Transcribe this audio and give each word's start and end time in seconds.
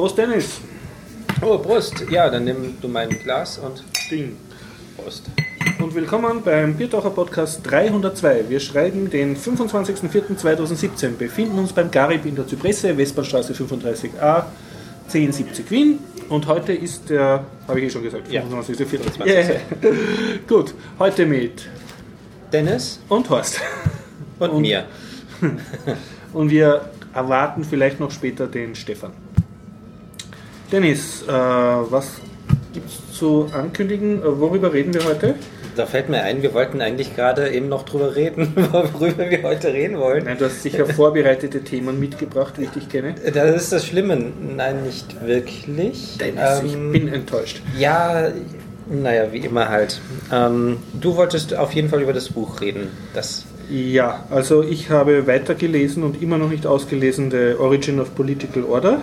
Prost, 0.00 0.16
Dennis. 0.16 0.62
Oh, 1.42 1.58
Prost. 1.58 2.06
Ja, 2.10 2.30
dann 2.30 2.44
nimm 2.44 2.78
du 2.80 2.88
mein 2.88 3.10
Glas 3.10 3.58
und 3.58 3.84
Ding. 4.10 4.34
Prost. 4.96 5.26
Und 5.78 5.94
willkommen 5.94 6.40
beim 6.42 6.74
Biertaucher 6.74 7.10
Podcast 7.10 7.60
302. 7.70 8.48
Wir 8.48 8.60
schreiben 8.60 9.10
den 9.10 9.36
25.04.2017, 9.36 11.16
befinden 11.18 11.58
uns 11.58 11.74
beim 11.74 11.90
Garib 11.90 12.24
in 12.24 12.34
der 12.34 12.46
Zypresse, 12.48 12.96
Westbahnstraße 12.96 13.52
35a, 13.52 14.44
1070 15.08 15.70
Wien. 15.70 15.98
Und 16.30 16.46
heute 16.46 16.72
ist 16.72 17.10
der, 17.10 17.44
habe 17.68 17.80
ich 17.80 17.88
eh 17.88 17.90
schon 17.90 18.02
gesagt, 18.02 18.32
Ja. 18.32 18.40
25.04. 18.40 18.86
25.. 18.86 19.26
Yeah. 19.26 19.60
Gut, 20.48 20.72
heute 20.98 21.26
mit 21.26 21.68
Dennis 22.50 23.00
und 23.10 23.28
Horst. 23.28 23.60
und, 24.38 24.48
Und- 24.48 24.62
mir. 24.62 24.86
Und 26.32 26.50
wir 26.50 26.88
erwarten 27.12 27.64
vielleicht 27.64 28.00
noch 28.00 28.10
später 28.10 28.46
den 28.46 28.74
Stefan. 28.74 29.12
Dennis, 30.72 31.22
äh, 31.26 31.32
was 31.32 32.12
gibt 32.72 32.88
es 32.88 33.18
zu 33.18 33.46
ankündigen? 33.52 34.20
Äh, 34.22 34.40
Worüber 34.40 34.72
reden 34.72 34.94
wir 34.94 35.04
heute? 35.04 35.34
Da 35.76 35.86
fällt 35.86 36.08
mir 36.08 36.22
ein, 36.22 36.42
wir 36.42 36.52
wollten 36.52 36.80
eigentlich 36.80 37.14
gerade 37.14 37.50
eben 37.50 37.68
noch 37.68 37.84
drüber 37.84 38.14
reden, 38.16 38.52
worüber 38.72 39.30
wir 39.30 39.42
heute 39.42 39.72
reden 39.72 39.98
wollen. 39.98 40.24
Nein, 40.24 40.36
du 40.38 40.44
hast 40.46 40.62
sicher 40.62 40.84
vorbereitete 40.94 41.62
Themen 41.62 41.98
mitgebracht, 41.98 42.54
wie 42.58 42.64
ich 42.64 42.70
dich 42.70 42.88
kenne. 42.88 43.14
Das 43.32 43.62
ist 43.62 43.72
das 43.72 43.86
Schlimme. 43.86 44.16
Nein, 44.56 44.82
nicht 44.84 45.24
wirklich. 45.24 45.64
Dennis, 46.18 46.62
ich 46.64 46.74
Ähm, 46.74 46.92
bin 46.92 47.08
enttäuscht. 47.08 47.62
Ja, 47.78 48.30
naja, 48.90 49.32
wie 49.32 49.38
immer 49.38 49.68
halt. 49.68 50.00
Ähm, 50.32 50.78
du 51.00 51.16
wolltest 51.16 51.54
auf 51.56 51.72
jeden 51.72 51.88
Fall 51.88 52.02
über 52.02 52.12
das 52.12 52.28
Buch 52.30 52.60
reden. 52.60 52.88
Das, 53.14 53.44
Ja, 53.70 54.24
also 54.30 54.62
ich 54.64 54.90
habe 54.90 55.28
weitergelesen 55.28 56.02
und 56.02 56.20
immer 56.20 56.38
noch 56.38 56.50
nicht 56.50 56.66
ausgelesen 56.66 57.30
The 57.30 57.54
Origin 57.58 58.00
of 58.00 58.14
Political 58.16 58.64
Order. 58.64 59.00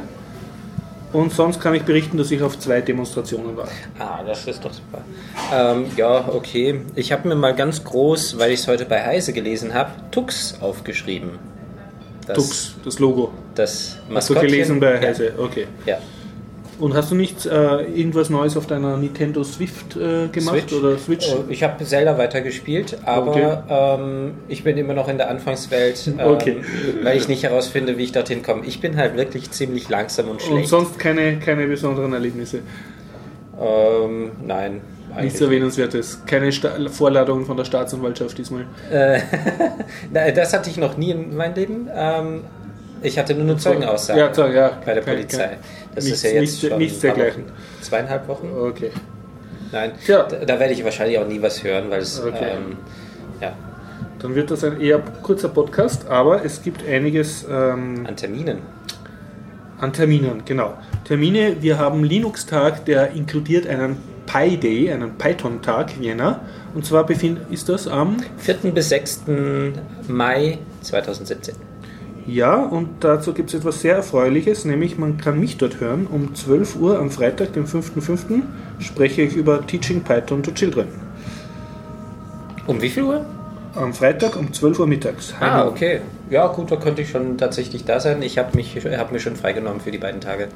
Und 1.14 1.32
sonst 1.32 1.62
kann 1.62 1.74
ich 1.74 1.84
berichten, 1.84 2.18
dass 2.18 2.32
ich 2.32 2.42
auf 2.42 2.60
zwei 2.60 2.82
Demonstrationen 2.82 3.56
war. 3.56 3.68
ah, 3.98 4.20
das 4.26 4.46
ist 4.46 4.64
doch 4.64 4.74
super. 4.74 5.02
Ähm, 5.54 5.86
ja, 5.96 6.28
okay. 6.30 6.82
Ich 6.96 7.12
habe 7.14 7.28
mir 7.30 7.36
mal 7.36 7.56
ganz 7.56 7.84
groß, 7.84 8.38
weil 8.38 8.52
ich 8.52 8.60
es 8.60 8.68
heute 8.68 8.86
bei 8.86 9.04
Heise 9.04 9.32
gelesen 9.32 9.74
habe, 9.74 9.92
Tux 10.12 10.56
aufgeschrieben. 10.60 11.40
Das, 12.28 12.36
Tux, 12.38 12.76
das 12.84 13.00
Logo. 13.00 13.32
Das 13.56 13.72
Hast 13.72 14.08
du 14.10 14.14
Maskottchen. 14.14 14.48
gelesen 14.48 14.80
bei 14.82 14.96
Ja. 14.96 15.02
Heise? 15.08 15.32
Okay. 15.38 15.68
Ja. 15.86 15.98
Und 16.80 16.94
hast 16.94 17.10
du 17.10 17.16
nicht 17.16 17.46
äh, 17.48 17.82
irgendwas 17.86 18.30
Neues 18.30 18.56
auf 18.56 18.68
deiner 18.68 18.98
Nintendo 18.98 19.44
Swift 19.44 19.96
äh, 19.96 20.28
gemacht 20.28 20.70
Switch? 20.70 20.74
oder 20.74 20.98
Switch? 20.98 21.28
Oh, 21.34 21.44
Ich 21.50 21.64
habe 21.64 21.84
Zelda 21.84 22.18
weitergespielt, 22.20 22.98
aber 23.04 23.32
Okay. 23.32 23.58
ähm, 24.00 24.32
ich 24.48 24.64
bin 24.64 24.78
immer 24.78 24.94
noch 24.94 25.08
in 25.08 25.18
der 25.18 25.30
Anfangswelt, 25.32 26.06
ähm, 26.08 26.20
Okay. 26.20 26.58
weil 27.02 27.18
ich 27.18 27.28
nicht 27.28 27.42
herausfinde, 27.44 27.98
wie 27.98 28.04
ich 28.04 28.12
dorthin 28.12 28.44
komme. 28.44 28.62
Ich 28.66 28.80
bin 28.80 28.96
halt 28.96 29.16
wirklich 29.18 29.50
ziemlich 29.50 29.90
langsam 29.90 30.26
und 30.28 30.34
Und 30.34 30.42
schlecht. 30.42 30.70
sonst 30.70 31.00
keine, 31.00 31.40
keine 31.40 31.66
besonderen 31.66 32.14
Erlebnisse. 32.14 32.60
ähm, 33.60 34.32
nein, 34.46 34.82
Nichts 35.20 35.42
Erwähnenswertes. 35.42 36.22
Keine 36.28 36.52
Sta 36.52 36.76
Vorladung 36.92 37.44
von 37.46 37.58
der 37.58 37.66
Staatsanwaltschaft 37.66 38.38
diesmal. 38.38 38.66
Äh, 38.92 39.20
das 40.36 40.54
hatte 40.54 40.70
ich 40.70 40.78
noch 40.78 40.96
nie 40.96 41.10
in 41.10 41.36
meinem 41.36 41.56
Leben. 41.56 41.88
Ich 43.02 43.18
hatte 43.20 43.34
nur 43.34 43.44
eine 43.44 43.58
Zeugenaussage 43.58 44.20
Ja, 44.20 44.34
Zeug, 44.34 44.54
ja. 44.56 44.72
bei 44.86 44.94
der 44.94 45.04
Kein- 45.04 45.16
Polizei. 45.16 45.44
kein- 45.48 45.58
Das 45.96 46.04
nichts- 46.06 46.20
ist 46.20 46.24
ja 46.24 46.30
jetzt 46.32 46.42
nichts- 46.42 46.68
schon 46.68 46.78
nichts 46.78 47.00
dergleichen. 47.00 47.44
Zweieinhalb 47.82 48.28
Wochen. 48.28 48.50
Okay. 48.60 48.92
Nein, 49.72 49.92
Tja. 50.04 50.24
da, 50.24 50.38
da 50.38 50.60
werde 50.60 50.74
ich 50.74 50.84
wahrscheinlich 50.84 51.20
auch 51.20 51.28
nie 51.28 51.42
was 51.42 51.64
hören, 51.64 51.90
weil 51.90 52.00
es 52.02 52.20
Okay. 52.22 52.52
ähm, 52.56 52.78
ja, 53.42 53.54
Dann 54.20 54.34
wird 54.34 54.50
das 54.50 54.64
ein 54.64 54.82
eher 54.82 55.00
kurzer 55.22 55.50
Podcast, 55.50 56.08
aber 56.08 56.44
es 56.44 56.64
gibt 56.64 56.82
einiges 56.88 57.46
ähm, 57.50 58.04
an 58.08 58.16
Terminen. 58.16 58.60
an 59.80 59.94
Terminen, 59.94 60.42
genau. 60.46 60.74
Termine, 61.04 61.58
wir 61.62 61.78
haben 61.78 62.04
Linux-Tag, 62.04 62.86
der 62.86 63.12
inkludiert 63.12 63.68
einen 63.68 63.98
Pi 64.26 64.58
Day, 64.58 64.92
einen 64.92 65.18
Python-Tag 65.20 65.98
Jänner. 66.02 66.42
Und 66.74 66.86
zwar 66.86 67.06
befind, 67.06 67.40
ist 67.52 67.70
das 67.70 67.88
am 67.88 68.18
4. 68.38 68.72
bis 68.74 68.90
6. 68.90 69.24
Mai 70.08 70.58
2017. 70.82 71.54
Ja, 72.28 72.56
und 72.56 72.90
dazu 73.06 73.34
gibt 73.34 73.50
es 73.50 73.56
etwas 73.56 73.80
sehr 73.82 73.96
Erfreuliches, 73.96 74.66
nämlich 74.66 74.98
man 74.98 75.18
kann 75.18 75.40
mich 75.40 75.56
dort 75.58 75.80
hören. 75.80 76.08
Um 76.08 76.36
12 76.36 76.76
Uhr 76.76 77.00
am 77.00 77.10
Freitag, 77.10 77.54
dem 77.54 77.66
5.5., 77.66 78.42
spreche 78.80 79.22
ich 79.22 79.34
über 79.36 79.66
Teaching 79.66 80.02
Python 80.02 80.44
to 80.44 80.52
Children. 80.52 80.88
Um 82.66 82.82
wie 82.82 82.90
viel 82.90 83.04
Uhr? 83.04 83.26
Am 83.76 83.94
Freitag 83.94 84.36
um 84.36 84.52
12 84.52 84.80
Uhr 84.80 84.88
mittags. 84.88 85.34
Ah, 85.40 85.62
Heim- 85.62 85.68
okay. 85.70 86.02
Ja, 86.30 86.48
gut, 86.48 86.70
da 86.70 86.76
könnte 86.76 87.02
ich 87.02 87.10
schon 87.10 87.38
tatsächlich 87.38 87.86
da 87.86 88.02
sein. 88.02 88.22
Ich 88.22 88.38
habe 88.38 88.50
hab 88.98 89.12
mich 89.14 89.24
schon 89.24 89.36
freigenommen 89.38 89.80
für 89.80 89.92
die 89.92 89.98
beiden 89.98 90.20
Tage. 90.20 90.50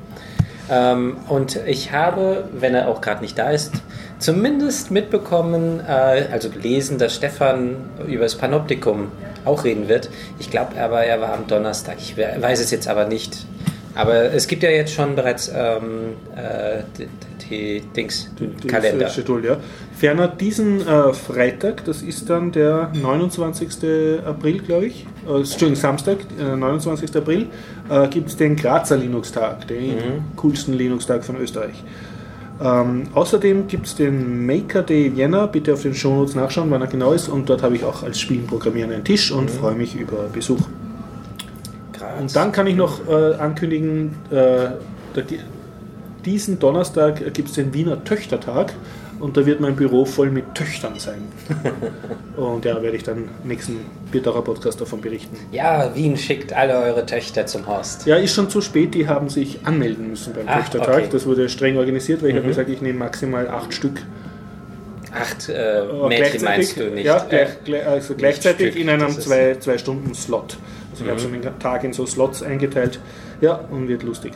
Ähm, 0.71 1.17
und 1.27 1.57
ich 1.67 1.91
habe, 1.91 2.45
wenn 2.57 2.73
er 2.73 2.87
auch 2.87 3.01
gerade 3.01 3.21
nicht 3.21 3.37
da 3.37 3.49
ist, 3.51 3.73
zumindest 4.19 4.89
mitbekommen, 4.89 5.81
äh, 5.85 6.23
also 6.31 6.49
gelesen, 6.49 6.97
dass 6.97 7.13
Stefan 7.15 7.75
über 8.07 8.23
das 8.23 8.35
Panoptikum 8.35 9.11
auch 9.43 9.63
reden 9.65 9.89
wird. 9.89 10.09
Ich 10.39 10.49
glaube 10.49 10.79
aber, 10.79 11.03
er 11.03 11.19
war 11.19 11.33
am 11.33 11.45
Donnerstag. 11.47 11.97
Ich 11.99 12.15
we- 12.15 12.35
weiß 12.39 12.61
es 12.61 12.71
jetzt 12.71 12.87
aber 12.87 13.05
nicht. 13.05 13.45
Aber 13.95 14.31
es 14.33 14.47
gibt 14.47 14.63
ja 14.63 14.69
jetzt 14.69 14.93
schon 14.93 15.15
bereits 15.15 15.49
ähm, 15.53 16.13
äh, 16.37 16.83
die, 16.97 17.07
die 17.49 17.81
Dings, 17.93 18.31
Die- 18.39 18.67
Kalender. 18.67 19.05
das 19.05 19.15
Schedule, 19.15 19.45
ja. 19.47 19.57
Ferner 19.97 20.29
diesen 20.29 20.87
äh, 20.87 21.13
Freitag, 21.13 21.83
das 21.83 22.01
ist 22.01 22.29
dann 22.29 22.53
der 22.53 22.89
29. 22.93 23.67
April, 24.25 24.59
glaube 24.61 24.85
ich, 24.85 25.05
äh, 25.27 25.35
Entschuldigung, 25.39 25.75
Samstag, 25.75 26.19
äh, 26.39 26.55
29. 26.55 27.13
April, 27.17 27.47
äh, 27.91 28.07
gibt 28.07 28.29
es 28.29 28.37
den 28.37 28.55
Grazer 28.55 28.97
Linux-Tag, 28.97 29.67
den 29.67 30.23
coolsten 30.37 30.73
Linux-Tag 30.73 31.25
von 31.25 31.35
Österreich. 31.35 31.83
Ähm, 32.63 33.07
außerdem 33.13 33.67
gibt 33.67 33.87
es 33.87 33.95
den 33.95 34.45
Maker 34.45 34.83
Day 34.83 35.15
Vienna, 35.15 35.47
bitte 35.47 35.73
auf 35.73 35.81
den 35.81 35.93
Shownotes 35.93 36.35
nachschauen, 36.35 36.71
wann 36.71 36.81
er 36.81 36.87
genau 36.87 37.11
ist. 37.11 37.27
Und 37.27 37.49
dort 37.49 37.63
habe 37.63 37.75
ich 37.75 37.83
auch 37.83 38.03
als 38.03 38.19
Spielen 38.19 38.47
Programmieren 38.47 38.91
einen 38.91 39.03
Tisch 39.03 39.31
und 39.31 39.51
freue 39.51 39.75
mich 39.75 39.95
über 39.95 40.29
Besuch. 40.31 40.61
Graz. 41.91 42.21
Und 42.21 42.35
dann 42.35 42.51
kann 42.51 42.67
ich 42.67 42.75
noch 42.75 43.07
äh, 43.09 43.33
ankündigen, 43.35 44.15
äh, 44.29 44.69
diesen 46.23 46.59
Donnerstag 46.59 47.33
gibt 47.33 47.49
es 47.49 47.55
den 47.55 47.73
Wiener 47.73 48.03
Töchtertag 48.03 48.73
und 49.21 49.37
da 49.37 49.45
wird 49.45 49.59
mein 49.61 49.75
Büro 49.75 50.03
voll 50.05 50.31
mit 50.31 50.55
Töchtern 50.55 50.97
sein. 50.97 51.21
und 52.37 52.65
ja, 52.65 52.81
werde 52.81 52.97
ich 52.97 53.03
dann 53.03 53.29
im 53.43 53.47
nächsten 53.47 53.77
Biertaucher 54.11 54.41
Podcast 54.41 54.81
davon 54.81 54.99
berichten. 55.01 55.37
Ja, 55.51 55.93
Wien 55.95 56.17
schickt 56.17 56.51
alle 56.53 56.77
eure 56.77 57.05
Töchter 57.05 57.45
zum 57.45 57.67
Horst. 57.67 58.05
Ja, 58.05 58.17
ist 58.17 58.33
schon 58.35 58.49
zu 58.49 58.61
spät, 58.61 58.93
die 58.95 59.07
haben 59.07 59.29
sich 59.29 59.59
anmelden 59.65 60.09
müssen 60.09 60.33
beim 60.33 60.47
Ah, 60.47 60.57
Töchtertag. 60.59 60.89
okay. 60.95 61.07
Das 61.11 61.25
wurde 61.25 61.47
streng 61.49 61.77
organisiert, 61.77 62.21
weil 62.23 62.31
ich 62.31 62.35
habe 62.35 62.47
gesagt, 62.47 62.69
ich 62.69 62.81
nehme 62.81 62.99
maximal 62.99 63.47
acht 63.47 63.73
Stück. 63.73 64.01
Acht 65.13 65.49
äh, 65.49 65.83
Aber 65.89 66.07
Mädchen 66.07 66.43
meinst 66.43 66.77
du 66.79 66.89
nicht? 66.89 67.05
Ja, 67.05 67.17
äh, 67.25 67.29
gleich, 67.29 67.63
gleich, 67.65 67.85
also 67.87 68.15
gleichzeitig 68.15 68.71
Stück, 68.71 68.81
in 68.81 68.89
einem 68.89 69.07
ist- 69.09 69.21
zwei, 69.23 69.55
zwei 69.59 69.77
Stunden 69.77 70.13
Slot. 70.13 70.57
Also 70.91 71.03
ich 71.03 71.09
habe 71.09 71.19
schon 71.19 71.33
den 71.33 71.59
Tag 71.59 71.83
in 71.83 71.93
so 71.93 72.05
Slots 72.05 72.41
eingeteilt. 72.43 72.99
Ja, 73.41 73.55
und 73.71 73.87
wird 73.87 74.03
lustig. 74.03 74.33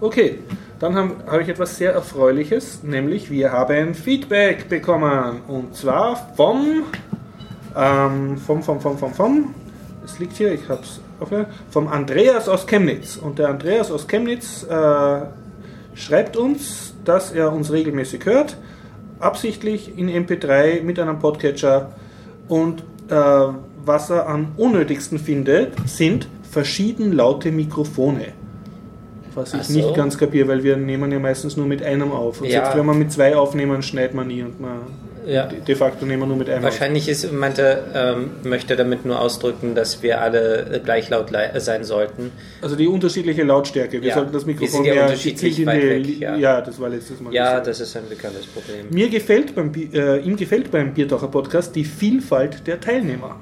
Okay, 0.00 0.40
dann 0.82 0.96
habe 0.96 1.14
hab 1.28 1.40
ich 1.40 1.48
etwas 1.48 1.76
sehr 1.76 1.92
Erfreuliches, 1.92 2.82
nämlich 2.82 3.30
wir 3.30 3.52
haben 3.52 3.94
Feedback 3.94 4.68
bekommen. 4.68 5.42
Und 5.46 5.76
zwar 5.76 6.16
vom, 6.36 6.82
ähm, 7.76 8.36
vom, 8.36 8.64
vom, 8.64 8.80
vom, 8.80 8.98
vom, 8.98 9.14
vom, 9.14 9.54
es 10.04 10.18
liegt 10.18 10.32
hier, 10.32 10.52
ich 10.52 10.68
habe 10.68 10.82
es 10.82 11.00
vom 11.70 11.86
Andreas 11.86 12.48
aus 12.48 12.66
Chemnitz. 12.66 13.16
Und 13.16 13.38
der 13.38 13.50
Andreas 13.50 13.92
aus 13.92 14.08
Chemnitz 14.08 14.64
äh, 14.64 15.20
schreibt 15.94 16.36
uns, 16.36 16.94
dass 17.04 17.30
er 17.30 17.52
uns 17.52 17.70
regelmäßig 17.70 18.26
hört, 18.26 18.56
absichtlich 19.20 19.96
in 19.96 20.10
MP3 20.10 20.82
mit 20.82 20.98
einem 20.98 21.20
Podcatcher 21.20 21.92
und 22.48 22.82
äh, 23.08 23.14
was 23.84 24.10
er 24.10 24.28
am 24.28 24.48
unnötigsten 24.56 25.20
findet, 25.20 25.74
sind 25.88 26.26
verschieden 26.50 27.12
laute 27.12 27.52
Mikrofone. 27.52 28.41
Was 29.34 29.54
ich 29.54 29.62
so. 29.62 29.72
nicht 29.72 29.94
ganz 29.94 30.18
kapiere, 30.18 30.48
weil 30.48 30.62
wir 30.62 30.76
nehmen 30.76 31.10
ja 31.12 31.18
meistens 31.18 31.56
nur 31.56 31.66
mit 31.66 31.82
einem 31.82 32.12
auf. 32.12 32.40
Und 32.40 32.46
Ja. 32.48 32.62
selbst 32.64 32.76
wenn 32.78 32.86
wir 32.86 32.94
mit 32.94 33.10
zwei 33.12 33.34
aufnehmen, 33.36 33.82
schneidet 33.82 34.14
man 34.14 34.26
nie 34.26 34.42
und 34.42 34.60
man 34.60 34.80
ja. 35.26 35.46
de 35.46 35.74
facto 35.76 36.04
nehmen 36.04 36.22
wir 36.22 36.26
nur 36.26 36.36
mit 36.36 36.48
einem 36.50 36.58
auf. 36.58 36.64
Wahrscheinlich 36.64 37.08
ist, 37.08 37.32
meinte, 37.32 37.84
ähm, 37.94 38.30
möchte 38.44 38.74
damit 38.76 39.06
nur 39.06 39.20
ausdrücken, 39.20 39.74
dass 39.74 40.02
wir 40.02 40.20
alle 40.20 40.66
äh, 40.72 40.80
gleich 40.80 41.08
laut 41.10 41.30
lei- 41.30 41.58
sein 41.60 41.84
sollten. 41.84 42.32
Also 42.60 42.74
die 42.76 42.88
unterschiedliche 42.88 43.42
Lautstärke. 43.44 44.02
Wir 44.02 44.08
Ja. 44.08 44.14
sollten 44.16 44.32
das 44.32 44.46
Wir 44.46 44.54
Mikrofon 44.54 44.84
sind 44.84 44.94
ja 44.94 45.02
unterschiedlich 45.04 45.60
in 45.60 45.66
weit 45.66 45.82
weg, 45.82 46.20
ja. 46.20 46.36
ja, 46.36 46.60
das 46.60 46.80
war 46.80 46.88
letztes 46.88 47.20
Mal. 47.20 47.32
Ja, 47.32 47.44
gesagt. 47.50 47.66
das 47.68 47.80
ist 47.80 47.96
ein 47.96 48.08
bekanntes 48.08 48.46
Problem. 48.46 48.86
Mir 48.90 49.08
gefällt 49.08 49.54
beim, 49.54 49.72
äh, 49.92 50.18
ihm 50.18 50.36
gefällt 50.36 50.70
beim 50.70 50.92
Biertaucher 50.92 51.28
Podcast 51.28 51.74
die 51.76 51.84
Vielfalt 51.84 52.66
der 52.66 52.80
Teilnehmer. 52.80 53.36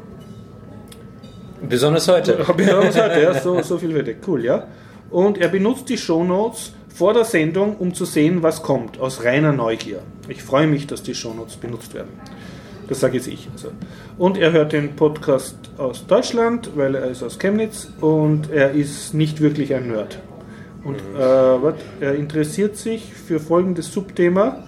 Besonders 1.69 2.09
heute. 2.09 2.41
Auch 2.49 2.57
gesagt, 2.57 3.17
ja, 3.23 3.35
so, 3.41 3.61
so 3.63 3.79
viel 3.79 3.95
wird 3.95 4.09
Cool, 4.27 4.45
ja. 4.45 4.67
Und 5.11 5.39
er 5.39 5.49
benutzt 5.49 5.89
die 5.89 5.99
Shownotes 5.99 6.73
vor 6.89 7.15
der 7.15 7.25
Sendung, 7.25 7.77
um 7.77 7.95
zu 7.95 8.05
sehen, 8.05 8.43
was 8.43 8.63
kommt, 8.63 9.01
aus 9.01 9.25
reiner 9.25 9.53
Neugier. 9.53 10.03
Ich 10.29 10.43
freue 10.43 10.67
mich, 10.67 10.87
dass 10.87 11.03
die 11.03 11.15
Shownotes 11.15 11.57
benutzt 11.57 11.95
werden. 11.95 12.11
Das 12.89 13.01
sage 13.01 13.17
jetzt 13.17 13.29
ich. 13.29 13.49
Also. 13.53 13.69
Und 14.19 14.37
er 14.37 14.53
hört 14.53 14.73
den 14.73 14.97
Podcast 14.97 15.57
aus 15.79 16.07
Deutschland, 16.07 16.71
weil 16.75 16.95
er 16.95 17.07
ist 17.07 17.23
aus 17.23 17.39
Chemnitz 17.39 17.89
und 18.01 18.51
er 18.51 18.73
ist 18.73 19.15
nicht 19.15 19.41
wirklich 19.41 19.75
ein 19.75 19.89
Nerd. 19.89 20.19
Und 20.83 20.97
äh, 20.97 21.19
wat, 21.19 21.77
er 22.01 22.15
interessiert 22.15 22.77
sich 22.77 23.15
für 23.15 23.39
folgendes 23.39 23.93
Subthema. 23.93 24.65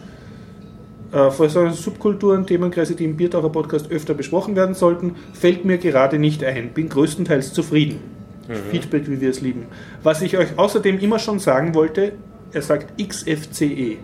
Äh, 1.13 1.31
für 1.31 1.49
solche 1.49 1.75
Subkulturen, 1.75 2.47
Themenkreise, 2.47 2.95
die 2.95 3.05
im 3.05 3.17
Biertaucher 3.17 3.51
Podcast 3.51 3.91
öfter 3.91 4.15
besprochen 4.15 4.57
werden 4.57 4.75
sollten, 4.75 5.17
fällt 5.33 5.65
mir 5.65 5.79
gerade 5.79 6.19
nicht 6.19 6.45
ein. 6.45 6.73
Bin 6.73 6.89
größtenteils 6.89 7.53
zufrieden. 7.53 8.22
Feedback, 8.71 9.09
wie 9.09 9.21
wir 9.21 9.31
es 9.31 9.41
lieben. 9.41 9.67
Was 10.03 10.21
ich 10.23 10.37
euch 10.37 10.49
außerdem 10.59 10.99
immer 10.99 11.19
schon 11.19 11.39
sagen 11.39 11.75
wollte, 11.75 12.13
er 12.53 12.63
sagt 12.63 12.93
XFCE. 13.03 13.99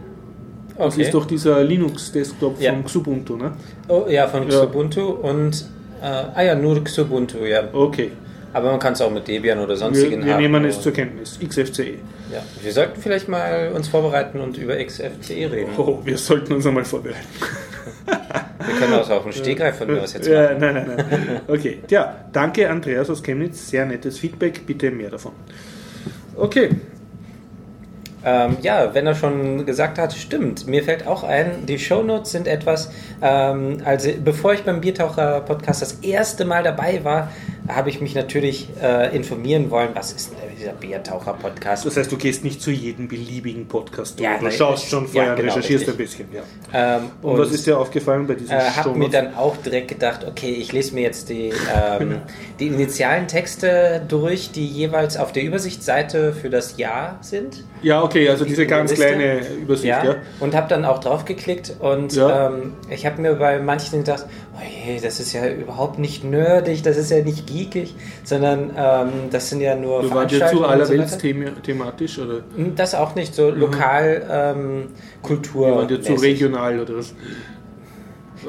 Das 0.76 0.94
Okay. 0.94 1.02
ist 1.02 1.14
doch 1.14 1.24
dieser 1.24 1.64
Linux-Desktop 1.64 2.60
Ja. 2.60 2.72
von 2.72 2.84
Xubuntu, 2.84 3.36
ne? 3.36 3.52
Oh, 3.88 4.04
ja, 4.08 4.28
von 4.28 4.48
Ja. 4.48 4.60
Xubuntu 4.60 5.02
und. 5.10 5.64
Äh, 6.00 6.04
ah 6.06 6.42
ja, 6.42 6.54
nur 6.54 6.82
Xubuntu, 6.84 7.38
ja. 7.38 7.64
Okay. 7.72 8.12
Aber 8.52 8.70
man 8.70 8.80
kann 8.80 8.94
es 8.94 9.00
auch 9.00 9.10
mit 9.10 9.28
Debian 9.28 9.58
oder 9.58 9.70
Wir, 9.70 9.76
sonstigen 9.76 10.24
wir 10.24 10.34
haben. 10.34 10.42
nehmen 10.42 10.64
es 10.64 10.80
zur 10.80 10.92
Kenntnis. 10.92 11.38
XFCE. 11.46 11.94
Ja. 12.32 12.42
Wir 12.62 12.72
sollten 12.72 13.00
vielleicht 13.00 13.28
mal 13.28 13.70
uns 13.74 13.88
vorbereiten 13.88 14.40
und 14.40 14.56
über 14.56 14.76
XFCE 14.82 15.50
reden. 15.52 15.70
Oh, 15.76 15.98
wir 16.04 16.16
sollten 16.16 16.54
uns 16.54 16.66
einmal 16.66 16.84
vorbereiten. 16.84 17.18
Wir 18.06 18.74
können 18.78 18.94
auch 18.94 19.08
auf 19.10 19.22
dem 19.22 19.32
Stegreif 19.32 19.76
von 19.78 19.86
mir 19.88 20.02
aus 20.02 20.12
jetzt 20.14 20.28
machen. 20.28 20.58
nein, 20.58 20.74
nein, 20.74 20.92
nein. 20.96 21.40
Okay, 21.46 21.78
ja, 21.88 22.24
danke 22.32 22.68
Andreas 22.68 23.08
aus 23.10 23.22
Chemnitz, 23.22 23.68
sehr 23.70 23.86
nettes 23.86 24.18
Feedback, 24.18 24.66
bitte 24.66 24.90
mehr 24.90 25.10
davon. 25.10 25.32
Okay, 26.36 26.70
Ähm, 28.24 28.56
ja, 28.62 28.92
wenn 28.94 29.06
er 29.06 29.14
schon 29.14 29.64
gesagt 29.64 29.96
hat, 29.96 30.12
stimmt. 30.12 30.66
Mir 30.66 30.82
fällt 30.82 31.06
auch 31.06 31.22
ein, 31.22 31.66
die 31.66 31.78
Shownotes 31.78 32.32
sind 32.32 32.48
etwas, 32.48 32.90
ähm, 33.22 33.78
also 33.84 34.10
bevor 34.24 34.54
ich 34.54 34.64
beim 34.64 34.80
Biertaucher 34.80 35.40
Podcast 35.42 35.82
das 35.82 35.92
erste 36.02 36.44
Mal 36.44 36.64
dabei 36.64 37.04
war, 37.04 37.30
habe 37.68 37.90
ich 37.90 38.00
mich 38.00 38.14
natürlich 38.14 38.68
äh, 38.82 39.14
informieren 39.14 39.70
wollen, 39.70 39.90
was 39.94 40.12
ist 40.12 40.30
denn 40.32 40.38
dieser 40.58 40.72
Biertaucher 40.72 41.34
Podcast? 41.34 41.84
das 41.86 41.96
heißt, 41.96 42.10
du 42.10 42.16
gehst 42.16 42.42
nicht 42.44 42.60
zu 42.62 42.70
jedem 42.70 43.08
beliebigen 43.08 43.66
Podcast 43.68 44.18
Ja, 44.20 44.38
durch. 44.38 44.54
Du 44.54 44.58
schaust 44.58 44.86
schon 44.88 45.04
ja, 45.04 45.10
vorher, 45.10 45.34
genau, 45.36 45.48
recherchierst 45.54 45.86
richtig. 45.88 46.20
ein 46.20 46.26
bisschen. 46.26 46.44
Ja. 46.72 46.96
Ähm, 46.96 47.10
Und, 47.22 47.38
was 47.38 47.50
ist 47.52 47.66
dir 47.66 47.78
aufgefallen 47.78 48.26
bei 48.26 48.34
diesen 48.34 48.56
äh, 48.56 48.60
habe 48.60 48.90
mir 48.98 49.08
dann 49.08 49.34
auch 49.34 49.56
direkt 49.58 49.88
gedacht, 49.88 50.24
okay, 50.26 50.50
ich 50.50 50.72
lese 50.72 50.94
mir 50.94 51.02
jetzt 51.02 51.28
die, 51.28 51.52
ähm, 51.74 52.20
die 52.58 52.66
initialen 52.68 53.28
Texte 53.28 54.02
durch, 54.08 54.50
die 54.50 54.66
jeweils 54.66 55.16
auf 55.16 55.32
der 55.32 55.42
Übersichtsseite 55.44 56.32
für 56.32 56.50
das 56.50 56.76
Jahr 56.78 57.18
sind. 57.20 57.64
Ja, 57.82 58.02
okay, 58.02 58.28
also 58.28 58.44
diese 58.44 58.62
in 58.62 58.68
der 58.68 58.78
ganz 58.78 58.90
Liste. 58.90 59.06
kleine 59.06 59.40
Übersicht, 59.60 59.86
ja. 59.86 60.04
Ja, 60.04 60.16
und 60.40 60.54
habe 60.54 60.68
dann 60.68 60.84
auch 60.84 60.98
drauf 60.98 61.24
geklickt 61.24 61.74
und 61.80 62.14
Ja. 62.14 62.48
ähm, 62.48 62.72
ich 62.90 63.06
habe 63.06 63.20
mir 63.20 63.34
bei 63.34 63.58
manchen 63.60 63.98
gedacht, 64.00 64.26
oh 64.56 64.62
je, 64.86 64.98
das 65.00 65.20
ist 65.20 65.32
ja 65.32 65.46
überhaupt 65.48 65.98
nicht 65.98 66.24
nerdig, 66.24 66.82
das 66.82 66.96
ist 66.96 67.10
ja 67.10 67.22
nicht 67.22 67.46
geekig, 67.64 67.94
sondern 68.24 68.70
ähm, 68.76 69.08
das 69.30 69.50
sind 69.50 69.60
ja 69.60 69.74
nur 69.74 70.02
Du 70.02 70.10
warst 70.14 70.34
ja 70.34 70.46
zu 70.48 70.58
so 70.58 71.16
thema 71.18 71.50
thematisch 71.62 72.18
oder 72.18 72.40
Hm, 72.56 72.74
Das 72.76 72.94
auch 72.94 73.14
nicht 73.14 73.34
so 73.34 73.50
lokal 73.50 74.22
ähm, 74.30 74.86
Kultur. 75.22 75.66
wir 75.66 75.76
waren 75.76 75.88
dir 75.88 76.00
zu 76.00 76.14
regional 76.14 76.80
oder 76.80 76.96
was? 76.98 77.14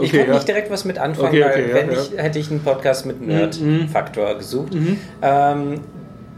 ich 0.01 0.11
konnte 0.13 0.31
nicht 0.31 0.47
direkt 0.47 0.69
was 0.71 0.85
mit 0.85 0.99
anfangen, 0.99 1.29
Okay, 1.29 1.43
okay, 1.43 1.53
weil 1.55 1.69
ja, 1.69 1.75
wenn 1.75 1.91
ja. 1.91 1.99
ich 2.01 2.11
hätte 2.23 2.39
ich 2.39 2.51
einen 2.51 2.61
Podcast 2.61 3.05
mit 3.05 3.19
Mhm. 3.21 3.27
Nerd-Faktor 3.27 4.35
gesucht. 4.35 4.73
Ähm, 5.21 5.81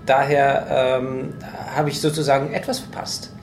daher 0.06 1.00
ähm, 1.02 1.34
habe 1.76 1.90
ich 1.90 2.00
sozusagen 2.00 2.54
etwas 2.54 2.80
verpasst. 2.80 3.34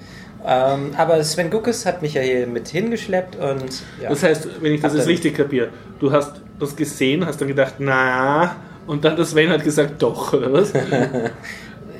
Ähm, 0.46 0.92
aber 0.96 1.22
Sven 1.24 1.50
Guckes 1.50 1.84
hat 1.84 2.00
mich 2.00 2.14
ja 2.14 2.22
hier 2.22 2.46
mit 2.46 2.68
hingeschleppt 2.68 3.36
und 3.36 3.82
ja. 4.02 4.08
Das 4.08 4.22
heißt, 4.22 4.48
wenn 4.62 4.72
ich 4.72 4.80
das 4.80 4.94
jetzt 4.94 5.08
richtig 5.08 5.36
kapiere, 5.36 5.68
du 6.00 6.10
hast 6.10 6.40
das 6.58 6.74
gesehen, 6.74 7.26
hast 7.26 7.40
dann 7.40 7.48
gedacht, 7.48 7.74
na, 7.78 8.56
und 8.88 9.04
dann 9.04 9.14
der 9.14 9.24
Sven 9.24 9.50
hat 9.50 9.62
gesagt, 9.62 10.02
doch, 10.02 10.32
oder 10.32 10.52
was? 10.52 10.72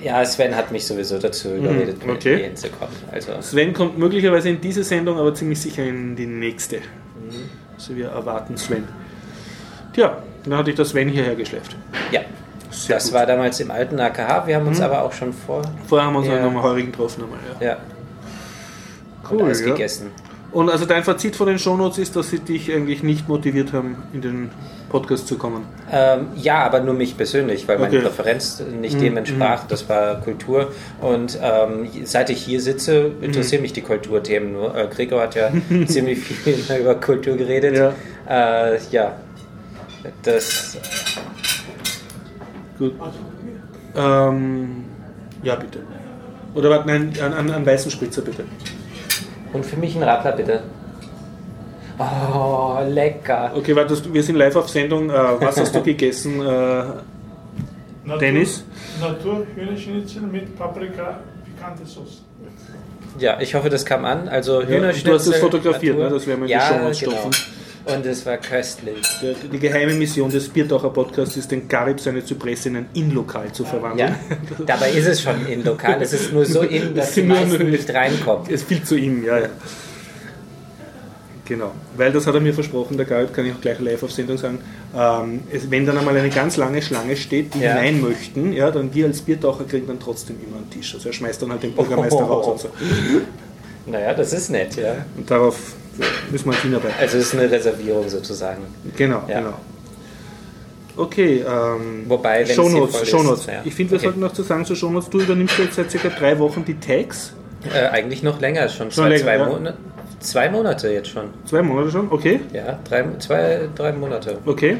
Ja, 0.00 0.24
Sven 0.24 0.54
hat 0.54 0.70
mich 0.70 0.86
sowieso 0.86 1.18
dazu 1.18 1.48
überredet, 1.54 1.98
mit 1.98 2.06
Mhm, 2.06 2.10
okay. 2.12 2.44
hinzukommen. 2.44 2.94
Also, 3.10 3.32
Sven 3.40 3.72
kommt 3.72 3.98
möglicherweise 3.98 4.48
in 4.50 4.60
diese 4.60 4.84
Sendung, 4.84 5.18
aber 5.18 5.34
ziemlich 5.34 5.60
sicher 5.60 5.82
in 5.84 6.14
die 6.14 6.24
nächste. 6.26 6.76
Mhm. 6.76 6.82
Also 7.74 7.96
wir 7.96 8.06
erwarten 8.10 8.56
Sven. 8.56 8.84
Tja, 9.92 10.18
dann 10.44 10.56
hatte 10.56 10.70
ich 10.70 10.76
das 10.76 10.90
Sven 10.90 11.08
hierher 11.08 11.34
geschleppt. 11.34 11.74
ja, 12.12 12.20
Sehr 12.70 12.94
das 12.94 13.06
gut. 13.06 13.14
war 13.14 13.26
damals 13.26 13.58
im 13.58 13.72
alten 13.72 13.98
AKH. 13.98 14.46
Wir 14.46 14.54
haben 14.54 14.68
uns 14.68 14.78
Mhm. 14.78 14.84
aber 14.84 15.02
auch 15.02 15.12
schon 15.12 15.32
vor. 15.32 15.62
Vorher 15.88 16.06
haben 16.06 16.12
wir 16.14 16.18
uns 16.20 16.28
Ja. 16.28 16.42
nochmal 16.44 16.62
heurigen 16.62 16.92
getroffen. 16.92 17.24
Einmal, 17.24 17.38
ja. 17.60 17.66
Ja, 17.66 17.76
Cool, 19.28 19.38
und 19.38 19.44
alles 19.46 19.60
ja. 19.62 19.66
gegessen. 19.66 20.12
Und 20.50 20.70
also 20.70 20.86
dein 20.86 21.04
Fazit 21.04 21.36
von 21.36 21.46
den 21.46 21.58
Shownotes 21.58 21.98
ist, 21.98 22.16
dass 22.16 22.30
sie 22.30 22.38
dich 22.38 22.72
eigentlich 22.72 23.02
nicht 23.02 23.28
motiviert 23.28 23.72
haben, 23.74 23.96
in 24.14 24.22
den 24.22 24.50
Podcast 24.88 25.28
zu 25.28 25.36
kommen. 25.36 25.64
Ähm, 25.92 26.28
ja, 26.36 26.64
aber 26.64 26.80
nur 26.80 26.94
mich 26.94 27.18
persönlich, 27.18 27.68
weil 27.68 27.78
meine 27.78 27.94
Okay. 27.98 28.06
Präferenz 28.06 28.62
nicht 28.80 28.96
Mhm, 28.96 29.00
dem 29.00 29.16
entsprach. 29.18 29.66
Das 29.68 29.86
war 29.90 30.20
Kultur. 30.22 30.72
Und 31.02 31.38
ähm, 31.42 31.86
seit 32.04 32.30
ich 32.30 32.38
hier 32.42 32.62
sitze, 32.62 33.10
Mhm. 33.18 33.24
interessieren 33.24 33.60
mich 33.60 33.74
die 33.74 33.82
Kulturthemen. 33.82 34.54
Äh, 34.74 34.86
Gregor 34.90 35.20
hat 35.20 35.34
ja 35.34 35.50
ziemlich 35.86 36.20
viel 36.20 36.56
über 36.80 36.94
Kultur 36.94 37.36
geredet. 37.36 37.76
Ja. 37.76 38.72
Äh, 38.72 38.78
ja. 38.90 39.16
Das, 40.22 40.78
Gut. 42.78 42.94
Ähm, 43.96 44.84
ja, 45.42 45.56
bitte. 45.56 45.80
Oder 46.54 46.70
warte, 46.70 46.86
nein, 46.88 47.12
an, 47.22 47.32
an, 47.34 47.50
an 47.50 47.66
weißen 47.66 47.90
Spritzer 47.90 48.22
bitte. 48.22 48.44
Und 49.52 49.64
für 49.64 49.76
mich 49.76 49.96
ein 49.96 50.02
Radler, 50.02 50.32
bitte. 50.32 50.62
Oh, 51.98 52.78
lecker. 52.88 53.52
Okay, 53.56 53.74
warte, 53.74 53.96
wir 54.12 54.22
sind 54.22 54.36
live 54.36 54.54
auf 54.56 54.68
Sendung. 54.68 55.10
Äh, 55.10 55.14
was 55.40 55.58
hast 55.58 55.74
du 55.74 55.82
gegessen, 55.82 56.40
äh, 56.40 56.44
Natur, 58.04 58.18
Dennis? 58.20 58.64
Naturhühnerschnitzel 59.00 60.22
mit 60.22 60.56
Paprika, 60.56 61.18
pikante 61.44 61.84
Sauce. 61.84 62.22
Ja, 63.18 63.40
ich 63.40 63.54
hoffe, 63.54 63.68
das 63.68 63.84
kam 63.84 64.04
an. 64.04 64.28
Also 64.28 64.60
Ja, 64.62 64.68
Hühnerschnitzel. 64.68 65.10
du 65.10 65.18
hast 65.18 65.26
es 65.26 65.36
fotografiert, 65.38 65.96
Natur. 65.96 66.10
ne? 66.10 66.14
Das 66.14 66.26
werden 66.26 66.40
wir 66.40 66.44
in 66.44 66.46
die 66.48 66.52
ja, 66.52 66.60
Shownotes 66.60 67.00
genau. 67.00 67.12
stopfen. 67.16 67.44
Und 67.94 68.04
es 68.06 68.26
war 68.26 68.36
köstlich. 68.36 69.02
Der, 69.22 69.34
die 69.50 69.58
geheime 69.58 69.94
Mission 69.94 70.30
des 70.30 70.48
Biertaucher 70.48 70.90
Podcasts 70.90 71.36
ist, 71.36 71.50
den 71.50 71.68
Garib 71.68 72.00
seine 72.00 72.24
Zypresse 72.24 72.68
in 72.68 72.76
ein 72.76 72.86
Inlokal 72.94 73.50
zu 73.52 73.64
verwandeln. 73.64 74.14
Ja, 74.30 74.36
dabei 74.66 74.90
ist 74.90 75.06
es 75.06 75.22
schon 75.22 75.46
in 75.46 75.64
lokal. 75.64 76.00
Es 76.02 76.12
ist 76.12 76.32
nur 76.32 76.44
so 76.44 76.62
in, 76.62 76.94
dass 76.94 77.08
Es 77.08 77.14
die 77.14 77.22
meisten 77.22 77.70
nicht 77.70 77.92
reinkommen. 77.94 78.46
Es 78.52 78.62
fiel 78.62 78.82
zu 78.82 78.96
ihm, 78.96 79.24
ja, 79.24 79.38
ja. 79.38 79.48
Genau, 81.46 81.72
weil 81.96 82.12
das 82.12 82.26
hat 82.26 82.34
er 82.34 82.40
mir 82.42 82.52
versprochen, 82.52 82.98
der 82.98 83.06
Garib, 83.06 83.32
kann 83.32 83.46
ich 83.46 83.54
auch 83.54 83.60
gleich 83.62 83.78
live 83.80 84.02
auf 84.02 84.12
Sendung 84.12 84.36
sagen. 84.36 84.58
Ähm, 84.94 85.40
es, 85.50 85.70
wenn 85.70 85.86
dann 85.86 85.96
einmal 85.96 86.14
eine 86.14 86.28
ganz 86.28 86.58
lange 86.58 86.82
Schlange 86.82 87.16
steht, 87.16 87.54
die 87.54 87.60
Ja. 87.60 87.72
hinein 87.72 88.02
möchten, 88.02 88.52
ja, 88.52 88.70
dann 88.70 88.92
wir 88.94 89.06
als 89.06 89.22
Biertaucher 89.22 89.64
kriegen 89.64 89.86
dann 89.86 89.98
trotzdem 89.98 90.36
immer 90.46 90.58
einen 90.58 90.68
Tisch. 90.68 90.94
Also 90.94 91.08
er 91.08 91.14
schmeißt 91.14 91.40
dann 91.40 91.50
halt 91.52 91.62
den 91.62 91.72
Bürgermeister 91.74 92.18
Oh. 92.28 92.34
raus 92.34 92.46
und 92.48 92.60
so. 92.60 92.68
Naja, 93.90 94.14
das 94.14 94.32
ist 94.32 94.50
nett, 94.50 94.76
ja. 94.76 94.94
Und 95.16 95.30
darauf 95.30 95.56
müssen 96.30 96.46
wir 96.46 96.52
halt 96.52 96.62
hinarbeiten. 96.62 96.96
Also 97.00 97.18
es 97.18 97.24
ist 97.32 97.34
eine 97.38 97.50
Reservierung 97.50 98.08
sozusagen. 98.08 98.62
Genau, 98.96 99.22
Ja. 99.28 99.38
genau. 99.40 99.54
Okay, 100.96 101.44
ähm, 101.48 102.04
Wobei, 102.08 102.40
wenn 102.40 102.48
es 102.50 102.54
Shownotes, 102.56 103.08
Shownotes. 103.08 103.46
ja. 103.46 103.60
Ich 103.64 103.74
finde, 103.74 103.92
wir 103.92 103.96
Okay. 103.98 104.06
sollten 104.06 104.20
noch 104.20 104.32
zu 104.32 104.42
sagen 104.42 104.64
zu 104.64 104.74
Shownotes, 104.74 105.08
du 105.10 105.20
übernimmst 105.20 105.56
jetzt 105.58 105.74
seit 105.76 105.90
circa 105.90 106.08
drei 106.08 106.36
Wochen 106.40 106.64
die 106.64 106.74
Tags. 106.78 107.32
Äh, 107.72 107.86
eigentlich 107.88 108.22
noch 108.24 108.40
länger, 108.40 108.68
schon, 108.68 108.90
Schon 108.90 109.04
zwei, 109.04 109.08
länger, 109.10 109.22
zwei, 109.22 109.36
ja. 109.36 109.46
Monate, 109.46 109.76
zwei 110.20 110.48
Monate 110.50 110.88
jetzt 110.88 111.08
schon. 111.10 111.24
Zwei 111.44 111.62
Monate 111.62 111.90
schon, 111.92 112.10
okay. 112.10 112.40
Ja, 112.52 112.78
drei, 112.88 113.04
zwei, 113.20 113.68
drei 113.76 113.92
Monate. 113.92 114.38
Okay. 114.44 114.78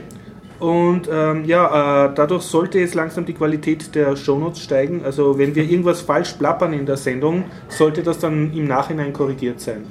Und 0.58 1.08
ähm, 1.12 1.44
ja, 1.44 2.06
äh, 2.06 2.10
dadurch 2.14 2.42
sollte 2.42 2.80
jetzt 2.80 2.94
langsam 2.94 3.24
die 3.24 3.32
Qualität 3.34 3.94
der 3.94 4.16
Shownotes 4.16 4.60
steigen. 4.60 5.02
Also 5.04 5.38
wenn 5.38 5.54
wir 5.54 5.62
irgendwas 5.62 6.00
falsch 6.00 6.32
plappern 6.32 6.72
in 6.72 6.84
der 6.84 6.96
Sendung, 6.96 7.44
sollte 7.68 8.02
das 8.02 8.18
dann 8.18 8.52
im 8.52 8.66
Nachhinein 8.66 9.12
korrigiert 9.12 9.60
sein. 9.60 9.84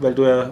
Weil 0.00 0.14
du 0.14 0.24
ja 0.24 0.50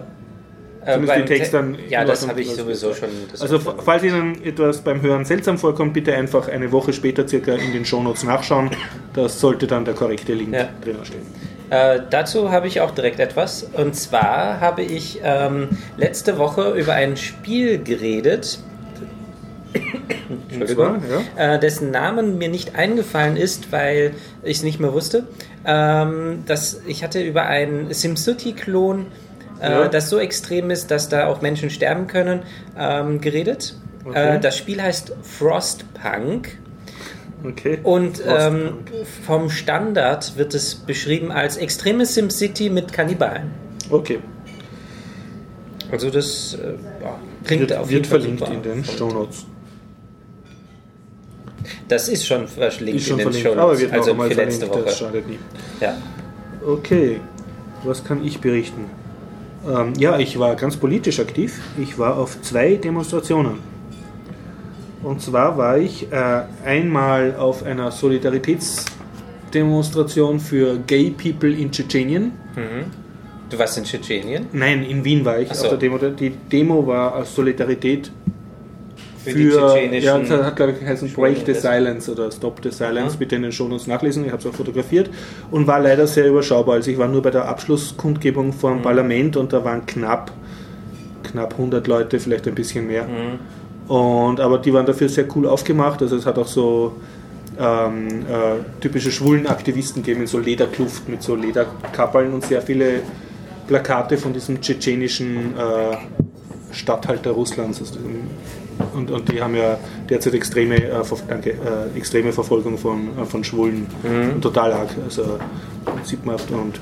Äh, 0.85 0.93
Zumindest 0.93 1.15
die 1.17 1.19
beim 1.19 1.27
Text 1.27 1.51
Te- 1.51 1.57
dann 1.57 1.77
Ja, 1.89 2.05
das 2.05 2.25
habe 2.29 2.39
ich 2.39 2.49
sowieso 2.53 2.93
schon. 2.93 3.09
Das 3.29 3.41
Also 3.41 3.59
falls 3.59 4.03
Ihnen 4.03 4.41
etwas 4.41 4.79
beim 4.79 5.01
Hören 5.01 5.25
seltsam 5.25 5.57
vorkommt, 5.57 5.91
bitte 5.93 6.13
einfach 6.15 6.47
eine 6.47 6.71
Woche 6.71 6.93
später 6.93 7.27
circa 7.27 7.55
in 7.55 7.73
den 7.73 7.83
Shownotes 7.83 8.23
nachschauen. 8.23 8.69
Das 9.13 9.37
sollte 9.41 9.67
dann 9.67 9.83
der 9.83 9.95
korrekte 9.95 10.33
Link 10.33 10.53
Ja. 10.53 10.69
drinnen 10.81 11.03
stehen. 11.03 11.23
Äh, 11.71 11.99
dazu 12.09 12.51
habe 12.51 12.67
ich 12.67 12.79
auch 12.79 12.91
direkt 12.91 13.19
etwas. 13.19 13.63
Und 13.73 13.95
zwar 13.97 14.61
habe 14.61 14.81
ich 14.83 15.19
ähm, 15.21 15.67
letzte 15.97 16.37
Woche 16.37 16.71
über 16.79 16.93
ein 16.93 17.17
Spiel 17.17 17.79
geredet. 17.83 18.59
Zwar, 20.67 20.99
Äh, 21.35 21.59
dessen 21.59 21.91
Namen 21.91 22.37
mir 22.37 22.49
nicht 22.49 22.75
eingefallen 22.75 23.37
ist, 23.37 23.71
weil 23.71 24.13
ich 24.43 24.57
es 24.57 24.63
nicht 24.63 24.79
mehr 24.79 24.93
wusste. 24.93 25.23
Ähm, 25.65 26.43
das, 26.45 26.81
ich 26.87 27.03
hatte 27.03 27.21
über 27.21 27.43
einen 27.45 27.93
SimCity-Klon, 27.93 29.05
äh, 29.61 29.71
Ja. 29.71 29.87
das 29.87 30.09
so 30.09 30.19
extrem 30.19 30.69
ist, 30.69 30.91
dass 30.91 31.09
da 31.09 31.27
auch 31.27 31.41
Menschen 31.41 31.69
sterben 31.69 32.07
können, 32.07 32.41
ähm, 32.77 33.21
geredet. 33.21 33.75
Okay. 34.05 34.37
Äh, 34.37 34.39
das 34.39 34.57
Spiel 34.57 34.81
heißt 34.81 35.13
Frostpunk. 35.21 36.57
Okay. 37.43 37.79
Und 37.83 38.21
ähm, 38.25 38.79
vom 39.25 39.49
Standard 39.49 40.37
wird 40.37 40.53
es 40.55 40.75
beschrieben 40.75 41.31
als 41.31 41.57
extreme 41.57 42.05
SimCity 42.05 42.69
mit 42.69 42.91
Kannibalen. 42.91 43.51
Okay. 43.89 44.19
Also 45.91 46.09
das 46.09 46.55
äh, 46.55 46.73
ja, 47.03 47.15
klingt 47.45 47.69
Wird, 47.69 47.73
auf 47.79 47.91
jeden 47.91 48.03
wird 48.03 48.07
Fall 48.07 48.19
verlinkt 48.21 48.49
in 48.49 48.63
den 48.63 48.79
Und, 48.79 48.87
Shownotes. 48.87 49.45
Das 51.87 52.09
ist 52.09 52.25
schon 52.25 52.47
verlinkt 52.47 53.01
Ist 53.01 53.07
schon 53.07 53.19
in 53.19 53.25
den 53.25 53.33
verlinkt, 53.33 53.47
Show 53.47 53.53
aber 53.59 53.71
Notes, 53.73 53.83
noch 53.83 53.91
also 53.93 54.15
für 54.15 54.33
letzte 54.33 54.65
verlinkt, 54.67 54.87
das 54.87 54.99
Woche. 55.01 55.05
schadet 55.05 55.27
nie. 55.27 55.37
Ja. 55.79 55.95
Okay, 56.65 57.19
was 57.83 58.03
kann 58.03 58.25
ich 58.25 58.39
berichten? 58.39 58.85
Ähm, 59.67 59.93
ja, 59.97 60.17
ich 60.19 60.37
war 60.39 60.55
ganz 60.55 60.77
politisch 60.77 61.19
aktiv. 61.19 61.59
Ich 61.81 61.97
war 61.99 62.17
auf 62.17 62.41
zwei 62.41 62.75
Demonstrationen. 62.75 63.59
Und 65.03 65.21
zwar 65.21 65.57
war 65.57 65.77
ich 65.77 66.11
äh, 66.11 66.41
einmal 66.65 67.35
auf 67.35 67.63
einer 67.63 67.91
Solidaritätsdemonstration 67.91 70.39
für 70.39 70.79
Gay 70.79 71.11
People 71.11 71.53
in 71.53 71.71
Tschetschenien. 71.71 72.31
Du 73.49 73.59
warst 73.59 73.77
in 73.77 73.83
Tschetschenien? 73.83 74.47
Nein, 74.51 74.83
in 74.83 75.05
Wien 75.05 75.23
war 75.23 75.39
ich 75.39 75.53
so. 75.53 75.69
der 75.69 75.77
Demo. 75.77 75.97
Die 75.97 76.31
Demo 76.31 76.85
war 76.85 77.15
als 77.15 77.33
Solidarität 77.35 78.11
Für, 79.31 79.69
für, 79.69 79.95
ja, 79.95 80.17
das 80.17 80.29
hat 80.29 80.55
glaube 80.55 80.71
ich 80.73 80.79
geheißen 80.79 81.11
Break 81.13 81.43
the 81.45 81.53
Silence 81.53 82.11
oder 82.11 82.31
Stop 82.31 82.59
the 82.63 82.71
Silence, 82.71 83.11
Aha. 83.11 83.15
bitte 83.19 83.35
in 83.35 83.43
den 83.43 83.51
Shownotes 83.51 83.87
nachlesen, 83.87 84.25
ich 84.25 84.31
habe 84.31 84.41
es 84.41 84.47
auch 84.47 84.53
fotografiert 84.53 85.09
und 85.51 85.67
war 85.67 85.79
leider 85.79 86.07
sehr 86.07 86.27
überschaubar. 86.27 86.75
Also 86.75 86.91
ich 86.91 86.97
war 86.97 87.07
nur 87.07 87.21
bei 87.21 87.31
der 87.31 87.47
Abschlusskundgebung 87.47 88.53
vor 88.53 88.71
Mhm. 88.71 88.77
dem 88.77 88.81
Parlament 88.83 89.37
und 89.37 89.53
da 89.53 89.63
waren 89.63 89.85
knapp, 89.85 90.31
knapp 91.23 91.53
100 91.53 91.87
Leute, 91.87 92.19
vielleicht 92.19 92.47
ein 92.47 92.55
bisschen 92.55 92.87
mehr. 92.87 93.03
Mhm. 93.03 93.91
Und, 93.93 94.39
aber 94.39 94.57
die 94.57 94.73
waren 94.73 94.85
dafür 94.85 95.07
sehr 95.09 95.25
cool 95.35 95.47
aufgemacht, 95.47 96.01
also 96.01 96.15
es 96.15 96.25
hat 96.25 96.37
auch 96.37 96.47
so 96.47 96.95
ähm, 97.59 98.07
äh, 98.29 98.81
typische 98.81 99.11
schwulen 99.11 99.47
Aktivisten 99.47 100.03
gegeben 100.03 100.21
in 100.21 100.27
so 100.27 100.37
Lederkluft 100.39 101.07
mit 101.09 101.23
so 101.23 101.35
Lederkappeln 101.35 102.33
und 102.33 102.45
sehr 102.45 102.61
viele 102.61 103.01
Plakate 103.67 104.17
von 104.17 104.31
diesem 104.33 104.61
tschetschenischen 104.61 105.53
äh, 105.57 105.97
Statthalter 106.71 107.31
Russlands. 107.31 107.79
Also 107.79 107.95
und, 108.93 109.11
und 109.11 109.31
die 109.31 109.41
haben 109.41 109.55
ja 109.55 109.77
derzeit 110.09 110.33
extreme, 110.33 110.75
äh, 110.75 111.03
danke, 111.27 111.51
äh, 111.51 111.97
extreme 111.97 112.31
Verfolgung 112.31 112.77
von, 112.77 113.09
äh, 113.19 113.25
von 113.25 113.43
Schwulen. 113.43 113.87
Und 114.33 114.41
total 114.41 114.73
arg. 114.73 114.89
Also 115.03 115.39
sieht 116.03 116.25
man 116.25 116.35
oft. 116.35 116.49
Und, 116.51 116.79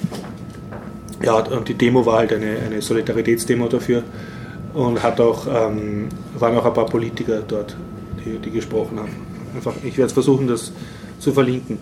ja, 1.24 1.36
und 1.36 1.68
die 1.68 1.74
Demo 1.74 2.06
war 2.06 2.20
halt 2.20 2.34
eine, 2.34 2.58
eine 2.66 2.82
Solidaritätsdemo 2.82 3.68
dafür. 3.68 4.04
Und 4.74 5.02
hat 5.02 5.22
auch, 5.22 5.48
ähm, 5.48 6.10
waren 6.38 6.58
auch 6.58 6.66
ein 6.66 6.74
paar 6.74 6.86
Politiker 6.86 7.42
dort, 7.48 7.78
die, 8.26 8.38
die 8.40 8.52
gesprochen 8.52 9.00
haben. 9.00 9.16
Einfach, 9.56 9.74
ich 9.84 9.98
werde 9.98 10.08
es 10.08 10.14
versuchen, 10.14 10.48
das 10.48 10.74
zu 11.20 11.32
verlinken. 11.32 11.78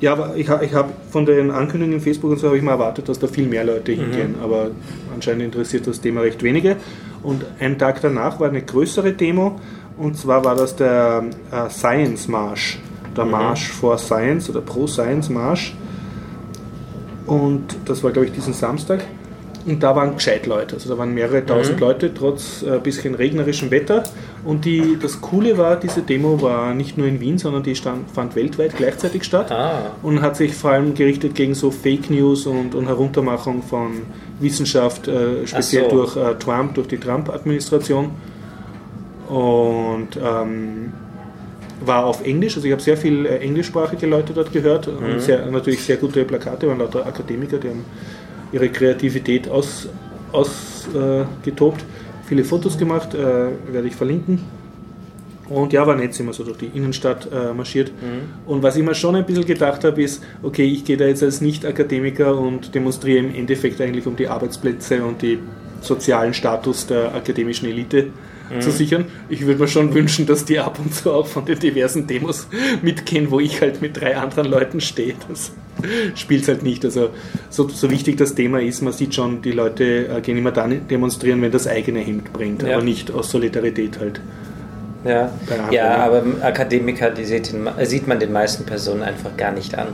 Ja, 0.00 0.12
aber 0.12 0.36
ich, 0.36 0.48
ich 0.48 0.74
habe 0.74 0.92
von 1.10 1.26
den 1.26 1.50
Ankündigungen 1.50 1.98
in 1.98 2.00
Facebook 2.00 2.30
und 2.30 2.38
so 2.38 2.46
habe 2.46 2.56
ich 2.56 2.62
mal 2.62 2.72
erwartet, 2.72 3.08
dass 3.08 3.18
da 3.18 3.26
viel 3.26 3.48
mehr 3.48 3.64
Leute 3.64 3.92
hingehen, 3.92 4.36
aber 4.40 4.70
anscheinend 5.12 5.42
interessiert 5.42 5.88
das 5.88 6.00
Thema 6.00 6.20
recht 6.20 6.42
wenige. 6.42 6.76
Und 7.28 7.44
einen 7.60 7.76
Tag 7.76 8.00
danach 8.00 8.40
war 8.40 8.48
eine 8.48 8.62
größere 8.62 9.12
Demo 9.12 9.60
und 9.98 10.16
zwar 10.16 10.46
war 10.46 10.54
das 10.54 10.74
der 10.76 11.24
äh, 11.52 11.68
Science 11.68 12.26
Marsch, 12.26 12.78
der 13.14 13.26
Marsch 13.26 13.68
for 13.68 13.98
Science 13.98 14.48
oder 14.48 14.62
Pro 14.62 14.86
Science 14.86 15.28
Marsch. 15.28 15.76
Und 17.26 17.64
das 17.84 18.02
war, 18.02 18.12
glaube 18.12 18.28
ich, 18.28 18.32
diesen 18.32 18.54
Samstag. 18.54 19.00
Und 19.68 19.82
da 19.82 19.94
waren 19.94 20.14
gescheit 20.14 20.46
Leute. 20.46 20.76
Also 20.76 20.88
da 20.88 20.96
waren 20.96 21.12
mehrere 21.12 21.44
tausend 21.44 21.78
Leute, 21.78 22.14
trotz 22.14 22.64
ein 22.64 22.82
bisschen 22.82 23.14
regnerischem 23.14 23.70
Wetter. 23.70 24.02
Und 24.44 24.64
die, 24.64 24.98
das 25.00 25.20
Coole 25.20 25.58
war, 25.58 25.76
diese 25.76 26.00
Demo 26.00 26.40
war 26.40 26.72
nicht 26.74 26.96
nur 26.96 27.06
in 27.06 27.20
Wien, 27.20 27.36
sondern 27.36 27.62
die 27.62 27.74
stand, 27.74 28.10
fand 28.10 28.34
weltweit 28.34 28.76
gleichzeitig 28.76 29.24
statt. 29.24 29.52
Ah, 29.52 29.92
Und 30.02 30.22
hat 30.22 30.36
sich 30.36 30.54
vor 30.54 30.70
allem 30.70 30.94
gerichtet 30.94 31.34
gegen 31.34 31.54
so 31.54 31.70
Fake 31.70 32.08
News 32.08 32.46
und, 32.46 32.74
und 32.74 32.86
Heruntermachung 32.86 33.62
von 33.62 34.02
Wissenschaft, 34.40 35.06
äh, 35.06 35.46
speziell 35.46 35.90
so. 35.90 35.96
durch 35.96 36.16
äh, 36.16 36.34
Trump, 36.36 36.74
durch 36.74 36.88
die 36.88 36.98
Trump-Administration. 36.98 38.10
Und 39.28 40.08
ähm, 40.16 40.92
war 41.84 42.06
auf 42.06 42.24
Englisch, 42.24 42.56
also 42.56 42.66
ich 42.66 42.72
habe 42.72 42.82
sehr 42.82 42.96
viel 42.96 43.26
äh, 43.26 43.38
englischsprachige 43.38 44.06
Leute 44.06 44.32
dort 44.32 44.52
gehört 44.52 44.88
und 44.88 45.20
sehr, 45.20 45.46
natürlich 45.46 45.82
sehr 45.82 45.96
gute 45.96 46.24
Plakate, 46.24 46.66
waren 46.66 46.78
lauter 46.78 47.06
Akademiker, 47.06 47.58
die 47.58 47.68
haben 47.68 47.84
ihre 48.52 48.68
Kreativität 48.68 49.48
ausgetobt, 49.48 49.94
aus, 50.32 50.88
äh, 50.94 52.26
viele 52.26 52.44
Fotos 52.44 52.78
gemacht, 52.78 53.14
äh, 53.14 53.18
werde 53.72 53.88
ich 53.88 53.96
verlinken. 53.96 54.40
Und 55.48 55.72
ja, 55.72 55.86
war 55.86 55.96
nett, 55.96 56.12
sind 56.12 56.26
wir 56.26 56.34
so 56.34 56.44
durch 56.44 56.58
die 56.58 56.70
Innenstadt 56.74 57.26
äh, 57.32 57.54
marschiert. 57.54 57.90
Und 58.44 58.62
was 58.62 58.76
ich 58.76 58.82
mir 58.82 58.94
schon 58.94 59.16
ein 59.16 59.24
bisschen 59.24 59.46
gedacht 59.46 59.82
habe, 59.82 60.02
ist, 60.02 60.22
okay, 60.42 60.64
ich 60.64 60.84
gehe 60.84 60.98
da 60.98 61.06
jetzt 61.06 61.22
als 61.22 61.40
Nicht-Akademiker 61.40 62.38
und 62.38 62.74
demonstriere 62.74 63.24
im 63.24 63.34
Endeffekt 63.34 63.80
eigentlich 63.80 64.06
um 64.06 64.14
die 64.14 64.28
Arbeitsplätze 64.28 65.02
und 65.02 65.22
die 65.22 65.38
sozialen 65.80 66.34
Status 66.34 66.86
der 66.86 67.14
akademischen 67.14 67.66
Elite 67.66 68.08
zu 68.60 68.70
sichern. 68.70 69.04
Ich 69.28 69.44
würde 69.46 69.60
mir 69.60 69.68
schon 69.68 69.92
wünschen, 69.94 70.26
dass 70.26 70.44
die 70.44 70.58
ab 70.58 70.78
und 70.78 70.94
zu 70.94 71.12
auch 71.12 71.26
von 71.26 71.44
den 71.44 71.58
diversen 71.58 72.06
Demos 72.06 72.48
mitgehen, 72.82 73.30
wo 73.30 73.40
ich 73.40 73.60
halt 73.60 73.82
mit 73.82 74.00
drei 74.00 74.16
anderen 74.16 74.48
Leuten 74.50 74.80
stehe. 74.80 75.14
Das 75.28 75.52
spielt 76.14 76.48
halt 76.48 76.62
nicht. 76.62 76.84
Also 76.84 77.10
so, 77.50 77.68
so 77.68 77.90
wichtig 77.90 78.16
das 78.16 78.34
Thema 78.34 78.60
ist, 78.60 78.82
man 78.82 78.92
sieht 78.92 79.14
schon, 79.14 79.42
die 79.42 79.52
Leute 79.52 80.08
äh, 80.08 80.20
gehen 80.20 80.36
immer 80.38 80.50
dann 80.52 80.88
demonstrieren, 80.88 81.40
wenn 81.42 81.52
das 81.52 81.66
eigene 81.66 82.00
Hemd 82.00 82.32
bringt, 82.32 82.62
Ja. 82.62 82.74
aber 82.76 82.84
nicht 82.84 83.10
aus 83.10 83.30
Solidarität 83.30 83.98
halt. 84.00 84.20
ja. 85.04 85.30
Ja, 85.70 85.96
aber 85.96 86.22
Akademiker, 86.42 87.10
die 87.10 87.24
sieht, 87.24 87.52
den, 87.52 87.68
sieht 87.84 88.08
man 88.08 88.18
den 88.18 88.32
meisten 88.32 88.64
Personen 88.64 89.02
einfach 89.02 89.36
gar 89.36 89.52
nicht 89.52 89.76
an. 89.78 89.88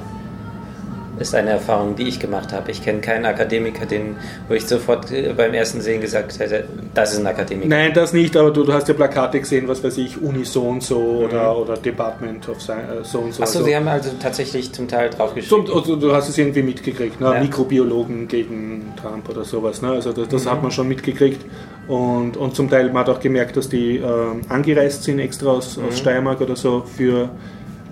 Ist 1.18 1.34
eine 1.34 1.50
Erfahrung, 1.50 1.94
die 1.94 2.08
ich 2.08 2.18
gemacht 2.18 2.52
habe. 2.52 2.70
Ich 2.72 2.82
kenne 2.82 3.00
keinen 3.00 3.24
Akademiker, 3.24 3.86
den, 3.86 4.16
wo 4.48 4.54
ich 4.54 4.66
sofort 4.66 5.12
äh, 5.12 5.32
beim 5.36 5.54
ersten 5.54 5.80
Sehen 5.80 6.00
gesagt 6.00 6.38
hätte, 6.40 6.64
das 6.92 7.12
ist 7.12 7.20
ein 7.20 7.26
Akademiker. 7.26 7.68
Nein, 7.68 7.92
das 7.94 8.12
nicht, 8.12 8.36
aber 8.36 8.50
du, 8.50 8.64
du 8.64 8.72
hast 8.72 8.88
ja 8.88 8.94
Plakate 8.94 9.38
gesehen, 9.38 9.68
was 9.68 9.84
weiß 9.84 9.96
ich, 9.98 10.20
Uni 10.20 10.44
so 10.44 10.62
und 10.62 10.82
so 10.82 10.98
oder, 11.24 11.56
oder 11.56 11.76
Department 11.76 12.48
of 12.48 12.60
Sci 12.60 12.72
äh, 12.72 13.04
so 13.04 13.20
und 13.20 13.32
so. 13.32 13.42
Achso, 13.42 13.58
also, 13.58 13.64
Sie 13.64 13.76
haben 13.76 13.86
also 13.86 14.10
tatsächlich 14.20 14.72
zum 14.72 14.88
Teil 14.88 15.10
draufgeschrieben. 15.10 15.66
also, 15.72 15.96
du 15.96 16.12
hast 16.12 16.28
es 16.28 16.36
irgendwie 16.38 16.62
mitgekriegt, 16.62 17.20
ne? 17.20 17.32
Ja. 17.34 17.40
Mikrobiologen 17.40 18.26
gegen 18.26 18.92
Trump 19.00 19.28
oder 19.28 19.44
sowas. 19.44 19.82
Ne? 19.82 19.90
Also 19.90 20.12
das, 20.12 20.26
Mhm. 20.26 20.30
das 20.30 20.46
hat 20.46 20.62
man 20.62 20.72
schon 20.72 20.88
mitgekriegt. 20.88 21.44
Und, 21.86 22.36
und 22.36 22.56
zum 22.56 22.68
Teil, 22.70 22.86
man 22.86 23.06
hat 23.06 23.08
auch 23.10 23.20
gemerkt, 23.20 23.56
dass 23.56 23.68
die 23.68 23.98
ähm, 23.98 24.40
angereist 24.48 25.04
sind 25.04 25.18
extra 25.18 25.50
aus, 25.50 25.76
Mhm. 25.76 25.84
aus 25.88 25.98
Steiermark 25.98 26.40
oder 26.40 26.56
so, 26.56 26.82
für, 26.96 27.28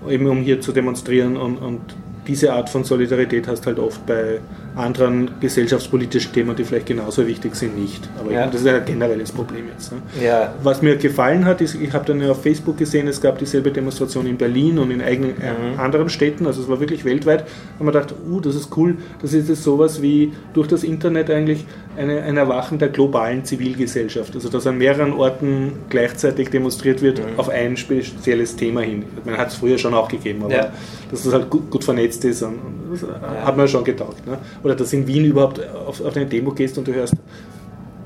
eben 0.09 0.27
um 0.27 0.39
hier 0.41 0.59
zu 0.61 0.71
demonstrieren 0.71 1.37
und, 1.37 1.57
und 1.57 1.81
diese 2.27 2.53
Art 2.53 2.69
von 2.69 2.83
Solidarität 2.83 3.47
hast 3.47 3.65
halt 3.65 3.79
oft 3.79 4.05
bei 4.05 4.39
anderen 4.75 5.31
gesellschaftspolitischen 5.39 6.33
Themen, 6.33 6.55
die 6.55 6.63
vielleicht 6.63 6.85
genauso 6.87 7.25
wichtig 7.27 7.55
sind, 7.55 7.77
nicht. 7.79 8.09
Aber 8.19 8.31
Ja. 8.31 8.47
das 8.47 8.61
ist 8.61 8.67
ein 8.67 8.83
generelles 8.85 9.31
Problem 9.31 9.65
jetzt. 9.73 9.91
Ne? 9.91 9.99
Ja, 10.23 10.53
Was 10.63 10.81
mir 10.81 10.95
gefallen 10.97 11.45
hat, 11.45 11.61
ist, 11.61 11.75
ich 11.75 11.93
habe 11.93 12.05
dann 12.05 12.19
ja 12.21 12.31
auf 12.31 12.41
Facebook 12.41 12.77
gesehen, 12.77 13.07
es 13.07 13.21
gab 13.21 13.37
dieselbe 13.37 13.71
Demonstration 13.71 14.25
in 14.25 14.37
Berlin 14.37 14.79
und 14.79 14.91
in 14.91 15.01
eigenen, 15.01 15.31
äh, 15.41 15.79
anderen 15.79 16.09
Städten, 16.09 16.47
also 16.47 16.61
es 16.61 16.67
war 16.69 16.79
wirklich 16.79 17.05
weltweit. 17.05 17.41
Da 17.41 17.45
haben 17.79 17.85
wir 17.87 17.91
gedacht, 17.91 18.13
uh, 18.29 18.39
das 18.39 18.55
ist 18.55 18.75
cool, 18.77 18.97
das 19.21 19.33
ist 19.33 19.47
jetzt 19.49 19.63
sowas 19.63 20.01
wie 20.01 20.33
durch 20.53 20.67
das 20.67 20.83
Internet 20.83 21.29
eigentlich 21.29 21.65
eine, 21.95 22.21
ein 22.23 22.37
Erwachen 22.37 22.79
der 22.79 22.89
globalen 22.89 23.45
Zivilgesellschaft. 23.45 24.33
Also 24.35 24.49
dass 24.49 24.65
an 24.65 24.77
mehreren 24.79 25.13
Orten 25.13 25.73
gleichzeitig 25.89 26.49
demonstriert 26.49 27.01
wird 27.01 27.21
auf 27.37 27.49
ein 27.49 27.77
spezielles 27.77 28.55
Thema 28.55 28.81
hin. 28.81 29.03
Man 29.25 29.37
hat 29.37 29.49
es 29.49 29.55
früher 29.55 29.77
schon 29.77 29.93
auch 29.93 30.07
gegeben, 30.07 30.43
aber 30.43 30.53
Ja. 30.53 30.71
dass 31.11 31.23
das 31.23 31.33
halt 31.33 31.49
gut, 31.49 31.69
gut 31.69 31.83
vernetzt 31.83 32.25
ist, 32.25 32.41
und, 32.41 32.53
und 32.53 32.73
das 32.91 33.05
hat 33.45 33.55
mir 33.57 33.67
schon 33.67 33.83
getaugt. 33.83 34.25
Ne? 34.25 34.37
Oder 34.63 34.75
dass 34.75 34.93
in 34.93 35.05
Wien 35.07 35.25
überhaupt 35.25 35.61
auf, 35.73 36.01
auf 36.03 36.15
eine 36.15 36.25
Demo 36.25 36.51
gehst 36.51 36.77
und 36.77 36.87
du 36.87 36.93
hörst 36.93 37.13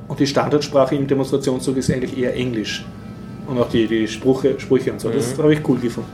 und 0.08 0.20
die 0.20 0.28
Standardsprache 0.28 0.96
im 0.96 1.08
Demonstrationszug 1.08 1.78
ist 1.78 1.92
eigentlich 1.92 2.18
eher 2.18 2.34
Englisch. 2.36 2.86
Und 3.48 3.60
auch 3.60 3.70
die, 3.70 3.88
die 3.88 4.08
Sprüche, 4.08 4.60
Sprüche 4.60 4.92
und 4.92 5.02
so. 5.02 5.10
Das 5.10 5.38
habe 5.38 5.54
ich 5.54 5.68
cool 5.68 5.78
gefunden. 5.78 6.10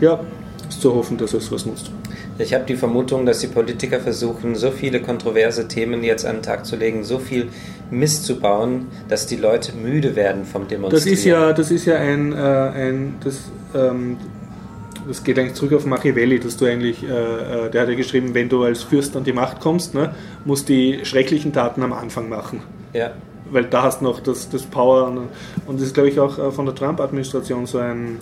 Ja, 0.00 0.20
ist 0.68 0.80
zu 0.80 0.94
hoffen, 0.94 1.16
dass 1.16 1.32
es 1.32 1.50
was 1.50 1.64
nutzt. 1.64 1.90
Ich 2.38 2.52
habe 2.52 2.64
die 2.66 2.76
Vermutung, 2.76 3.24
dass 3.24 3.38
die 3.38 3.46
Politiker 3.46 3.98
versuchen, 4.00 4.54
so 4.54 4.70
viele 4.70 5.00
kontroverse 5.00 5.68
Themen 5.68 6.02
jetzt 6.04 6.26
an 6.26 6.36
den 6.36 6.42
Tag 6.42 6.66
zu 6.66 6.76
legen, 6.76 7.02
so 7.02 7.18
viel 7.18 7.48
Mist 7.90 8.26
zu 8.26 8.38
bauen, 8.38 8.86
dass 9.08 9.26
die 9.26 9.36
Leute 9.36 9.72
müde 9.74 10.16
werden 10.16 10.44
vom 10.44 10.62
Das 10.62 10.68
Demonstrieren. 10.68 11.14
ist 11.14 11.24
ja, 11.24 11.52
das 11.54 11.70
ist 11.70 11.86
ja 11.86 11.96
ein, 11.96 12.32
äh, 12.32 12.36
ein 12.36 13.14
das, 13.24 13.50
ähm, 13.74 14.18
das 15.06 15.22
geht 15.24 15.38
eigentlich 15.38 15.54
zurück 15.54 15.72
auf 15.74 15.86
Machiavelli, 15.86 16.38
dass 16.40 16.56
du 16.56 16.66
eigentlich, 16.66 17.02
äh, 17.02 17.06
äh, 17.06 17.70
der 17.70 17.82
hat 17.82 17.88
ja 17.88 17.94
geschrieben, 17.94 18.34
wenn 18.34 18.48
du 18.48 18.62
als 18.64 18.82
Fürst 18.82 19.16
an 19.16 19.24
die 19.24 19.32
Macht 19.32 19.60
kommst, 19.60 19.94
ne, 19.94 20.14
musst 20.44 20.68
die 20.68 21.00
schrecklichen 21.04 21.52
Taten 21.52 21.82
am 21.82 21.92
Anfang 21.92 22.28
machen. 22.28 22.62
Ja, 22.92 23.12
weil 23.50 23.64
da 23.64 23.82
hast 23.84 24.00
du 24.00 24.04
noch 24.06 24.20
das, 24.20 24.48
das 24.48 24.62
Power 24.62 25.06
und, 25.06 25.18
und 25.66 25.76
das 25.80 25.86
ist 25.88 25.94
glaube 25.94 26.08
ich 26.08 26.18
auch 26.18 26.38
äh, 26.38 26.50
von 26.50 26.66
der 26.66 26.74
Trump-Administration 26.74 27.66
so 27.66 27.78
ein, 27.78 28.18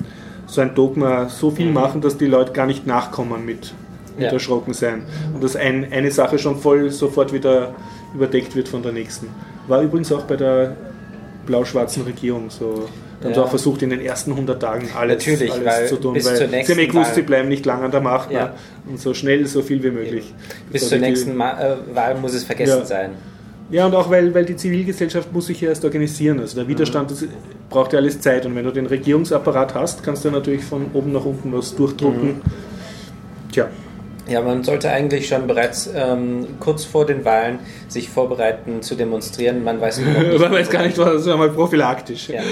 so 0.47 0.61
ein 0.61 0.75
Dogma, 0.75 1.29
so 1.29 1.51
viel 1.51 1.71
machen, 1.73 2.01
dass 2.03 2.19
die 2.19 2.27
Leute 2.27 2.53
gar 2.53 2.67
nicht 2.67 2.87
nachkommen 2.87 3.47
mit, 3.47 3.73
mit 4.17 4.27
Ja. 4.27 4.33
erschrocken 4.33 4.75
sein 4.75 5.03
und 5.33 5.43
dass 5.43 5.57
ein, 5.57 5.91
eine 5.91 6.11
Sache 6.11 6.39
schon 6.39 6.57
voll 6.57 6.91
sofort 6.91 7.33
wieder 7.33 7.75
überdeckt 8.15 8.55
wird 8.55 8.69
von 8.69 8.83
der 8.83 8.93
nächsten. 8.93 9.29
War 9.67 9.81
übrigens 9.81 10.13
auch 10.13 10.25
bei 10.25 10.37
der 10.37 10.77
blau-schwarzen 11.47 12.03
Regierung 12.03 12.51
so. 12.51 12.87
Da 13.21 13.27
haben 13.27 13.35
sie 13.35 13.41
Ja. 13.41 13.47
auch 13.47 13.51
versucht, 13.51 13.83
in 13.83 13.91
den 13.91 14.01
ersten 14.01 14.33
100 14.33 14.61
Tagen 14.61 14.89
alles, 14.99 15.19
Natürlich, 15.27 15.53
alles 15.53 15.89
zu 15.89 15.97
tun, 15.97 16.15
bis 16.15 16.27
weil 16.27 16.37
zur 16.37 16.49
sie 16.49 16.57
haben 16.73 16.79
eh 16.79 16.87
gewusst, 16.87 17.15
sie 17.15 17.23
bleiben 17.23 17.49
nicht 17.49 17.65
lange 17.67 17.85
an 17.85 17.91
der 17.91 18.01
Macht 18.01 18.31
Ja. 18.31 18.45
ne? 18.47 18.51
und 18.89 19.01
so 19.01 19.15
schnell, 19.15 19.47
so 19.47 19.63
viel 19.63 19.83
wie 19.83 19.91
möglich. 19.91 20.35
bis 20.71 20.83
Bevor 20.83 20.89
zur 20.89 20.99
nächsten 20.99 21.37
Ma 21.37 21.59
äh, 21.61 21.77
Wahl 21.95 22.17
muss 22.17 22.35
es 22.35 22.45
vergessen 22.45 22.79
Ja. 22.81 22.85
sein. 22.85 23.11
Ja, 23.71 23.87
und 23.87 23.95
auch 23.95 24.11
weil, 24.11 24.35
weil 24.35 24.45
die 24.45 24.57
Zivilgesellschaft 24.57 25.33
muss 25.33 25.47
sich 25.47 25.61
ja 25.63 25.71
erst 25.71 25.85
organisieren. 25.85 26.39
Also 26.39 26.57
der 26.57 26.69
Widerstand 26.69 27.11
das 27.11 27.25
braucht 27.71 27.95
ja 27.95 27.99
alles 27.99 28.21
Zeit. 28.21 28.45
Und 28.45 28.55
wenn 28.57 28.65
du 28.65 28.71
den 28.71 28.85
Regierungsapparat 28.87 29.75
hast, 29.75 30.03
kannst 30.03 30.23
du 30.25 30.31
natürlich 30.31 30.63
von 30.63 30.87
oben 30.93 31.13
nach 31.13 31.25
unten 31.25 31.51
was 31.53 31.75
durchdrucken. 31.75 32.43
Tja, 33.53 33.69
Ja, 34.29 34.43
man 34.43 34.63
sollte 34.65 34.91
eigentlich 34.91 35.29
schon 35.29 35.47
bereits 35.47 35.89
ähm, 35.95 36.47
kurz 36.61 36.85
vor 36.85 37.07
den 37.07 37.25
Wahlen 37.25 37.59
sich 37.89 38.11
vorbereiten 38.11 38.83
zu 38.83 38.97
demonstrieren. 38.97 39.65
Man 39.65 39.81
weiß 39.81 39.99
nicht. 40.05 40.39
man 40.39 40.53
weiß 40.53 40.69
gar 40.69 40.83
nicht, 40.83 40.99
was 40.99 41.07
das 41.15 41.23
ist 41.23 41.29
einmal 41.29 41.49
prophylaktisch. 41.51 42.29
Ja. 42.29 42.43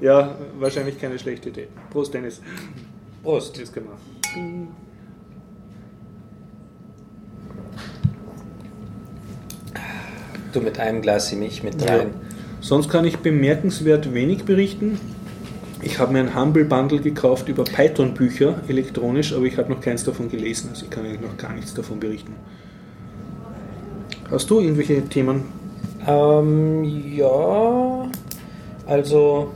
Ja, 0.00 0.34
wahrscheinlich 0.58 1.00
keine 1.00 1.18
schlechte 1.18 1.48
Idee. 1.50 1.68
Prost, 1.90 2.12
Dennis. 2.14 2.40
Prost. 3.22 3.60
Das 3.60 3.72
gemacht. 3.72 3.98
Du 10.52 10.60
mit 10.60 10.78
einem 10.78 11.02
Glas 11.02 11.32
Milch 11.34 11.62
mit 11.62 11.80
Ja. 11.80 11.86
dreien. 11.96 12.10
Sonst 12.60 12.88
kann 12.88 13.04
ich 13.04 13.18
bemerkenswert 13.18 14.14
wenig 14.14 14.44
berichten. 14.44 14.98
Ich 15.82 15.98
habe 15.98 16.12
mir 16.12 16.20
ein 16.20 16.34
Humble 16.34 16.64
Bundle 16.64 17.00
gekauft 17.00 17.48
über 17.48 17.64
Python-Bücher 17.64 18.62
elektronisch, 18.68 19.34
aber 19.34 19.44
ich 19.44 19.58
habe 19.58 19.70
noch 19.72 19.80
keins 19.82 20.02
davon 20.04 20.30
gelesen, 20.30 20.70
also 20.70 20.84
ich 20.84 20.90
kann 20.90 21.04
eigentlich 21.04 21.20
noch 21.20 21.36
gar 21.36 21.52
nichts 21.52 21.74
davon 21.74 22.00
berichten. 22.00 22.32
Hast 24.30 24.48
du 24.48 24.60
irgendwelche 24.60 25.02
Themen? 25.08 25.42
Ähm, 26.06 26.84
ja, 26.84 28.08
also 28.86 29.52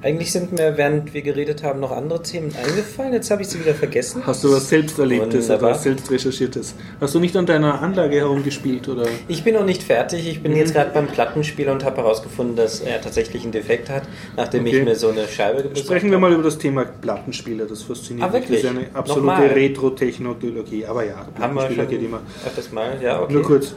eigentlich 0.00 0.30
sind 0.30 0.52
mir, 0.52 0.76
während 0.76 1.12
wir 1.12 1.22
geredet 1.22 1.62
haben, 1.64 1.80
noch 1.80 1.90
andere 1.90 2.22
Themen 2.22 2.52
eingefallen. 2.54 3.12
Jetzt 3.12 3.30
habe 3.32 3.42
ich 3.42 3.48
sie 3.48 3.58
wieder 3.58 3.74
vergessen. 3.74 4.22
Hast 4.24 4.44
du 4.44 4.52
was 4.52 4.68
selbst 4.68 4.98
Erlebtes 4.98 5.50
oder 5.50 5.60
was 5.60 5.82
selbst 5.82 6.08
Recherchiertes? 6.10 6.74
Hast 7.00 7.14
du 7.16 7.18
nicht 7.20 7.36
an 7.36 7.46
deiner 7.46 7.82
Anlage 7.82 8.16
herumgespielt 8.16 8.88
oder? 8.88 9.06
Ich 9.26 9.42
bin 9.42 9.54
noch 9.54 9.64
nicht 9.64 9.82
fertig. 9.82 10.28
Ich 10.28 10.40
bin 10.42 10.52
Mhm. 10.52 10.58
jetzt 10.58 10.72
gerade 10.72 10.90
beim 10.94 11.08
Plattenspiel 11.08 11.68
und 11.68 11.84
habe 11.84 11.96
herausgefunden, 11.96 12.54
dass 12.54 12.80
er 12.80 13.00
tatsächlich 13.00 13.42
einen 13.42 13.50
Defekt 13.52 13.90
hat, 13.90 14.02
nachdem 14.36 14.62
Okay. 14.66 14.78
ich 14.78 14.84
mir 14.84 14.94
so 14.94 15.08
eine 15.08 15.26
Scheibe 15.26 15.62
besorgt 15.62 15.78
Sprechen 15.78 16.10
wir 16.10 16.16
habe. 16.18 16.28
mal 16.28 16.32
über 16.32 16.44
das 16.44 16.58
Thema 16.58 16.84
Plattenspieler, 16.84 17.66
das 17.66 17.82
fasziniert 17.82 18.28
Ah, 18.28 18.32
mich. 18.32 18.46
Das 18.48 18.58
ist 18.58 18.66
eine 18.66 18.86
absolute? 18.94 19.54
Retro-Technologie, 19.54 20.86
aber 20.86 21.04
ja, 21.04 21.26
Plattenspieler 21.34 21.86
geht 21.86 22.02
immer. 22.02 22.20
öfters 22.46 22.70
mal, 22.72 22.98
ja, 23.02 23.20
okay. 23.22 23.32
Nur 23.32 23.42
kurz. 23.42 23.74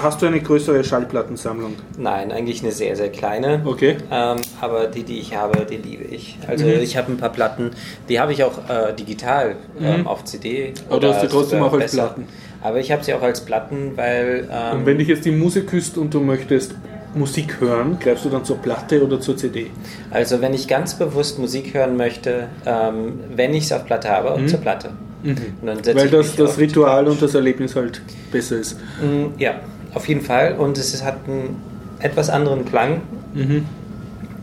Hast 0.00 0.22
du 0.22 0.26
eine 0.26 0.40
größere 0.40 0.82
Schallplattensammlung? 0.82 1.74
Nein, 1.98 2.32
eigentlich 2.32 2.62
eine 2.62 2.72
sehr, 2.72 2.96
sehr 2.96 3.10
kleine. 3.10 3.60
Okay. 3.64 3.96
Ähm, 4.10 4.38
aber 4.60 4.86
die, 4.86 5.02
die 5.04 5.18
ich 5.20 5.36
habe, 5.36 5.64
die 5.66 5.76
liebe 5.76 6.04
ich. 6.04 6.38
Also 6.46 6.64
Mhm. 6.66 6.80
ich 6.80 6.96
habe 6.96 7.12
ein 7.12 7.18
paar 7.18 7.28
Platten, 7.30 7.70
die 8.08 8.18
habe 8.18 8.32
ich 8.32 8.42
auch 8.42 8.58
äh, 8.68 8.92
digital 8.94 9.56
ähm, 9.80 10.00
Mhm. 10.00 10.06
auf 10.06 10.24
CD. 10.24 10.72
Aber 10.88 11.00
du 11.00 11.08
hast 11.08 11.20
sie 11.20 11.28
trotzdem 11.28 11.62
auch 11.62 11.72
als 11.72 11.92
Platten. 11.92 12.26
Aber 12.62 12.78
ich 12.78 12.90
habe 12.92 13.02
sie 13.04 13.12
auch 13.14 13.22
als 13.22 13.40
Platten, 13.44 13.92
weil... 13.96 14.48
Ähm, 14.50 14.78
Und 14.80 14.86
wenn 14.86 14.98
dich 14.98 15.08
jetzt 15.08 15.24
die 15.24 15.30
Musik 15.32 15.68
küsst 15.68 15.98
und 15.98 16.14
du 16.14 16.20
möchtest 16.20 16.74
Musik 17.14 17.60
hören, 17.60 17.98
greifst 18.00 18.24
du 18.24 18.28
dann 18.30 18.44
zur 18.44 18.56
Platte 18.56 19.04
oder 19.04 19.20
zur 19.20 19.36
CD? 19.36 19.66
also 20.10 20.40
wenn 20.40 20.54
ich 20.54 20.66
ganz 20.68 20.94
bewusst 20.94 21.38
Musik 21.38 21.74
hören 21.74 21.96
möchte, 21.96 22.48
ähm, 22.64 23.20
wenn 23.34 23.52
ich 23.54 23.64
es 23.64 23.72
auf 23.72 23.84
Platte 23.84 24.08
habe, 24.08 24.38
Mhm. 24.40 24.48
zur 24.48 24.60
Platte. 24.60 24.90
Setze 25.24 25.94
Weil 25.94 26.08
das, 26.08 26.34
das 26.34 26.58
Ritual 26.58 27.06
und 27.06 27.22
das 27.22 27.34
Erlebnis 27.36 27.76
halt 27.76 28.02
besser 28.32 28.56
ist. 28.56 28.76
Mm, 29.00 29.26
Ja, 29.38 29.54
auf 29.94 30.08
jeden 30.08 30.20
Fall. 30.22 30.54
Und 30.58 30.78
es 30.78 30.94
ist- 30.94 31.04
hat 31.04 31.18
einen 31.26 31.56
etwas 32.00 32.30
anderen 32.30 32.64
Klang. 32.64 33.02
Mhm. 33.34 33.64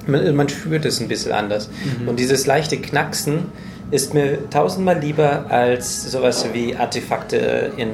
Man, 0.08 0.36
man 0.36 0.50
spürt 0.50 0.86
es 0.86 1.00
ein 1.02 1.08
bisschen 1.08 1.32
anders. 1.34 1.70
Und 2.08 2.20
dieses 2.20 2.48
leichte 2.48 2.78
Knacksen 2.78 3.46
ist 3.92 4.14
mir 4.14 4.50
tausendmal 4.50 5.00
lieber 5.00 5.46
als 5.50 6.12
sowas 6.12 6.46
wie 6.54 6.76
Artefakte 6.76 7.72
in 7.78 7.90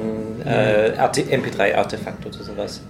äh, 0.46 0.92
Arte- 0.98 1.22
MP3-Artefakte 1.22 2.28
oder 2.28 2.44
sowas. 2.44 2.80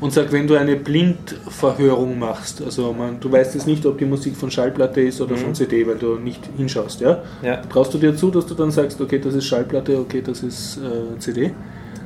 Und 0.00 0.12
sag, 0.12 0.32
wenn 0.32 0.46
du 0.46 0.56
eine 0.56 0.76
Blindverhörung 0.76 2.18
machst, 2.18 2.62
also 2.62 2.92
man, 2.92 3.20
du 3.20 3.30
weißt 3.30 3.54
jetzt 3.54 3.66
nicht, 3.66 3.84
ob 3.86 3.98
die 3.98 4.04
Musik 4.06 4.36
von 4.36 4.50
Schallplatte 4.50 5.00
ist 5.02 5.20
oder 5.20 5.36
von 5.36 5.54
CD, 5.54 5.86
weil 5.86 5.96
du 5.96 6.16
nicht 6.16 6.40
hinschaust, 6.56 7.00
ja? 7.00 7.22
Ja. 7.42 7.56
Traust 7.56 7.92
du 7.94 7.98
dir 7.98 8.16
zu, 8.16 8.30
dass 8.30 8.46
du 8.46 8.54
dann 8.54 8.70
sagst, 8.70 9.00
okay, 9.00 9.18
das 9.18 9.34
ist 9.34 9.46
Schallplatte, 9.46 9.98
okay, 9.98 10.22
das 10.24 10.42
ist 10.42 10.78
äh, 10.78 11.18
CD? 11.18 11.52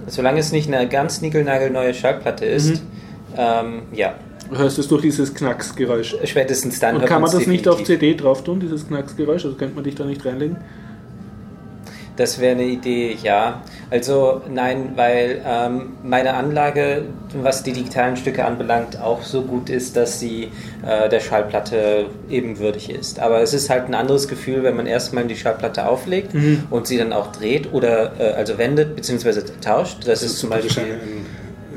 Solange 0.07 0.41
es 0.41 0.53
nicht 0.53 0.73
eine 0.73 0.89
ganz 0.89 1.21
niegelnagelneue 1.21 1.95
Schallplatte 1.95 2.45
ist, 2.45 2.83
ähm, 3.37 3.83
ja, 3.93 4.15
Hörst 4.55 4.77
du 4.77 4.83
es 4.83 4.89
durch 4.89 5.01
dieses 5.01 5.35
Knacksgeräusch? 5.35 6.17
spätestens 6.25 6.79
dann 6.79 6.97
Und 6.97 7.07
kann 7.07 7.23
man 7.23 7.31
das 7.31 7.47
nicht 7.47 7.67
auf 7.67 7.79
definitiv. 7.79 8.01
CD 8.11 8.15
drauf 8.23 8.45
tun, 8.45 8.61
dieses 8.61 8.87
Knacksgeräusch? 8.87 9.45
Also 9.47 9.57
könnte 9.57 9.75
man 9.75 9.85
dich 9.85 9.95
da 9.95 10.05
nicht 10.05 10.25
reinlegen? 10.25 10.59
Das 12.17 12.39
wäre 12.39 12.53
eine 12.53 12.65
Idee, 12.65 13.17
ja. 13.23 13.63
Also 13.91 14.43
nein, 14.49 14.93
weil 14.95 15.43
ähm, 15.45 15.95
meine 16.03 16.35
Anlage, 16.35 17.07
was 17.43 17.63
die 17.63 17.73
digitalen 17.73 18.17
Stücke 18.17 18.45
anbelangt, 18.45 19.01
auch 19.01 19.23
so 19.23 19.43
gut 19.43 19.69
ist, 19.69 19.97
dass 19.97 20.21
sie 20.21 20.51
äh, 20.87 21.09
der 21.09 21.21
Schallplatte 21.21 22.07
ebenwürdig 22.31 22.91
ist. 22.91 23.19
Aber 23.19 23.41
es 23.41 23.53
ist 23.53 23.69
halt 23.69 23.89
ein 23.89 23.95
anderes 23.95 24.29
Gefühl, 24.29 24.63
wenn 24.63 24.77
man 24.77 24.87
erstmal 24.87 25.25
die 25.25 25.37
Schallplatte 25.37 25.89
auflegt 25.89 26.35
und 26.71 26.87
sie 26.87 26.99
dann 26.99 27.13
auch 27.13 27.33
dreht 27.33 27.73
oder 27.73 28.13
äh, 28.21 28.33
also 28.35 28.59
wendet 28.59 28.95
bzw. 28.95 29.43
tauscht. 29.61 30.07
Das, 30.07 30.23
ist 30.23 30.39
zum 30.39 30.51
Beispiel 30.51 31.01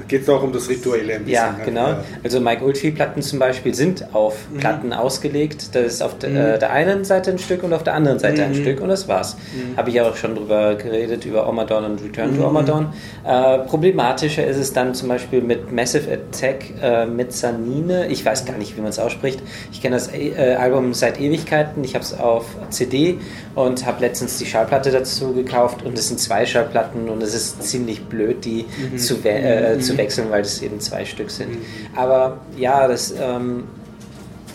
Geht 0.07 0.21
es 0.23 0.29
auch 0.29 0.41
um 0.43 0.53
das 0.53 0.69
Rituelle 0.69 1.15
ein 1.15 1.27
ja, 1.27 1.51
ne? 1.51 1.57
genau. 1.65 1.95
Also 2.23 2.39
Mike 2.39 2.63
Oldfield-Platten 2.63 3.21
zum 3.21 3.39
Beispiel 3.39 3.73
sind 3.73 4.13
auf 4.13 4.35
Mhm. 4.51 4.57
Platten 4.59 4.93
ausgelegt. 4.93 5.75
Das 5.75 5.85
ist 5.85 6.01
auf 6.03 6.17
de, 6.19 6.29
äh, 6.35 6.59
der 6.59 6.71
einen 6.71 7.03
Seite 7.03 7.31
ein 7.31 7.39
Stück 7.39 7.63
und 7.63 7.73
auf 7.73 7.83
der 7.83 7.93
anderen 7.95 8.19
Seite 8.19 8.41
Mhm. 8.41 8.47
ein 8.47 8.55
Stück 8.55 8.81
und 8.81 8.89
das 8.89 9.07
war's. 9.07 9.35
Habe 9.75 9.89
ich 9.89 9.95
ja 9.95 10.07
auch 10.09 10.15
schon 10.15 10.35
drüber 10.35 10.75
geredet, 10.75 11.25
über 11.25 11.47
Omadon 11.49 11.83
und 11.85 12.03
Return 12.03 12.31
Mhm. 12.33 12.37
to 12.41 12.47
Omadon. 12.47 12.87
Äh, 13.25 13.59
problematischer 13.59 14.45
ist 14.45 14.57
es 14.57 14.73
dann 14.73 14.93
zum 14.93 15.09
Beispiel 15.09 15.41
mit 15.41 15.71
Massive 15.71 16.11
Attack 16.11 16.65
äh, 16.81 17.05
Mezzanine. 17.05 18.07
Ich 18.07 18.25
weiß 18.25 18.45
gar 18.45 18.57
nicht, 18.57 18.75
wie 18.77 18.81
man 18.81 18.89
es 18.89 18.99
ausspricht. 18.99 19.39
Ich 19.71 19.81
kenne 19.81 19.95
das 19.95 20.09
äh, 20.13 20.55
Album 20.59 20.93
seit 20.93 21.19
Ewigkeiten. 21.19 21.83
Ich 21.83 21.93
habe 21.95 22.03
es 22.03 22.17
auf 22.17 22.45
CD 22.69 23.17
und 23.55 23.85
habe 23.85 24.01
letztens 24.01 24.37
die 24.37 24.45
Schallplatte 24.45 24.91
dazu 24.91 25.33
gekauft 25.33 25.83
und 25.85 25.97
es 25.97 26.07
sind 26.07 26.19
zwei 26.19 26.45
Schallplatten 26.45 27.09
und 27.09 27.21
es 27.21 27.33
ist 27.33 27.63
ziemlich 27.63 28.05
blöd, 28.05 28.45
die 28.45 28.65
Mhm. 28.93 28.97
zu, 28.97 29.15
äh, 29.25 29.79
zu 29.79 29.96
wechseln, 29.97 30.29
weil 30.29 30.41
es 30.41 30.61
eben 30.61 30.79
zwei 30.79 31.05
Stück 31.05 31.29
sind. 31.31 31.57
Aber 31.95 32.39
ja, 32.57 32.87
das, 32.87 33.13
ähm, 33.19 33.63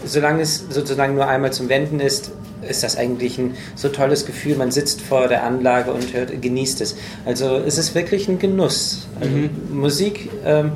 solange 0.05 0.43
es 0.43 0.65
sozusagen 0.71 1.15
nur 1.15 1.27
einmal 1.27 1.53
zum 1.53 1.69
Wenden 1.69 2.01
ist, 2.01 2.33
ist 2.69 2.83
das 2.85 2.97
eigentlich 2.97 3.39
ein 3.39 3.57
so 3.75 3.89
tolles 3.89 4.25
Gefühl. 4.25 4.55
Man 4.57 4.71
sitzt 4.71 5.01
vor 5.01 5.27
der 5.29 5.43
Anlage 5.45 5.93
und 5.93 6.13
hört, 6.15 6.41
genießt 6.41 6.81
es. 6.81 6.95
Also 7.25 7.57
es 7.57 7.77
ist 7.77 7.95
wirklich 7.95 8.29
ein 8.29 8.39
Genuss. 8.39 9.09
Also 9.21 9.33
Musik, 9.73 10.31
ähm, 10.45 10.73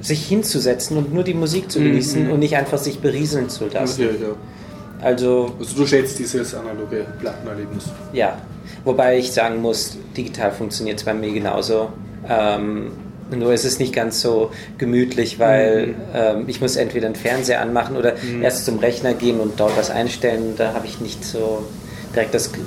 sich 0.00 0.26
hinzusetzen 0.26 0.96
und 0.96 1.14
nur 1.14 1.22
die 1.22 1.34
Musik 1.34 1.70
zu 1.70 1.78
genießen 1.78 2.30
und 2.30 2.40
nicht 2.40 2.56
einfach 2.56 2.78
sich 2.78 2.98
berieseln 2.98 3.48
zu 3.48 3.68
lassen. 3.68 4.02
Ja, 4.02 4.08
ja. 4.08 4.34
Also 5.00 5.54
Also 5.60 5.76
du 5.76 5.86
schätzt 5.86 6.18
dieses 6.18 6.54
analoge 6.54 7.06
Plattenerlebnis. 7.20 7.84
ja, 8.12 8.36
wobei 8.84 9.18
ich 9.18 9.32
sagen 9.32 9.60
muss, 9.60 9.96
digital 10.16 10.50
funktioniert 10.52 10.98
es 10.98 11.04
bei 11.04 11.14
mir 11.14 11.32
genauso. 11.32 11.90
Ähm, 12.28 12.90
nur 13.36 13.52
ist 13.52 13.64
es 13.64 13.78
nicht 13.78 13.92
ganz 13.94 14.20
so 14.20 14.50
gemütlich, 14.78 15.38
weil 15.38 15.94
ähm, 16.14 16.44
ich 16.46 16.60
muss 16.60 16.76
entweder 16.76 17.08
den 17.08 17.14
Fernseher 17.16 17.60
anmachen 17.60 17.96
oder 17.96 18.14
erst 18.42 18.64
zum 18.64 18.78
Rechner 18.78 19.14
gehen 19.14 19.40
und 19.40 19.58
dort 19.58 19.76
was 19.76 19.90
einstellen. 19.90 20.54
Da 20.56 20.74
habe 20.74 20.86
ich 20.86 21.00
nicht 21.00 21.24
so 21.24 21.64
direkt 22.14 22.34
das 22.34 22.52
Ge- 22.52 22.62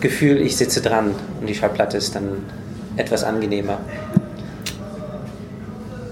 Gefühl, 0.00 0.40
ich 0.40 0.56
sitze 0.56 0.80
dran 0.80 1.14
und 1.40 1.46
die 1.48 1.54
Schallplatte 1.54 1.96
ist 1.98 2.14
dann 2.14 2.44
etwas 2.96 3.22
angenehmer. 3.24 3.78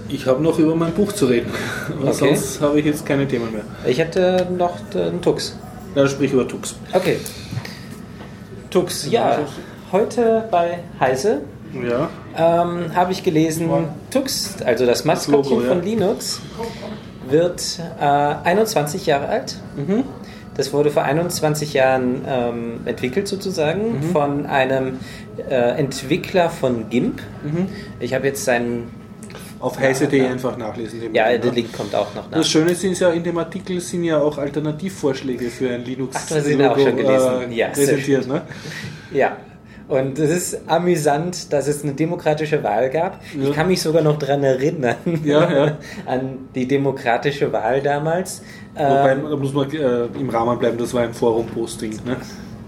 Ich 0.09 0.25
habe 0.25 0.41
noch 0.41 0.57
über 0.57 0.75
mein 0.75 0.91
Buch 0.93 1.11
zu 1.11 1.27
reden. 1.27 1.51
Aber 2.01 2.09
Okay. 2.09 2.13
sonst 2.35 2.61
habe 2.61 2.79
ich 2.79 2.85
jetzt 2.85 3.05
keine 3.05 3.27
Themen 3.27 3.51
mehr. 3.51 3.61
Ich 3.85 3.99
hätte 3.99 4.47
noch 4.57 4.77
einen 4.95 5.21
Tux. 5.21 5.55
Dann 5.95 6.07
sprich 6.07 6.33
über 6.33 6.47
Tux. 6.47 6.75
Okay. 6.93 7.17
Tux, 8.71 9.07
ja. 9.09 9.39
Heute 9.91 10.45
bei 10.51 10.79
Heise 10.99 11.41
Ja. 11.73 12.09
ähm, 12.37 12.95
habe 12.95 13.11
ich 13.11 13.23
gelesen, 13.23 13.69
Tux, 14.11 14.55
also 14.65 14.85
das 14.85 15.05
Maskottchen 15.05 15.51
Logo, 15.57 15.61
ja. 15.63 15.69
von 15.69 15.83
Linux, 15.83 16.41
wird 17.29 17.79
äh, 17.99 18.03
21 18.03 19.05
Jahre 19.05 19.27
alt. 19.27 19.55
Mhm. 19.75 20.03
Das 20.55 20.73
wurde 20.73 20.89
vor 20.91 21.03
21 21.03 21.73
Jahren 21.73 22.21
ähm, 22.27 22.79
entwickelt 22.85 23.27
sozusagen 23.27 23.99
Mhm. 23.99 24.03
von 24.11 24.45
einem 24.45 24.99
äh, 25.49 25.53
Entwickler 25.79 26.49
von 26.49 26.89
GIMP. 26.89 27.21
Mhm. 27.43 27.67
Ich 28.01 28.13
habe 28.13 28.27
jetzt 28.27 28.43
seinen, 28.43 28.89
Auf 29.61 29.79
heise.de 29.79 30.21
ja. 30.21 30.29
einfach 30.31 30.57
nachlesen. 30.57 30.99
ja, 31.13 31.25
Buch, 31.25 31.41
der 31.41 31.45
ne? 31.45 31.51
Link 31.55 31.71
kommt 31.71 31.95
auch 31.95 32.13
noch 32.13 32.29
nach. 32.29 32.39
Das 32.39 32.49
Schöne 32.49 32.75
sind 32.75 32.99
ja 32.99 33.09
in 33.11 33.23
dem 33.23 33.37
Artikel 33.37 33.79
sind 33.79 34.03
ja 34.03 34.19
auch 34.19 34.37
Alternativvorschläge 34.37 35.49
für 35.49 35.69
ein 35.69 35.85
Linux 35.85 36.15
Ach, 36.17 36.35
hast 36.35 36.47
ihn 36.47 36.61
auch 36.65 36.77
schon 36.77 36.97
gelesen. 36.97 37.51
äh, 37.51 37.55
Ja, 37.55 37.67
präsentiert. 37.67 38.27
Ne? 38.27 38.41
Ja. 39.13 39.37
Und 39.89 40.19
es 40.19 40.29
ist 40.29 40.59
amüsant, 40.67 41.51
dass 41.51 41.67
es 41.67 41.83
eine 41.83 41.93
demokratische 41.93 42.63
Wahl 42.63 42.89
gab. 42.89 43.19
Ja. 43.35 43.49
Ich 43.49 43.53
kann 43.55 43.67
mich 43.67 43.81
sogar 43.81 44.03
noch 44.03 44.17
daran 44.19 44.43
erinnern, 44.43 44.95
Ja, 45.23 45.51
ja. 45.51 45.77
an 46.05 46.37
die 46.55 46.67
demokratische 46.67 47.51
Wahl 47.51 47.81
damals. 47.81 48.41
Wobei, 48.75 49.11
Ähm, 49.13 49.23
da 49.29 49.35
muss 49.35 49.51
man 49.53 49.69
äh, 49.71 50.05
im 50.19 50.29
Rahmen 50.29 50.59
bleiben, 50.59 50.77
das 50.77 50.93
war 50.93 51.01
ein 51.03 51.13
Forum-Posting. 51.13 51.91
Ne? 52.05 52.17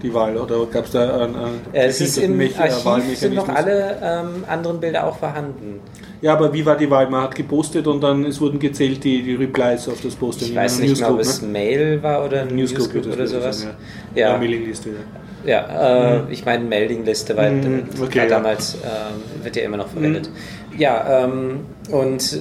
die 0.02 0.12
Wahl? 0.12 0.36
Oder 0.36 0.66
gab 0.66 0.84
es 0.86 0.90
da 0.90 1.14
einen, 1.24 1.36
einen 1.36 1.60
Es 1.72 2.00
ist 2.00 2.18
im 2.18 2.36
Mech- 2.36 2.58
Archiv 2.58 3.16
sind 3.16 3.34
noch 3.36 3.48
alle 3.48 3.98
ähm, 4.02 4.44
anderen 4.48 4.80
Bilder 4.80 5.06
auch 5.06 5.16
vorhanden. 5.16 5.78
Ja, 6.20 6.32
aber 6.32 6.52
wie 6.52 6.66
war 6.66 6.76
die 6.76 6.90
Wahl? 6.90 7.08
Man 7.08 7.22
hat 7.22 7.36
gepostet 7.36 7.86
und 7.86 8.00
dann 8.02 8.24
es 8.24 8.40
wurden 8.40 8.58
gezählt 8.58 9.04
die, 9.04 9.22
die 9.22 9.36
Replies 9.36 9.88
auf 9.88 10.00
das 10.00 10.16
Posting. 10.16 10.48
Ich 10.48 10.56
weiß 10.56 10.80
nicht 10.80 10.98
mehr, 11.00 11.08
ob 11.08 11.18
Newsgroup, 11.18 11.20
es 11.36 11.42
ne? 11.42 11.48
Mail 11.48 12.02
war 12.02 12.24
oder 12.24 12.40
ein 12.40 12.48
Newsgroup 12.48 12.92
Newsgroup 12.94 13.14
oder 13.16 13.26
sowas. 13.28 13.60
sein, 13.60 13.70
ja. 14.16 14.20
Ja, 14.26 14.32
Ja, 14.32 14.38
Mailingliste, 14.38 14.88
ja. 14.90 14.96
Ja 15.44 16.16
äh, 16.16 16.32
ich 16.32 16.44
meine 16.44 16.64
Mailingliste, 16.64 17.36
weil 17.36 17.52
Mhm, 17.52 17.82
das 17.90 18.00
okay, 18.00 18.18
ja. 18.18 18.26
damals 18.26 18.74
ähm, 18.84 19.44
wird 19.44 19.56
ja 19.56 19.62
immer 19.62 19.76
noch 19.76 19.88
verwendet. 19.88 20.30
Ja, 20.78 21.24
ähm, 21.24 21.60
und 21.90 22.40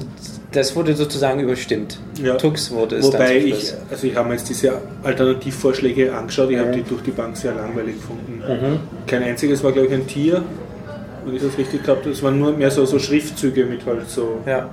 das 0.53 0.75
wurde 0.75 0.93
sozusagen 0.95 1.39
überstimmt. 1.39 1.97
Ja. 2.21 2.35
Tux 2.35 2.71
wurde 2.71 2.97
es 2.97 3.09
dann 3.09 3.21
Wobei 3.21 3.39
zum 3.39 3.47
ich, 3.49 3.73
also 3.89 4.07
ich 4.07 4.15
habe 4.15 4.27
mir 4.29 4.35
jetzt 4.35 4.49
diese 4.49 4.73
Alternativvorschläge 5.03 6.13
angeschaut, 6.13 6.49
ich 6.51 6.57
habe 6.57 6.69
Mhm. 6.69 6.73
die 6.73 6.83
durch 6.83 7.01
die 7.03 7.11
Bank 7.11 7.37
sehr 7.37 7.53
langweilig 7.53 7.95
gefunden. 7.95 8.41
Kein 9.07 9.23
einziges 9.23 9.63
war, 9.63 9.71
glaube 9.71 9.87
ich, 9.87 9.93
ein 9.93 10.07
Tier, 10.07 10.43
wenn 11.25 11.35
ich 11.35 11.41
das 11.41 11.57
richtig 11.57 11.87
habe. 11.87 12.09
Es 12.09 12.21
waren 12.23 12.37
nur 12.39 12.51
mehr 12.53 12.71
so, 12.71 12.85
so 12.85 12.99
Schriftzüge 12.99 13.65
mit 13.65 13.85
halt 13.85 14.09
so. 14.09 14.39
Ja. 14.45 14.69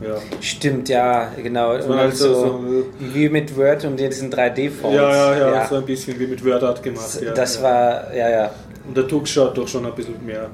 Ja, 0.00 0.14
Stimmt, 0.40 0.88
ja, 0.88 1.32
genau. 1.42 1.74
Und 1.74 1.96
halt 1.96 2.16
so- 2.16 2.34
so, 2.34 2.64
wie 3.00 3.28
mit 3.28 3.56
Word 3.56 3.84
und 3.84 3.96
diesen 3.98 4.30
3D-Fonts. 4.30 4.94
ja, 4.96 5.36
ja, 5.36 5.50
ja, 5.54 5.66
so 5.66 5.76
ein 5.76 5.84
bisschen 5.84 6.18
wie 6.20 6.26
mit 6.26 6.44
WordArt 6.44 6.82
gemacht. 6.82 7.20
Ja, 7.24 7.32
das 7.32 7.60
war, 7.62 8.14
ja, 8.14 8.28
ja. 8.30 8.50
Und 8.86 8.96
der 8.96 9.08
Tux 9.08 9.30
schaut 9.30 9.56
doch 9.58 9.66
schon 9.66 9.84
ein 9.86 9.94
bisschen 9.94 10.24
mehr. 10.24 10.48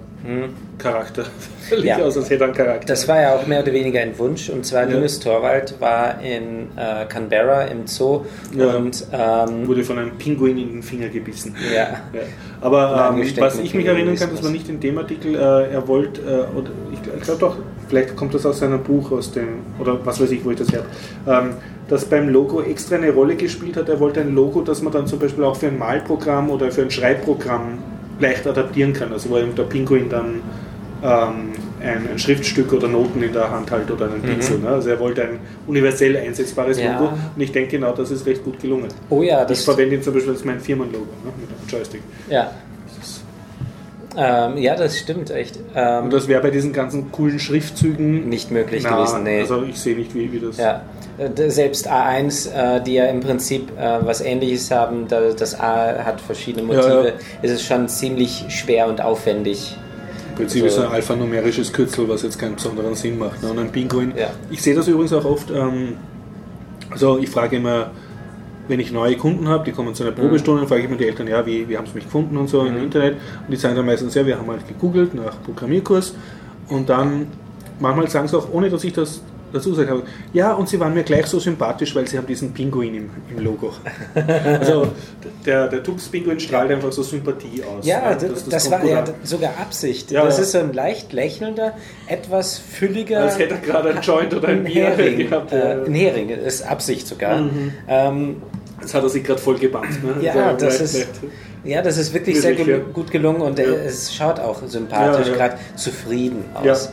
Charakter 0.79 1.25
Ja. 1.83 1.99
aus, 1.99 2.17
als 2.17 2.31
hätte 2.31 2.45
er 2.45 2.53
Charakter. 2.53 2.87
Das 2.87 3.07
war 3.09 3.21
ja 3.21 3.35
auch 3.37 3.47
mehr 3.47 3.63
oder 3.63 3.73
weniger 3.73 4.01
ein 4.01 4.19
Wunsch. 4.19 4.49
Und 4.49 4.65
zwar 4.65 4.83
Ja. 4.89 4.95
Linus 4.97 5.21
Torvald 5.21 5.79
war 5.81 6.21
in 6.23 6.69
äh, 6.77 7.05
Canberra 7.09 7.63
im 7.65 7.87
Zoo 7.87 8.23
Ja. 8.57 8.75
und 8.77 9.07
ähm, 9.13 9.67
wurde 9.67 9.83
von 9.85 9.99
einem 9.99 10.13
Pinguin 10.19 10.57
in 10.59 10.69
den 10.73 10.83
Finger 10.83 11.09
gebissen. 11.09 11.55
ja, 11.75 11.81
Ja. 12.13 12.21
Aber 12.61 13.13
ähm, 13.17 13.25
was 13.39 13.59
ich 13.59 13.75
mich 13.75 13.87
erinnern 13.87 14.17
kann, 14.17 14.31
das 14.31 14.43
war 14.43 14.51
nicht 14.51 14.69
in 14.69 14.81
dem 14.81 14.97
Artikel, 14.99 15.35
äh, 15.35 15.39
er 15.73 15.87
wollte, 15.89 16.21
äh, 16.23 16.57
oder 16.59 16.71
ich, 16.93 16.99
ich 17.17 17.23
glaube 17.23 17.41
doch, 17.41 17.57
vielleicht 17.89 18.17
kommt 18.17 18.33
das 18.35 18.47
aus 18.47 18.61
seinem 18.61 18.83
Buch, 18.83 19.13
aus 19.13 19.31
dem, 19.33 19.49
oder 19.79 19.99
was 20.07 20.21
weiß 20.21 20.31
ich, 20.31 20.45
wo 20.45 20.51
ich 20.51 20.57
das 20.59 20.73
her 20.73 20.85
habe, 21.27 21.47
ähm, 21.49 21.55
das 21.89 22.07
beim 22.07 22.31
Logo 22.31 22.63
extra 22.63 22.97
eine 22.97 23.11
Rolle 23.11 23.37
gespielt 23.37 23.77
hat. 23.77 23.91
Er 23.91 24.01
wollte 24.01 24.21
ein 24.23 24.35
Logo, 24.35 24.63
das 24.63 24.81
man 24.81 24.91
dann 24.93 25.07
zum 25.07 25.19
Beispiel 25.19 25.45
auch 25.45 25.57
für 25.57 25.67
ein 25.67 25.79
Malprogramm 25.79 26.49
oder 26.49 26.71
für 26.71 26.81
ein 26.83 26.91
Schreibprogramm 26.91 27.79
leicht 28.21 28.47
adaptieren 28.47 28.93
kann. 28.93 29.13
Also 29.13 29.31
wo 29.31 29.39
eben 29.39 29.55
der 29.55 29.65
Pinguin 29.65 30.09
dann 30.09 30.41
ähm, 31.03 31.53
ein, 31.81 32.09
ein 32.13 32.19
Schriftstück 32.19 32.73
oder 32.73 32.89
Noten 32.89 33.23
in 33.23 33.33
der 33.33 33.51
Hand 33.51 33.71
halt 33.71 33.91
oder 33.91 34.07
einen 34.07 34.23
Pinsel. 34.23 34.59
Ne? 34.59 34.69
Also 34.69 34.89
er 34.91 34.99
wollte 35.01 35.23
ein 35.23 35.39
universell 35.67 36.17
einsetzbares 36.17 36.79
Mhm. 36.79 36.85
Ja. 36.85 36.99
Logo 36.99 37.13
und 37.37 37.43
ich 37.43 37.53
denke 37.53 37.73
genau, 37.73 37.93
das 37.93 38.11
ist 38.11 38.25
recht 38.27 38.43
gut 38.45 38.59
gelungen. 38.61 38.89
oh 39.11 39.23
ja, 39.23 39.43
Ich 39.43 39.49
das, 39.49 39.65
verwende 39.65 39.97
ihn 39.97 40.03
zum 40.03 40.15
Beispiel 40.15 40.33
als 40.33 40.45
mein 40.45 40.61
Firmenlogo 40.61 41.05
ne? 41.25 41.33
mit 41.41 41.51
einem 41.51 41.69
Joystick. 41.69 42.01
ja. 42.31 42.51
Ähm, 44.17 44.59
ja, 44.59 44.77
das 44.77 44.97
stimmt 44.97 45.31
echt. 45.33 45.59
Ähm, 45.75 46.05
Und 46.05 46.13
das 46.13 46.29
wäre 46.29 46.41
bei 46.41 46.51
diesen 46.51 46.73
ganzen 46.73 47.11
coolen 47.11 47.41
Schriftzügen 47.41 48.29
nicht 48.29 48.49
möglich 48.53 48.85
na, 48.85 48.97
gewesen, 48.97 49.25
nee. 49.25 49.41
Also 49.41 49.65
ich 49.65 49.77
sehe 49.77 49.97
nicht, 49.97 50.15
wie, 50.15 50.31
wie 50.33 50.39
das. 50.39 50.57
Ja, 50.57 50.83
selbst 51.49 51.91
A1, 51.91 52.51
äh, 52.51 52.83
die 52.83 52.95
ja 52.95 53.07
im 53.07 53.21
Prinzip 53.21 53.71
äh, 53.79 53.99
was 54.05 54.21
ähnliches 54.21 54.71
haben, 54.71 55.07
da 55.09 55.21
das 55.31 55.59
A 55.59 56.05
hat 56.05 56.21
verschiedene 56.21 56.63
Ja, 56.73 56.77
Motive, 56.81 57.09
ja. 57.09 57.13
ist 57.43 57.51
es 57.53 57.63
schon 57.63 57.89
ziemlich 57.89 58.45
schwer 58.49 58.89
und 58.89 59.01
aufwendig. 59.01 59.77
Im 60.31 60.37
Prinzip 60.37 60.65
Also- 60.65 60.81
ist 60.81 60.87
ein 60.87 60.93
alphanumerisches 60.93 61.73
Kürzel, 61.73 62.09
was 62.09 62.23
jetzt 62.23 62.39
keinen 62.39 62.57
besonderen 62.57 62.95
Sinn 62.97 63.19
macht. 63.19 63.43
Ne? 63.43 63.51
Und 63.51 63.59
ein 63.61 63.71
Pinguin. 63.71 64.13
Ja. 64.17 64.29
Ich 64.51 64.61
sehe 64.63 64.75
das 64.75 64.89
übrigens 64.89 65.13
auch 65.13 65.25
oft. 65.25 65.51
Ähm, 65.51 65.95
also 66.91 67.19
ich 67.19 67.31
frage 67.31 67.57
immer, 67.57 67.91
wenn 68.67 68.81
ich 68.81 68.91
neue 68.91 69.17
Kunden 69.17 69.47
habe, 69.49 69.65
die 69.65 69.73
kommen 69.73 69.95
zu 69.95 70.03
einer 70.03 70.13
Probestunde, 70.13 70.63
dann 70.63 70.69
frage 70.69 70.81
ich 70.83 70.89
immer 70.89 70.97
die 70.97 71.07
Eltern, 71.07 71.29
ja, 71.29 71.45
wie, 71.47 71.69
wie 71.69 71.77
haben 71.77 71.87
sie 71.87 71.95
mich 71.95 72.05
gefunden 72.05 72.37
und 72.37 72.49
so 72.49 72.65
im 72.65 72.75
Mhm. 72.77 72.83
Internet. 72.85 73.15
Und 73.15 73.51
die 73.51 73.57
sagen 73.57 73.77
dann 73.77 73.87
meistens, 73.87 74.15
ja, 74.15 74.27
wir 74.27 74.37
haben 74.39 74.49
halt 74.51 74.67
gegoogelt 74.67 75.15
nach 75.15 75.35
Programmierkurs. 75.45 76.15
Und 76.69 76.89
dann, 76.89 77.27
manchmal 77.79 78.09
sagen 78.09 78.27
sie 78.27 78.37
auch, 78.37 78.49
ohne 78.53 78.71
dass 78.71 78.83
ich 78.85 78.93
das 78.95 79.21
dazu 79.55 79.71
gesagt 79.71 79.89
habe, 79.91 80.03
ja, 80.33 80.53
und 80.53 80.69
sie 80.69 80.79
waren 80.79 80.93
mir 80.93 81.03
gleich 81.05 81.27
so 81.27 81.39
sympathisch, 81.39 81.95
weil 81.95 82.07
sie 82.07 82.19
haben 82.19 82.27
diesen 82.27 82.53
Pinguin 82.53 82.95
im, 82.95 83.11
im 83.35 83.43
Logo. 83.45 83.73
also 84.15 84.89
der, 85.47 85.69
der 85.69 85.83
Tux-Pinguin 85.83 86.39
strahlt 86.41 86.71
einfach 86.71 86.93
so 86.93 87.03
Sympathie 87.03 87.63
aus. 87.65 87.87
Ja, 87.87 88.15
d- 88.15 88.29
Das- 88.29 88.45
das, 88.45 88.49
das 88.49 88.71
war 88.71 88.85
ja 88.85 89.05
sogar 89.23 89.53
Absicht. 89.61 90.11
Ja, 90.11 90.25
das 90.25 90.37
ja. 90.39 90.43
ist 90.43 90.53
so 90.53 90.59
ein 90.59 90.73
leicht 90.73 91.13
lächelnder, 91.13 91.75
etwas 92.07 92.59
fülliger. 92.59 93.21
Als 93.23 93.39
hätte 93.39 93.55
er 93.55 93.61
gerade 93.61 93.91
ein 93.95 94.01
Joint 94.03 94.35
oder 94.35 94.49
ein 94.49 94.65
Bier 94.65 94.91
Hering. 94.91 95.17
gehabt. 95.19 95.53
Äh, 95.53 95.59
Ja. 95.79 95.83
ein 95.85 95.95
Hering, 95.95 96.29
das 96.29 96.55
ist 96.57 96.63
Absicht 96.63 97.07
sogar. 97.07 97.41
Mhm. 97.41 97.73
Ähm, 97.89 98.37
Jetzt 98.81 98.93
hat 98.93 99.03
er 99.03 99.09
sich 99.09 99.25
gerade 99.25 99.41
voll 99.41 99.57
gebannt. 99.57 100.03
Ne? 100.05 100.23
ja, 100.23 100.33
Also, 100.49 100.67
das 100.67 100.81
ist, 100.81 100.97
vielleicht- 100.97 101.21
ja, 101.65 101.83
das 101.83 101.97
ist 101.99 102.13
wirklich 102.13 102.41
sehr 102.41 102.55
gel 102.55 102.81
gut 102.93 103.11
gelungen 103.11 103.41
und 103.41 103.59
Ja. 103.59 103.65
es 103.65 104.15
schaut 104.15 104.39
auch 104.39 104.63
sympathisch, 104.67 105.29
Ja, 105.29 105.35
gerade 105.35 105.55
zufrieden 105.77 106.45
aus. 106.55 106.93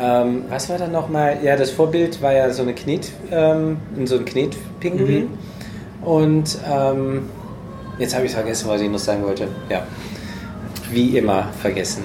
Ähm, 0.00 0.44
was 0.48 0.68
war 0.68 0.78
dann 0.78 0.92
nochmal? 0.92 1.38
Ja, 1.42 1.56
das 1.56 1.70
Vorbild 1.70 2.20
war 2.22 2.32
ja 2.32 2.50
so 2.50 2.62
eine 2.62 2.74
Knet, 2.74 3.10
ähm, 3.30 3.78
so 4.04 4.16
ein 4.16 4.24
Knetpinguin. 4.24 5.24
Mhm. 5.24 6.06
Und 6.06 6.58
ähm, 6.70 7.28
jetzt 7.98 8.14
habe 8.14 8.26
ich 8.26 8.32
vergessen, 8.32 8.68
was 8.68 8.80
ich 8.80 8.90
noch 8.90 8.98
sagen 8.98 9.24
wollte. 9.24 9.48
Ja, 9.68 9.82
wie 10.90 11.16
immer 11.18 11.48
vergessen. 11.60 12.04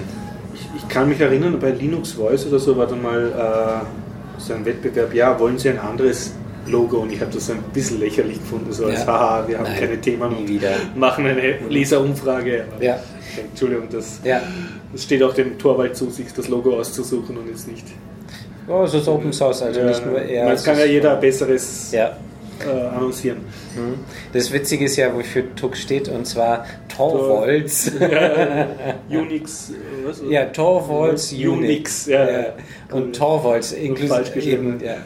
Ich, 0.54 0.66
ich 0.76 0.88
kann 0.88 1.08
mich 1.08 1.20
erinnern, 1.20 1.58
bei 1.60 1.70
Linux 1.70 2.12
Voice 2.12 2.46
oder 2.46 2.58
so 2.58 2.76
war 2.76 2.86
dann 2.86 3.02
mal 3.02 3.26
äh, 3.26 4.40
so 4.40 4.54
ein 4.54 4.64
Wettbewerb, 4.64 5.14
ja, 5.14 5.38
wollen 5.38 5.56
Sie 5.58 5.68
ein 5.70 5.78
anderes 5.78 6.32
Logo? 6.66 6.98
Und 6.98 7.12
ich 7.12 7.20
habe 7.20 7.32
das 7.32 7.46
so 7.46 7.52
ein 7.52 7.62
bisschen 7.72 8.00
lächerlich 8.00 8.38
gefunden, 8.38 8.72
so 8.72 8.86
als, 8.86 9.00
Ja. 9.00 9.06
haha, 9.06 9.48
wir 9.48 9.58
haben 9.58 9.64
Nein, 9.64 9.80
keine 9.80 10.00
Themen 10.00 10.22
und 10.36 10.48
wieder. 10.48 10.70
machen 10.94 11.26
eine 11.26 11.58
Leserumfrage. 11.68 12.64
Aber 12.74 12.84
Ja. 12.84 12.98
Entschuldigung, 13.50 13.88
das, 13.90 14.20
Ja, 14.24 14.42
das 14.92 15.02
steht 15.04 15.22
auch 15.22 15.34
dem 15.34 15.58
Torwald 15.58 15.96
zu, 15.96 16.10
sich 16.10 16.26
das 16.34 16.48
Logo 16.48 16.78
auszusuchen 16.78 17.36
und 17.38 17.48
jetzt 17.48 17.66
nicht. 17.68 17.86
oh, 18.68 18.82
es 18.84 18.94
ist 18.94 19.08
Open 19.08 19.32
Source, 19.32 19.62
also 19.62 19.80
Ja, 19.80 19.86
nicht 19.86 20.04
nur 20.06 20.20
er. 20.20 20.52
Es 20.52 20.62
kann 20.64 20.78
ja 20.78 20.84
jeder 20.84 21.16
besseres 21.16 21.90
Ja. 21.92 22.16
äh, 22.64 22.86
annoncieren. 22.94 23.38
Mhm. 23.74 23.94
Das 24.32 24.52
Witzige 24.52 24.84
ist 24.84 24.96
ja, 24.96 25.12
wofür 25.14 25.42
Tuck 25.56 25.76
steht, 25.76 26.08
und 26.08 26.26
zwar 26.26 26.64
Torvalds. 26.94 27.90
Unix, 29.10 29.70
äh, 29.70 30.06
was? 30.06 30.22
ja, 30.28 30.44
Torvalds 30.46 31.32
Unix, 31.32 31.48
Unix. 31.48 32.06
ja, 32.06 32.24
Ja. 32.24 32.40
ja. 32.40 32.46
Und 32.92 33.16
Torvalds 33.16 33.72
inklusive 33.72 34.40
eben. 34.40 34.80
Ja. 34.84 34.96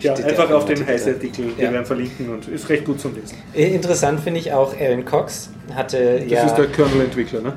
Ja, 0.00 0.14
Steht 0.14 0.26
einfach 0.26 0.50
auf 0.52 0.64
dem 0.66 0.80
im 0.80 0.86
Heißartikel, 0.86 1.44
Artikel. 1.46 1.58
wir 1.58 1.64
Ja. 1.66 1.72
werden 1.72 1.86
verlinken 1.86 2.30
und 2.30 2.46
ist 2.48 2.68
recht 2.68 2.84
gut 2.84 3.00
zum 3.00 3.14
Lesen. 3.14 3.36
Äh, 3.54 3.74
Interessant 3.74 4.20
finde 4.20 4.38
ich 4.40 4.52
auch, 4.52 4.74
Alan 4.78 5.04
Cox 5.04 5.50
hatte 5.74 6.20
Das 6.20 6.30
ja 6.30 6.46
ist 6.46 6.54
der 6.54 6.66
Kernel-Entwickler, 6.66 7.40
ne? 7.40 7.52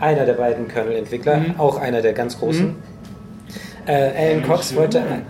einer 0.00 0.24
der 0.24 0.32
beiden 0.34 0.66
Kernel-Entwickler, 0.68 1.36
Mhm. 1.38 1.54
auch 1.58 1.76
einer 1.78 2.00
der 2.02 2.12
ganz 2.14 2.38
großen. 2.38 2.74
Äh, 3.86 3.92
Alan 4.30 4.42
Cox 4.44 4.74
wollte 4.74 5.00
ein, 5.02 5.22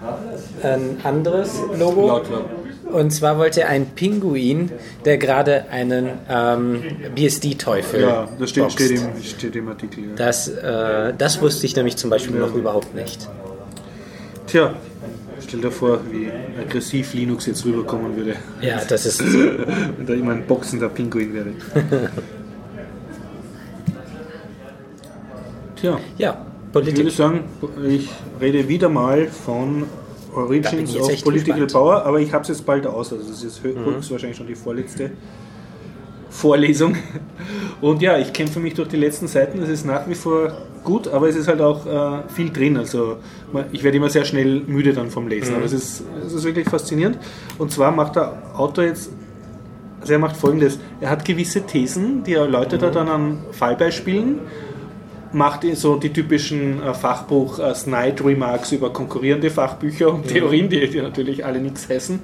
ein 0.62 0.96
anderes 1.02 1.58
Logo. 1.78 2.06
Laut 2.06 2.30
war. 2.30 2.44
Und 2.92 3.10
zwar 3.10 3.36
wollte 3.38 3.62
er 3.62 3.70
einen 3.70 3.86
Pinguin, 3.86 4.70
der 5.04 5.18
gerade 5.18 5.64
einen 5.72 6.10
ähm, 6.30 6.82
BSD-Teufel. 7.16 8.02
Ja, 8.02 8.28
das 8.38 8.50
steht, 8.50 8.62
boxt. 8.62 8.76
steht, 8.80 8.90
im, 9.00 9.22
steht 9.24 9.56
im 9.56 9.68
Artikel. 9.68 10.04
Ja. 10.04 10.10
Das, 10.16 10.46
äh, 10.48 11.12
das 11.18 11.40
wusste 11.42 11.66
ich 11.66 11.74
nämlich 11.74 11.96
zum 11.96 12.10
Beispiel 12.10 12.36
Ja. 12.36 12.46
noch 12.46 12.54
überhaupt 12.54 12.94
nicht. 12.94 13.28
Tja, 14.46 14.74
stell 15.46 15.60
dir 15.60 15.70
vor, 15.70 16.00
wie 16.10 16.28
aggressiv 16.60 17.14
Linux 17.14 17.46
jetzt 17.46 17.64
rüberkommen 17.64 18.16
würde, 18.16 18.34
Ja, 18.60 18.80
das 18.84 19.06
ist. 19.06 19.22
wenn 19.96 20.06
da 20.06 20.14
immer 20.14 20.32
ein 20.32 20.46
boxender 20.46 20.88
Pinguin 20.88 21.32
wäre. 21.34 21.46
Tja, 25.76 25.98
Ja, 26.18 26.30
ich 26.30 26.74
würde 26.74 26.90
Politik. 26.92 27.10
sagen, 27.12 27.44
ich 27.86 28.08
rede 28.40 28.68
wieder 28.68 28.88
mal 28.88 29.26
von 29.28 29.84
Origins 30.34 30.96
of 30.96 31.22
Political 31.22 31.60
gespannt. 31.62 31.72
Power, 31.72 32.04
aber 32.04 32.20
ich 32.20 32.32
habe 32.32 32.42
es 32.42 32.48
jetzt 32.48 32.66
bald 32.66 32.86
aus, 32.86 33.12
also 33.12 33.24
das 33.28 33.42
ist 33.44 33.60
hö- 33.64 33.76
höchstwahrscheinlich 33.84 34.36
schon 34.36 34.46
die 34.48 34.54
vorletzte 34.56 35.12
Vorlesung. 36.34 36.96
Und 37.80 38.02
ja, 38.02 38.18
ich 38.18 38.32
kämpfe 38.32 38.58
mich 38.58 38.74
durch 38.74 38.88
die 38.88 38.96
letzten 38.96 39.28
Seiten, 39.28 39.62
es 39.62 39.68
ist 39.68 39.86
nach 39.86 40.08
wie 40.08 40.14
vor 40.14 40.52
gut, 40.82 41.06
aber 41.06 41.28
es 41.28 41.36
ist 41.36 41.46
halt 41.46 41.60
auch 41.60 41.86
äh, 41.86 42.28
viel 42.28 42.50
drin, 42.50 42.76
also 42.76 43.18
ich 43.72 43.84
werde 43.84 43.96
immer 43.96 44.10
sehr 44.10 44.24
schnell 44.24 44.60
müde 44.66 44.92
dann 44.92 45.10
vom 45.10 45.28
Lesen, 45.28 45.54
aber 45.54 45.64
es 45.64 45.72
ist, 45.72 46.02
es 46.26 46.32
ist 46.32 46.44
wirklich 46.44 46.68
faszinierend. 46.68 47.18
Und 47.56 47.70
zwar 47.70 47.92
macht 47.92 48.16
der 48.16 48.42
Autor 48.54 48.84
jetzt 48.84 49.10
also 50.00 50.12
er 50.12 50.18
macht 50.18 50.36
folgendes: 50.36 50.78
Er 51.00 51.08
hat 51.08 51.24
gewisse 51.24 51.62
Thesen, 51.62 52.24
die 52.24 52.34
erläutert 52.34 52.82
er 52.82 52.90
dann 52.90 53.08
an 53.08 53.38
Fallbeispielen, 53.52 54.40
macht 55.32 55.64
so 55.76 55.96
die 55.96 56.12
typischen 56.12 56.82
äh, 56.82 56.92
Fachbuch 56.92 57.58
äh, 57.58 57.74
Snide-Remarks 57.74 58.72
über 58.72 58.92
konkurrierende 58.92 59.50
Fachbücher 59.50 60.12
und 60.12 60.28
Theorien, 60.28 60.68
die, 60.68 60.88
die 60.90 61.00
natürlich 61.00 61.44
alle 61.46 61.60
nichts 61.60 61.88
heißen. 61.88 62.20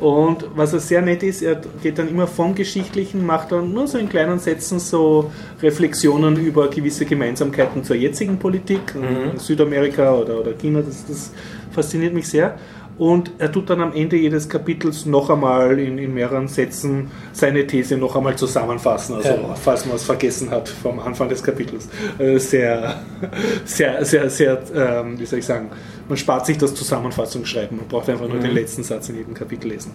Und 0.00 0.44
was 0.54 0.72
er 0.72 0.80
sehr 0.80 1.02
nett 1.02 1.22
ist, 1.22 1.42
er 1.42 1.60
geht 1.82 1.98
dann 1.98 2.08
immer 2.08 2.26
vom 2.26 2.54
Geschichtlichen, 2.54 3.24
macht 3.24 3.52
dann 3.52 3.72
nur 3.72 3.86
so 3.86 3.96
in 3.96 4.08
kleinen 4.08 4.38
Sätzen 4.38 4.80
so 4.80 5.30
Reflexionen 5.62 6.36
über 6.36 6.68
gewisse 6.68 7.04
Gemeinsamkeiten 7.04 7.84
zur 7.84 7.96
jetzigen 7.96 8.38
Politik, 8.38 8.94
in 8.94 9.38
Südamerika 9.38 10.14
oder, 10.14 10.40
oder 10.40 10.52
China, 10.54 10.80
das, 10.80 11.06
das 11.06 11.32
fasziniert 11.70 12.12
mich 12.12 12.28
sehr. 12.28 12.58
Und 12.96 13.32
er 13.38 13.50
tut 13.50 13.70
dann 13.70 13.80
am 13.80 13.92
Ende 13.92 14.16
jedes 14.16 14.48
Kapitels 14.48 15.04
noch 15.04 15.28
einmal 15.28 15.78
in, 15.78 15.98
in 15.98 16.14
mehreren 16.14 16.46
Sätzen 16.46 17.10
seine 17.32 17.66
These 17.66 17.96
noch 17.96 18.14
einmal 18.14 18.36
zusammenfassen, 18.36 19.16
also 19.16 19.28
Ja. 19.28 19.54
falls 19.54 19.84
man 19.86 19.96
es 19.96 20.04
vergessen 20.04 20.50
hat 20.50 20.68
vom 20.68 21.00
Anfang 21.00 21.28
des 21.28 21.42
Kapitels. 21.42 21.88
Äh, 22.18 22.38
Sehr, 22.38 23.00
sehr, 23.64 24.04
sehr, 24.04 24.30
sehr, 24.30 24.58
ähm, 24.74 25.18
wie 25.18 25.26
soll 25.26 25.40
ich 25.40 25.44
sagen, 25.44 25.70
man 26.08 26.16
spart 26.16 26.46
sich 26.46 26.58
das 26.58 26.74
Zusammenfassungsschreiben, 26.74 27.78
man 27.78 27.88
braucht 27.88 28.08
einfach 28.10 28.28
nur 28.28 28.38
den 28.38 28.52
letzten 28.54 28.82
Satz 28.84 29.08
in 29.08 29.16
jedem 29.16 29.34
Kapitel 29.34 29.68
lesen. 29.68 29.92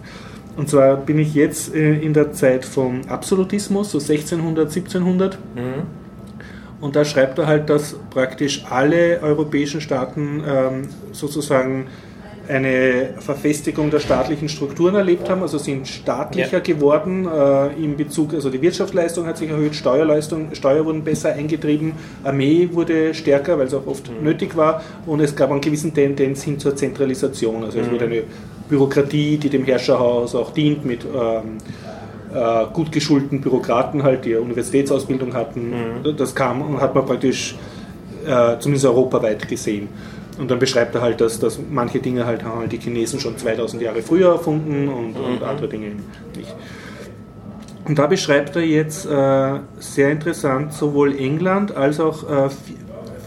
Und 0.56 0.68
zwar 0.68 0.96
bin 0.96 1.18
ich 1.18 1.34
jetzt 1.34 1.74
äh, 1.74 1.94
in 2.00 2.12
der 2.12 2.32
Zeit 2.32 2.64
vom 2.64 3.02
Absolutismus, 3.08 3.92
so 3.92 3.98
1600, 3.98 4.68
1700. 4.68 5.38
Und 6.80 6.96
da 6.96 7.04
schreibt 7.04 7.38
er 7.38 7.46
halt, 7.46 7.68
dass 7.70 7.94
praktisch 8.10 8.64
alle 8.68 9.20
europäischen 9.22 9.80
Staaten 9.80 10.42
ähm, 10.46 10.82
sozusagen 11.12 11.86
eine 12.50 13.10
Verfestigung 13.18 13.90
der 13.90 14.00
staatlichen 14.00 14.48
Strukturen 14.48 14.94
erlebt 14.94 15.30
haben, 15.30 15.42
also 15.42 15.58
sind 15.58 15.86
staatlicher 15.86 16.58
Ja. 16.58 16.60
geworden 16.60 17.26
äh, 17.26 17.68
in 17.82 17.96
Bezug, 17.96 18.34
also 18.34 18.50
die 18.50 18.60
Wirtschaftsleistung 18.60 19.26
hat 19.26 19.38
sich 19.38 19.48
erhöht, 19.48 19.74
Steuerleistung, 19.74 20.48
Steuer 20.54 20.84
wurden 20.84 21.04
besser 21.04 21.32
eingetrieben, 21.32 21.92
Armee 22.24 22.68
wurde 22.72 23.14
stärker, 23.14 23.58
weil 23.58 23.68
es 23.68 23.74
auch 23.74 23.86
oft 23.86 24.10
nötig 24.22 24.56
war 24.56 24.82
und 25.06 25.20
es 25.20 25.34
gab 25.36 25.50
eine 25.50 25.60
gewisse 25.60 25.90
Tendenz 25.90 26.42
hin 26.42 26.58
zur 26.58 26.74
Zentralisation, 26.74 27.64
also 27.64 27.78
es 27.78 27.90
wurde 27.90 28.06
eine 28.06 28.22
Bürokratie, 28.68 29.36
die 29.36 29.48
dem 29.48 29.64
Herrscherhaus 29.64 30.34
auch 30.34 30.52
dient 30.52 30.84
mit 30.84 31.04
ähm, 31.04 31.58
äh, 32.34 32.66
gut 32.72 32.92
geschulten 32.92 33.40
Bürokraten 33.40 34.02
halt, 34.02 34.24
die 34.24 34.36
Universitätsausbildung 34.36 35.34
hatten. 35.34 35.72
Das 36.16 36.34
kam 36.34 36.62
und 36.62 36.80
hat 36.80 36.94
man 36.94 37.04
praktisch 37.04 37.56
äh, 38.26 38.58
zumindest 38.58 38.86
europaweit 38.86 39.48
gesehen. 39.48 39.88
Und 40.38 40.50
dann 40.50 40.58
beschreibt 40.58 40.94
er 40.94 41.02
halt, 41.02 41.20
dass, 41.20 41.38
dass 41.38 41.58
manche 41.70 41.98
Dinge 41.98 42.24
halt 42.24 42.44
haben 42.44 42.68
die 42.68 42.78
Chinesen 42.78 43.20
schon 43.20 43.36
2000 43.36 43.82
Jahre 43.82 44.02
früher 44.02 44.30
erfunden 44.32 44.88
und, 44.88 45.14
und 45.18 45.42
andere 45.42 45.68
Dinge 45.68 45.92
nicht. 46.36 46.54
Und 47.84 47.98
da 47.98 48.06
beschreibt 48.06 48.56
er 48.56 48.62
jetzt 48.62 49.06
äh, 49.06 49.58
sehr 49.78 50.10
interessant 50.10 50.72
sowohl 50.72 51.16
England 51.18 51.76
als 51.76 51.98
auch 51.98 52.22
äh, 52.24 52.46
vi- 52.46 52.76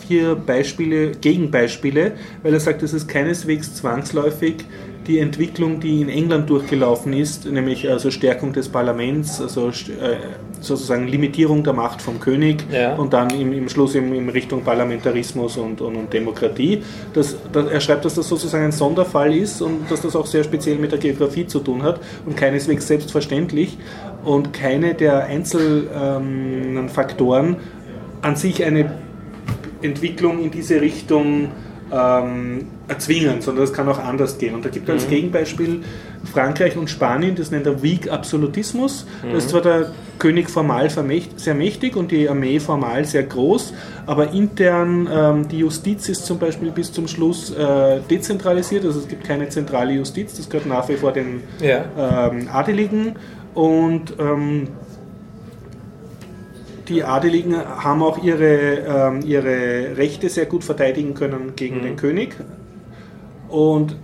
vier 0.07 0.35
Beispiele, 0.35 1.11
Gegenbeispiele, 1.11 2.13
weil 2.43 2.53
er 2.53 2.59
sagt, 2.59 2.83
es 2.83 2.93
ist 2.93 3.07
keineswegs 3.07 3.75
zwangsläufig 3.75 4.65
die 5.07 5.19
Entwicklung, 5.19 5.79
die 5.79 6.01
in 6.01 6.09
England 6.09 6.49
durchgelaufen 6.49 7.13
ist, 7.13 7.45
nämlich 7.45 7.89
also 7.89 8.11
Stärkung 8.11 8.53
des 8.53 8.69
Parlaments, 8.69 9.41
also 9.41 9.69
äh, 9.69 9.71
sozusagen 10.63 11.07
Limitierung 11.07 11.63
der 11.63 11.73
Macht 11.73 12.01
vom 12.01 12.19
König 12.19 12.63
Ja. 12.71 12.95
und 12.95 13.11
dann 13.13 13.29
im, 13.31 13.51
im 13.53 13.67
Schluss 13.69 13.95
in, 13.95 14.13
in 14.15 14.29
Richtung 14.29 14.63
Parlamentarismus 14.63 15.57
und, 15.57 15.81
und, 15.81 15.95
und 15.95 16.13
Demokratie. 16.13 16.81
Das, 17.13 17.35
das, 17.51 17.67
er 17.67 17.81
schreibt, 17.81 18.05
dass 18.05 18.15
das 18.15 18.27
sozusagen 18.29 18.63
ein 18.63 18.71
Sonderfall 18.71 19.35
ist 19.35 19.61
und 19.61 19.91
dass 19.91 20.01
das 20.01 20.15
auch 20.15 20.25
sehr 20.25 20.43
speziell 20.43 20.77
mit 20.77 20.91
der 20.91 20.99
Geografie 20.99 21.45
zu 21.45 21.59
tun 21.59 21.83
hat 21.83 21.99
und 22.25 22.37
keineswegs 22.37 22.87
selbstverständlich 22.87 23.77
und 24.23 24.53
keine 24.53 24.93
der 24.93 25.25
einzelnen 25.25 26.89
Faktoren 26.89 27.57
an 28.21 28.35
sich 28.37 28.63
eine 28.63 28.93
Entwicklung 29.81 30.41
in 30.41 30.49
diese 30.49 30.79
Richtung 30.79 31.49
ähm, 31.91 32.67
erzwingen, 32.87 33.41
sondern 33.41 33.65
es 33.65 33.73
kann 33.73 33.87
auch 33.89 33.99
anders 33.99 34.37
gehen. 34.37 34.55
Und 34.55 34.63
da 34.65 34.69
gibt 34.69 34.87
er 34.87 34.95
als 34.95 35.07
Gegenbeispiel 35.07 35.81
Frankreich 36.23 36.77
und 36.77 36.89
Spanien, 36.89 37.35
das 37.35 37.51
nennt 37.51 37.65
er 37.65 37.83
Weak 37.83 38.09
Absolutismus. 38.11 39.05
Da 39.21 39.37
ist 39.37 39.49
zwar 39.49 39.61
der 39.61 39.91
König 40.19 40.49
formal 40.49 40.89
sehr 40.89 41.53
mächtig 41.53 41.95
und 41.95 42.11
die 42.11 42.29
Armee 42.29 42.59
formal 42.59 43.03
sehr 43.05 43.23
groß, 43.23 43.73
aber 44.05 44.31
intern 44.31 45.09
ähm, 45.11 45.47
die 45.49 45.59
Justiz 45.59 46.07
ist 46.07 46.25
zum 46.25 46.39
Beispiel 46.39 46.71
bis 46.71 46.91
zum 46.93 47.07
Schluss 47.07 47.51
äh, 47.51 47.99
dezentralisiert, 48.09 48.85
also 48.85 48.99
es 48.99 49.07
gibt 49.07 49.25
keine 49.25 49.49
zentrale 49.49 49.93
Justiz, 49.93 50.35
das 50.37 50.49
gehört 50.49 50.65
nach 50.67 50.87
wie 50.87 50.95
vor 50.95 51.11
den 51.11 51.41
Ja. 51.59 52.29
ähm, 52.31 52.47
Adeligen 52.51 53.15
und 53.53 54.13
ähm, 54.19 54.69
die 56.87 57.03
Adeligen 57.03 57.55
haben 57.57 58.01
auch 58.03 58.21
ihre, 58.23 58.77
ähm, 58.77 59.21
ihre 59.25 59.97
Rechte 59.97 60.29
sehr 60.29 60.45
gut 60.45 60.63
verteidigen 60.63 61.13
können 61.13 61.53
gegen 61.55 61.81
den 61.81 61.95
König. 61.95 62.35
Und 63.47 63.95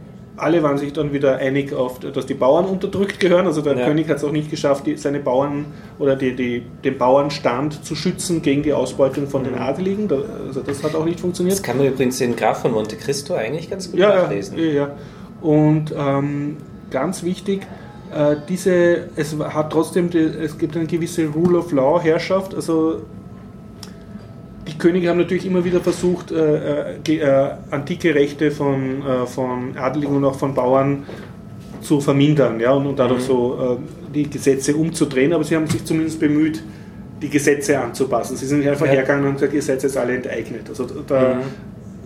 alle 0.41 0.63
waren 0.63 0.77
sich 0.77 0.93
dann 0.93 1.13
wieder 1.13 1.37
einig, 1.37 1.73
auf, 1.73 1.99
dass 1.99 2.25
die 2.25 2.33
Bauern 2.33 2.65
unterdrückt 2.65 3.19
gehören. 3.19 3.45
Also 3.45 3.61
der 3.61 3.77
Ja. 3.77 3.85
König 3.85 4.09
hat 4.09 4.17
es 4.17 4.23
auch 4.23 4.31
nicht 4.31 4.49
geschafft, 4.49 4.87
die, 4.87 4.97
seine 4.97 5.19
Bauern 5.19 5.65
oder 5.97 6.15
die, 6.15 6.35
die, 6.35 6.63
den 6.83 6.97
Bauernstand 6.97 7.83
zu 7.85 7.95
schützen 7.95 8.41
gegen 8.41 8.63
die 8.63 8.73
Ausbeutung 8.73 9.27
von 9.27 9.43
den 9.43 9.55
Adeligen. 9.55 10.07
Da, 10.07 10.17
also 10.47 10.61
das 10.61 10.83
hat 10.83 10.95
auch 10.95 11.05
nicht 11.05 11.19
funktioniert. 11.19 11.57
Das 11.57 11.63
kann 11.63 11.77
man 11.77 11.87
übrigens 11.87 12.17
den 12.17 12.35
Graf 12.35 12.61
von 12.61 12.71
Monte 12.71 12.95
Cristo 12.95 13.33
eigentlich 13.33 13.69
ganz 13.69 13.91
gut 13.91 13.99
ja, 13.99 14.23
nachlesen. 14.23 14.57
ja, 14.57 14.65
ja. 14.65 14.91
Und 15.41 15.93
ähm, 15.97 16.57
ganz 16.91 17.23
wichtig, 17.23 17.61
äh, 18.13 18.35
diese, 18.47 19.09
es 19.15 19.35
hat 19.37 19.71
trotzdem, 19.71 20.09
die, 20.09 20.17
es 20.17 20.57
gibt 20.57 20.75
eine 20.75 20.85
gewisse 20.85 21.27
Rule 21.27 21.59
of 21.59 21.71
Law 21.71 22.01
Herrschaft, 22.01 22.55
also 22.55 23.01
die 24.69 24.77
Könige 24.77 25.09
haben 25.09 25.17
natürlich 25.17 25.45
immer 25.45 25.65
wieder 25.65 25.79
versucht, 25.79 26.31
äh, 26.31 26.93
äh, 26.95 27.15
äh, 27.15 27.51
antike 27.71 28.13
Rechte 28.13 28.51
von, 28.51 29.01
äh, 29.01 29.25
von 29.25 29.75
Adeligen 29.77 30.15
und 30.17 30.25
auch 30.25 30.37
von 30.37 30.53
Bauern 30.53 31.03
zu 31.81 32.01
vermindern 32.01 32.59
ja, 32.59 32.71
und, 32.71 32.85
und 32.85 32.99
dadurch 32.99 33.23
so 33.23 33.77
äh, 33.79 34.13
die 34.13 34.29
Gesetze 34.29 34.75
umzudrehen, 34.75 35.33
aber 35.33 35.43
sie 35.43 35.55
haben 35.55 35.67
sich 35.67 35.83
zumindest 35.85 36.19
bemüht, 36.19 36.61
die 37.21 37.29
Gesetze 37.29 37.79
anzupassen. 37.79 38.37
Sie 38.37 38.45
sind 38.45 38.59
nicht 38.59 38.69
einfach 38.69 38.85
Ja. 38.85 38.93
hergegangen 38.93 39.25
und 39.27 39.33
gesagt, 39.33 39.53
ihr 39.53 39.61
seid 39.61 39.83
jetzt 39.83 39.97
alle 39.97 40.15
enteignet. 40.15 40.63
Also 40.69 40.85
da, 40.85 41.39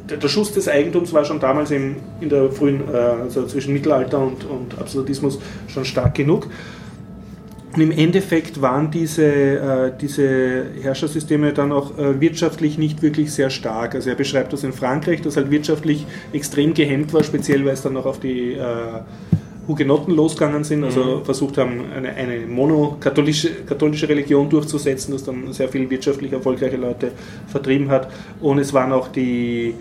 der, 0.09 0.17
der 0.17 0.27
Schuss 0.27 0.53
des 0.53 0.67
Eigentums 0.67 1.13
war 1.13 1.23
schon 1.25 1.39
damals 1.39 1.71
im, 1.71 1.97
in 2.21 2.29
der 2.29 2.51
frühen, 2.51 2.81
äh, 2.91 2.97
also 2.97 3.45
zwischen 3.45 3.73
Mittelalter 3.73 4.19
und, 4.19 4.45
und 4.45 4.79
Absolutismus 4.79 5.39
schon 5.67 5.85
stark 5.85 6.15
genug. 6.15 6.47
Und 7.73 7.81
im 7.81 7.91
Endeffekt 7.91 8.61
waren 8.61 8.91
diese, 8.91 9.25
äh, 9.25 9.91
diese 9.99 10.65
Herrschersysteme 10.81 11.53
dann 11.53 11.71
auch 11.71 11.97
äh, 11.97 12.21
wirtschaftlich 12.21 12.77
nicht 12.77 13.01
wirklich 13.01 13.31
sehr 13.33 13.49
stark. 13.49 13.95
Also 13.95 14.11
er 14.11 14.15
beschreibt 14.15 14.53
das 14.53 14.63
in 14.63 14.73
Frankreich, 14.73 15.21
das 15.21 15.37
halt 15.37 15.49
wirtschaftlich 15.49 16.05
extrem 16.33 16.75
gehemmt 16.75 17.13
war, 17.13 17.23
speziell 17.23 17.65
weil 17.65 17.73
es 17.73 17.81
dann 17.81 17.93
noch 17.93 18.05
auf 18.05 18.19
die 18.19 18.53
äh, 18.53 18.59
Hugenotten 19.67 20.13
losgegangen 20.13 20.63
sind, 20.63 20.83
also 20.83 21.21
versucht 21.23 21.57
haben, 21.57 21.85
eine, 21.95 22.13
eine 22.13 22.45
monokatholische 22.45 23.63
katholische 23.65 24.09
Religion 24.09 24.49
durchzusetzen, 24.49 25.13
das 25.13 25.23
dann 25.23 25.53
sehr 25.53 25.69
viele 25.69 25.89
wirtschaftlich 25.89 26.33
erfolgreiche 26.33 26.75
Leute 26.75 27.11
vertrieben 27.47 27.89
hat. 27.89 28.11
Und 28.41 28.59
es 28.59 28.73
waren 28.73 28.91
auch 28.91 29.07
die 29.07 29.73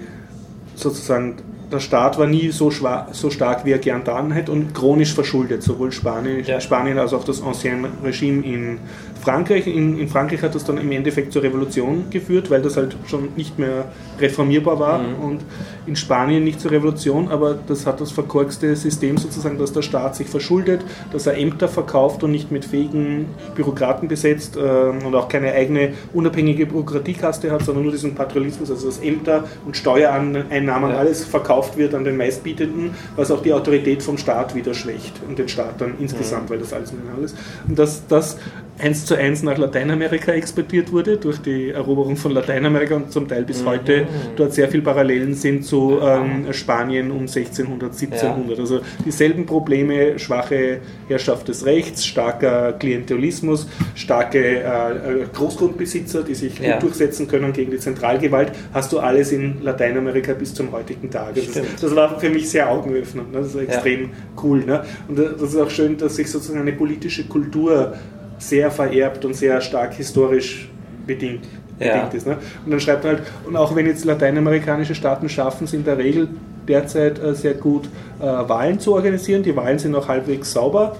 sozusagen 0.76 1.34
der 1.72 1.80
Staat 1.80 2.18
war 2.18 2.26
nie 2.26 2.50
so, 2.50 2.68
schwa- 2.68 3.06
so 3.12 3.30
stark, 3.30 3.64
wie 3.64 3.72
er 3.72 3.78
gern 3.78 4.00
getan 4.04 4.30
hätte 4.30 4.52
und 4.52 4.74
chronisch 4.74 5.14
verschuldet, 5.14 5.62
sowohl 5.62 5.90
Spanien, 5.90 6.44
Ja. 6.44 6.60
Spanien 6.60 6.98
als 6.98 7.12
auch 7.14 7.24
das 7.24 7.42
Ancien 7.42 7.86
Regime 8.04 8.44
in 8.44 8.78
Frankreich. 9.22 9.66
In, 9.66 9.98
in 9.98 10.08
Frankreich 10.08 10.42
hat 10.42 10.54
das 10.54 10.64
dann 10.64 10.78
im 10.78 10.90
Endeffekt 10.92 11.32
zur 11.32 11.42
Revolution 11.42 12.04
geführt, 12.10 12.50
weil 12.50 12.60
das 12.62 12.76
halt 12.76 12.96
schon 13.06 13.28
nicht 13.36 13.58
mehr 13.58 13.86
reformierbar 14.20 14.78
war 14.78 15.00
und 15.22 15.40
in 15.86 15.96
Spanien 15.96 16.44
nicht 16.44 16.60
zur 16.60 16.70
Revolution, 16.70 17.28
aber 17.28 17.58
das 17.66 17.86
hat 17.86 18.00
das 18.00 18.12
verkorkste 18.12 18.74
System 18.76 19.16
sozusagen, 19.16 19.58
dass 19.58 19.72
der 19.72 19.82
Staat 19.82 20.16
sich 20.16 20.28
verschuldet, 20.28 20.84
dass 21.12 21.26
er 21.26 21.36
Ämter 21.36 21.68
verkauft 21.68 22.22
und 22.22 22.30
nicht 22.30 22.50
mit 22.52 22.64
fähigen 22.64 23.26
Bürokraten 23.54 24.08
besetzt 24.08 24.56
ähm, 24.56 25.04
und 25.04 25.14
auch 25.14 25.28
keine 25.28 25.52
eigene 25.52 25.92
unabhängige 26.12 26.66
Bürokratiekaste 26.66 27.50
hat, 27.50 27.62
sondern 27.64 27.84
nur 27.84 27.92
diesen 27.92 28.14
Patriotismus, 28.14 28.70
also 28.70 28.86
dass 28.86 28.98
Ämter 29.00 29.44
und 29.66 29.76
Steuereinnahmen 29.76 30.90
Ja. 30.90 30.96
alles 30.96 31.24
verkauft 31.24 31.76
wird 31.76 31.94
an 31.94 32.04
den 32.04 32.16
Meistbietenden, 32.16 32.90
was 33.16 33.30
auch 33.30 33.42
die 33.42 33.52
Autorität 33.52 34.02
vom 34.02 34.18
Staat 34.18 34.54
wieder 34.54 34.74
schwächt 34.74 35.14
und 35.28 35.38
den 35.38 35.48
Staat 35.48 35.80
dann 35.80 35.94
insgesamt, 35.98 36.50
weil 36.50 36.58
das 36.58 36.72
alles 36.72 36.92
miteinander 36.92 37.24
ist. 37.24 37.36
Und 37.68 37.78
dass 37.78 38.06
das 38.06 38.38
eins 38.78 39.04
zu 39.04 39.14
eins 39.16 39.42
nach 39.42 39.58
Lateinamerika 39.58 40.32
exportiert 40.32 40.92
wurde 40.92 41.16
durch 41.16 41.38
die 41.38 41.70
Eroberung 41.70 42.16
von 42.16 42.32
Lateinamerika 42.32 42.96
und 42.96 43.12
zum 43.12 43.28
Teil 43.28 43.44
bis 43.44 43.64
heute 43.64 44.06
dort 44.36 44.52
sehr 44.54 44.68
viele 44.68 44.82
Parallelen 44.82 45.34
sind 45.34 45.64
zu 45.64 45.98
ähm, 46.02 46.52
Spanien 46.52 47.10
um 47.10 47.20
1600, 47.20 47.92
1700. 47.92 48.58
Also 48.58 48.80
dieselben 49.04 49.46
Probleme, 49.46 50.18
schwache 50.18 50.78
Herrschaft 51.08 51.48
des 51.48 51.66
Rechts, 51.66 52.04
starker 52.06 52.72
Klientelismus, 52.72 53.68
starke 53.94 54.38
äh, 54.38 54.62
äh, 54.62 55.26
Großgrundbesitzer, 55.32 56.22
die 56.22 56.34
sich 56.34 56.58
Ja. 56.58 56.74
gut 56.74 56.82
durchsetzen 56.84 57.28
können 57.28 57.52
gegen 57.52 57.70
die 57.70 57.78
Zentralgewalt, 57.78 58.52
hast 58.72 58.92
du 58.92 58.98
alles 58.98 59.32
in 59.32 59.62
Lateinamerika 59.62 60.32
bis 60.32 60.54
zum 60.54 60.72
heutigen 60.72 61.10
Tage. 61.10 61.40
Das, 61.40 61.50
Stimmt. 61.50 61.82
das 61.82 61.94
war 61.96 62.18
für 62.18 62.30
mich 62.30 62.48
sehr 62.48 62.70
augenöffnend. 62.70 63.32
Ne? 63.32 63.38
Das 63.40 63.48
ist 63.48 63.56
extrem 63.60 64.10
cool. 64.42 64.64
Ne? 64.64 64.84
Und 65.08 65.18
äh, 65.18 65.30
das 65.38 65.50
ist 65.50 65.56
auch 65.56 65.70
schön, 65.70 65.96
dass 65.98 66.16
sich 66.16 66.30
sozusagen 66.30 66.60
eine 66.60 66.72
politische 66.72 67.24
Kultur 67.24 67.94
sehr 68.42 68.70
vererbt 68.70 69.24
und 69.24 69.34
sehr 69.34 69.60
stark 69.60 69.94
historisch 69.94 70.68
bedingt, 71.06 71.44
Ja. 71.78 71.94
bedingt 71.94 72.14
ist. 72.14 72.26
Ne? 72.26 72.38
Und 72.64 72.70
dann 72.70 72.80
schreibt 72.80 73.04
er 73.04 73.12
halt, 73.12 73.22
und 73.46 73.56
auch 73.56 73.74
wenn 73.74 73.86
jetzt 73.86 74.04
lateinamerikanische 74.04 74.94
Staaten 74.94 75.28
schaffen 75.28 75.64
es 75.64 75.72
in 75.72 75.84
der 75.84 75.98
Regel 75.98 76.28
derzeit 76.68 77.18
äh, 77.22 77.34
sehr 77.34 77.54
gut, 77.54 77.86
äh, 78.20 78.24
Wahlen 78.24 78.78
zu 78.78 78.94
organisieren. 78.94 79.42
Die 79.42 79.54
Wahlen 79.56 79.78
sind 79.78 79.94
auch 79.94 80.08
halbwegs 80.08 80.52
sauber, 80.52 80.96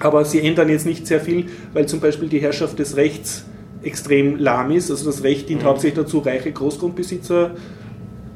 aber 0.00 0.24
sie 0.24 0.40
ändern 0.40 0.68
jetzt 0.68 0.86
nicht 0.86 1.06
sehr 1.06 1.20
viel, 1.20 1.46
weil 1.72 1.86
zum 1.86 2.00
Beispiel 2.00 2.28
die 2.28 2.40
Herrschaft 2.40 2.78
des 2.78 2.96
Rechts 2.96 3.44
extrem 3.84 4.36
lahm 4.38 4.70
ist. 4.72 4.90
Also 4.90 5.06
das 5.06 5.22
Recht 5.22 5.48
dient 5.48 5.64
hauptsächlich 5.64 6.04
dazu, 6.04 6.18
reiche 6.18 6.50
Großgrundbesitzer 6.52 7.52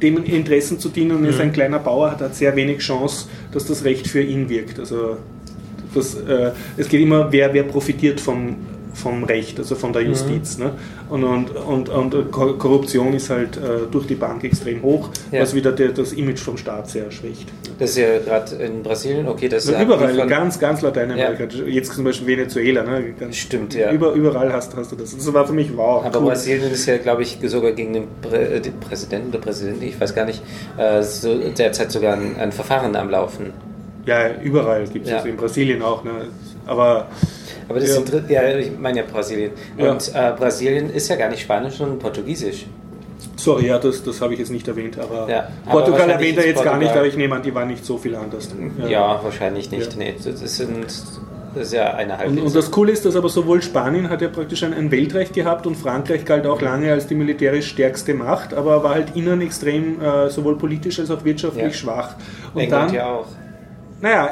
dem 0.03 0.23
Interessen 0.25 0.79
zu 0.79 0.89
dienen 0.91 1.17
und 1.17 1.25
ist 1.25 1.41
ein 1.41 1.53
kleiner 1.53 1.79
Bauer, 1.79 2.11
hat, 2.11 2.21
hat 2.21 2.35
sehr 2.35 2.55
wenig 2.55 2.79
Chance, 2.79 3.29
dass 3.53 3.65
das 3.67 3.85
Recht 3.85 4.07
für 4.07 4.21
ihn 4.21 4.49
wirkt. 4.49 4.79
Also 4.79 5.17
das, 5.96 6.14
äh, 6.14 6.50
es 6.76 6.88
geht 6.88 7.00
immer, 7.00 7.30
wer, 7.32 7.52
wer 7.54 7.64
profitiert 7.64 8.20
vom, 8.20 8.56
vom 8.94 9.24
Recht, 9.24 9.59
also 9.59 9.74
von 9.74 9.92
der 9.92 10.02
Justiz. 10.02 10.56
Ne? 10.56 10.70
Und, 11.11 11.22
und, 11.22 11.50
und, 11.54 11.88
und 11.90 12.30
Kor- 12.32 12.56
Korruption 12.59 13.12
ist 13.12 13.28
halt 13.28 13.59
äh, 13.59 13.61
durch 13.90 14.06
die 14.06 14.14
Bank 14.14 14.42
extrem 14.42 14.80
hoch, 14.82 15.11
Ja. 15.30 15.42
was 15.42 15.54
wieder 15.54 15.70
der, 15.72 15.88
das 15.90 16.14
Image 16.14 16.38
vom 16.38 16.56
Staat 16.56 16.88
sehr 16.88 17.11
schwächt. 17.11 17.46
Das 17.78 17.90
ist 17.90 17.98
ja 17.98 18.18
gerade 18.20 18.56
in 18.56 18.82
Brasilien, 18.82 19.28
okay, 19.28 19.50
das 19.50 19.70
hat 19.70 19.82
überall, 19.85 20.26
ganz, 20.26 20.59
ganz 20.59 20.80
Lateinamerika. 20.80 21.44
Jetzt 21.66 21.92
zum 21.92 22.04
Beispiel 22.04 22.38
Venezuela. 22.38 22.82
Ne? 22.85 23.12
Ganz, 23.20 23.37
Stimmt, 23.37 23.74
ja. 23.74 23.92
Über, 23.92 24.12
überall 24.12 24.50
hast, 24.50 24.74
hast 24.74 24.92
du 24.92 24.96
das. 24.96 25.14
Das 25.14 25.30
war 25.35 25.46
für 25.46 25.52
mich 25.52 25.76
wow. 25.76 26.02
Aber 26.02 26.18
cool. 26.20 26.28
Brasilien 26.28 26.72
ist 26.72 26.87
ja, 26.87 26.96
glaube 26.96 27.20
ich, 27.22 27.38
sogar 27.44 27.72
gegen 27.72 27.92
den, 27.92 28.04
Prä 28.22 28.56
äh, 28.56 28.61
den 28.62 28.80
Präsidenten 28.80 29.28
oder 29.28 29.40
Präsidentin, 29.40 29.88
ich 29.88 30.00
weiß 30.00 30.14
gar 30.14 30.24
nicht, 30.24 30.42
äh, 30.78 31.02
so 31.02 31.38
derzeit 31.50 31.92
sogar 31.92 32.14
ein, 32.16 32.37
ein 32.38 32.50
Verfahren 32.50 32.96
am 32.96 33.11
Laufen. 33.11 33.52
Ja, 34.07 34.31
überall 34.42 34.87
gibt 34.87 35.05
es 35.07 35.11
Ja. 35.11 35.16
das, 35.19 35.27
in 35.27 35.37
Brasilien 35.37 35.83
auch. 35.83 36.05
Ne? 36.05 36.12
Aber 36.66 37.07
Aber 37.69 37.81
das 37.81 37.88
Ja. 37.88 37.95
sind, 37.97 38.31
ja, 38.31 38.57
ich 38.57 38.79
meine 38.79 38.99
ja 39.01 39.05
Brasilien. 39.11 39.51
Ja. 39.77 39.90
Und 39.90 40.09
äh, 40.14 40.33
Brasilien 40.38 40.88
ist 40.90 41.09
ja 41.09 41.16
gar 41.16 41.29
nicht 41.29 41.40
Spanisch, 41.42 41.75
sondern 41.75 41.99
Portugiesisch. 41.99 42.66
sorry, 43.37 43.66
ja, 43.66 43.79
das, 43.79 44.03
das 44.05 44.21
habe 44.21 44.33
ich 44.35 44.38
jetzt 44.38 44.51
nicht 44.53 44.66
erwähnt. 44.69 44.99
Aber 44.99 45.29
Ja, 45.29 45.49
aber 45.66 45.81
Portugal 45.83 46.09
erwähnt 46.11 46.38
er 46.38 46.47
jetzt 46.47 46.62
gar 46.62 46.75
nicht, 46.79 46.87
Portugal- 46.88 46.99
aber 46.99 47.07
ich 47.09 47.16
nehme 47.16 47.35
an, 47.35 47.42
die 47.42 47.55
waren 47.55 47.69
nicht 47.69 47.85
so 47.85 47.99
viel 47.99 48.14
anders. 48.14 48.49
Ja, 48.88 49.21
wahrscheinlich 49.23 49.71
nicht. 49.73 49.92
Ja. 49.92 49.99
Nee, 49.99 50.14
das 50.25 50.57
sind 50.57 50.87
das 51.55 51.69
ist 51.69 51.73
ja 51.73 51.95
eine 51.95 52.12
Und, 52.12 52.19
Halbinsel. 52.19 52.45
und 52.47 52.55
das 52.55 52.71
Coole 52.71 52.92
ist, 52.92 53.05
dass 53.07 53.16
aber 53.16 53.29
sowohl 53.31 53.62
Spanien 53.62 54.11
hat 54.11 54.21
ja 54.23 54.29
praktisch 54.29 54.62
ein, 54.62 54.75
ein 54.75 54.90
Weltrecht 54.90 55.33
gehabt 55.35 55.66
und 55.66 55.75
Frankreich 55.75 56.25
galt 56.27 56.47
auch 56.47 56.61
lange 56.61 56.92
als 56.92 57.07
die 57.07 57.14
militärisch 57.14 57.69
stärkste 57.69 58.12
Macht, 58.14 58.53
aber 58.55 58.85
war 58.85 58.95
halt 58.95 59.16
innen 59.16 59.40
extrem 59.40 60.01
äh, 60.01 60.29
sowohl 60.31 60.57
politisch 60.59 61.01
als 61.01 61.11
auch 61.11 61.25
wirtschaftlich 61.25 61.64
Ja. 61.64 61.73
schwach. 61.73 62.14
Und 62.55 62.61
England 62.61 62.90
dann, 62.90 62.95
ja 62.95 63.07
auch. 63.07 63.27
Naja, 64.07 64.31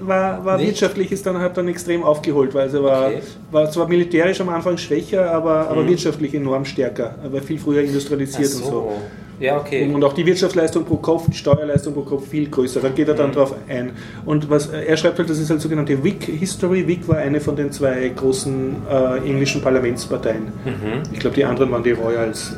war, 0.00 0.44
war 0.44 0.56
Nicht? 0.58 0.68
wirtschaftlich 0.68 1.10
ist 1.12 1.24
dann 1.26 1.38
hat 1.40 1.56
dann 1.56 1.68
extrem 1.68 2.02
aufgeholt, 2.02 2.54
weil 2.54 2.68
sie 2.68 2.82
war, 2.82 3.06
Okay. 3.08 3.20
war 3.50 3.70
zwar 3.70 3.88
militärisch 3.88 4.40
am 4.40 4.48
Anfang 4.50 4.76
schwächer, 4.76 5.30
aber, 5.30 5.68
aber 5.70 5.82
Mhm. 5.82 5.88
wirtschaftlich 5.88 6.34
enorm 6.34 6.64
stärker, 6.64 7.14
aber 7.24 7.40
viel 7.40 7.58
früher 7.58 7.82
industrialisiert 7.82 8.54
und 8.56 8.64
so. 8.64 8.92
Ja, 9.38 9.58
okay. 9.58 9.90
Und 9.92 10.02
auch 10.02 10.14
die 10.14 10.24
Wirtschaftsleistung 10.24 10.84
pro 10.84 10.96
Kopf, 10.96 11.26
die 11.30 11.36
Steuerleistung 11.36 11.92
pro 11.94 12.02
Kopf 12.02 12.26
viel 12.28 12.48
größer. 12.48 12.80
Da 12.80 12.88
geht 12.88 13.06
er 13.08 13.14
dann 13.14 13.30
Mhm. 13.30 13.34
drauf 13.34 13.54
ein. 13.68 13.90
Und 14.24 14.48
was 14.48 14.68
er 14.68 14.96
schreibt 14.96 15.18
halt, 15.18 15.28
das 15.28 15.38
ist 15.38 15.50
halt 15.50 15.60
sogenannte 15.60 16.02
WIC 16.02 16.24
History. 16.24 16.86
WIC 16.88 17.06
war 17.08 17.18
eine 17.18 17.40
von 17.40 17.54
den 17.54 17.70
zwei 17.70 18.08
großen 18.08 18.76
äh, 18.90 19.28
englischen 19.28 19.60
Parlamentsparteien. 19.60 20.44
Mhm. 20.64 21.02
Ich 21.12 21.18
glaube, 21.20 21.36
die 21.36 21.44
anderen 21.44 21.70
waren 21.70 21.82
die 21.82 21.92
Royals. 21.92 22.56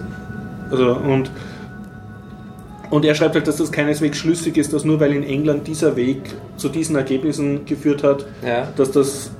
Also, 0.70 0.92
und, 0.96 1.30
und 2.90 3.04
er 3.04 3.14
schreibt 3.14 3.34
halt, 3.34 3.46
dass 3.46 3.56
das 3.56 3.70
keineswegs 3.72 4.18
schlüssig 4.18 4.56
ist, 4.56 4.72
dass 4.72 4.84
nur 4.84 4.98
weil 5.00 5.12
in 5.12 5.22
England 5.22 5.66
dieser 5.66 5.96
Weg 5.96 6.20
zu 6.56 6.68
diesen 6.68 6.96
Ergebnissen 6.96 7.64
geführt 7.66 8.02
hat, 8.02 8.26
Ja. 8.46 8.68
dass 8.76 8.90
das 8.92 9.30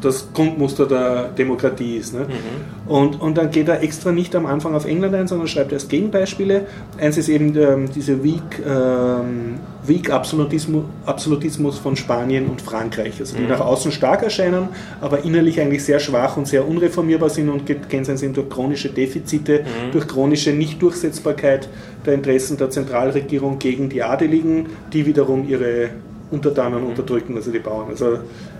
das 0.00 0.28
Grundmuster 0.32 0.86
der 0.86 1.24
Demokratie 1.36 1.96
ist. 1.96 2.14
Ne? 2.14 2.20
Mhm. 2.20 2.90
Und, 2.90 3.20
und 3.20 3.36
dann 3.36 3.50
geht 3.50 3.68
er 3.68 3.82
extra 3.82 4.12
nicht 4.12 4.34
am 4.36 4.46
Anfang 4.46 4.74
auf 4.74 4.84
England 4.84 5.14
ein, 5.14 5.26
sondern 5.26 5.48
schreibt 5.48 5.72
erst 5.72 5.88
Gegenbeispiele. 5.90 6.66
Eins 7.00 7.18
ist 7.18 7.28
eben 7.28 7.56
ähm, 7.56 7.88
diese 7.92 8.22
Weak, 8.22 8.62
ähm, 8.64 9.54
Weak 9.84 10.10
Absolutismus, 10.10 10.84
Absolutismus 11.04 11.78
von 11.78 11.96
Spanien 11.96 12.46
und 12.46 12.62
Frankreich, 12.62 13.14
also 13.18 13.36
die 13.36 13.42
Mhm. 13.42 13.48
nach 13.48 13.60
außen 13.60 13.90
stark 13.90 14.22
erscheinen, 14.22 14.68
aber 15.00 15.24
innerlich 15.24 15.60
eigentlich 15.60 15.84
sehr 15.84 15.98
schwach 15.98 16.36
und 16.36 16.46
sehr 16.46 16.68
unreformierbar 16.68 17.30
sind 17.30 17.48
und 17.48 17.66
gekennzeichnet 17.66 18.18
sind 18.18 18.36
durch 18.36 18.48
chronische 18.50 18.90
Defizite, 18.90 19.60
Mhm. 19.62 19.92
durch 19.92 20.06
chronische 20.06 20.52
Nichtdurchsetzbarkeit 20.52 21.68
der 22.06 22.14
Interessen 22.14 22.56
der 22.56 22.70
Zentralregierung 22.70 23.58
gegen 23.58 23.88
die 23.88 24.02
Adeligen, 24.02 24.66
die 24.92 25.06
wiederum 25.06 25.48
ihre 25.48 25.90
Untertanen 26.30 26.82
Mhm. 26.82 26.88
unterdrücken, 26.90 27.34
also 27.36 27.50
die 27.50 27.58
Bauern. 27.58 27.88
Also 27.88 28.18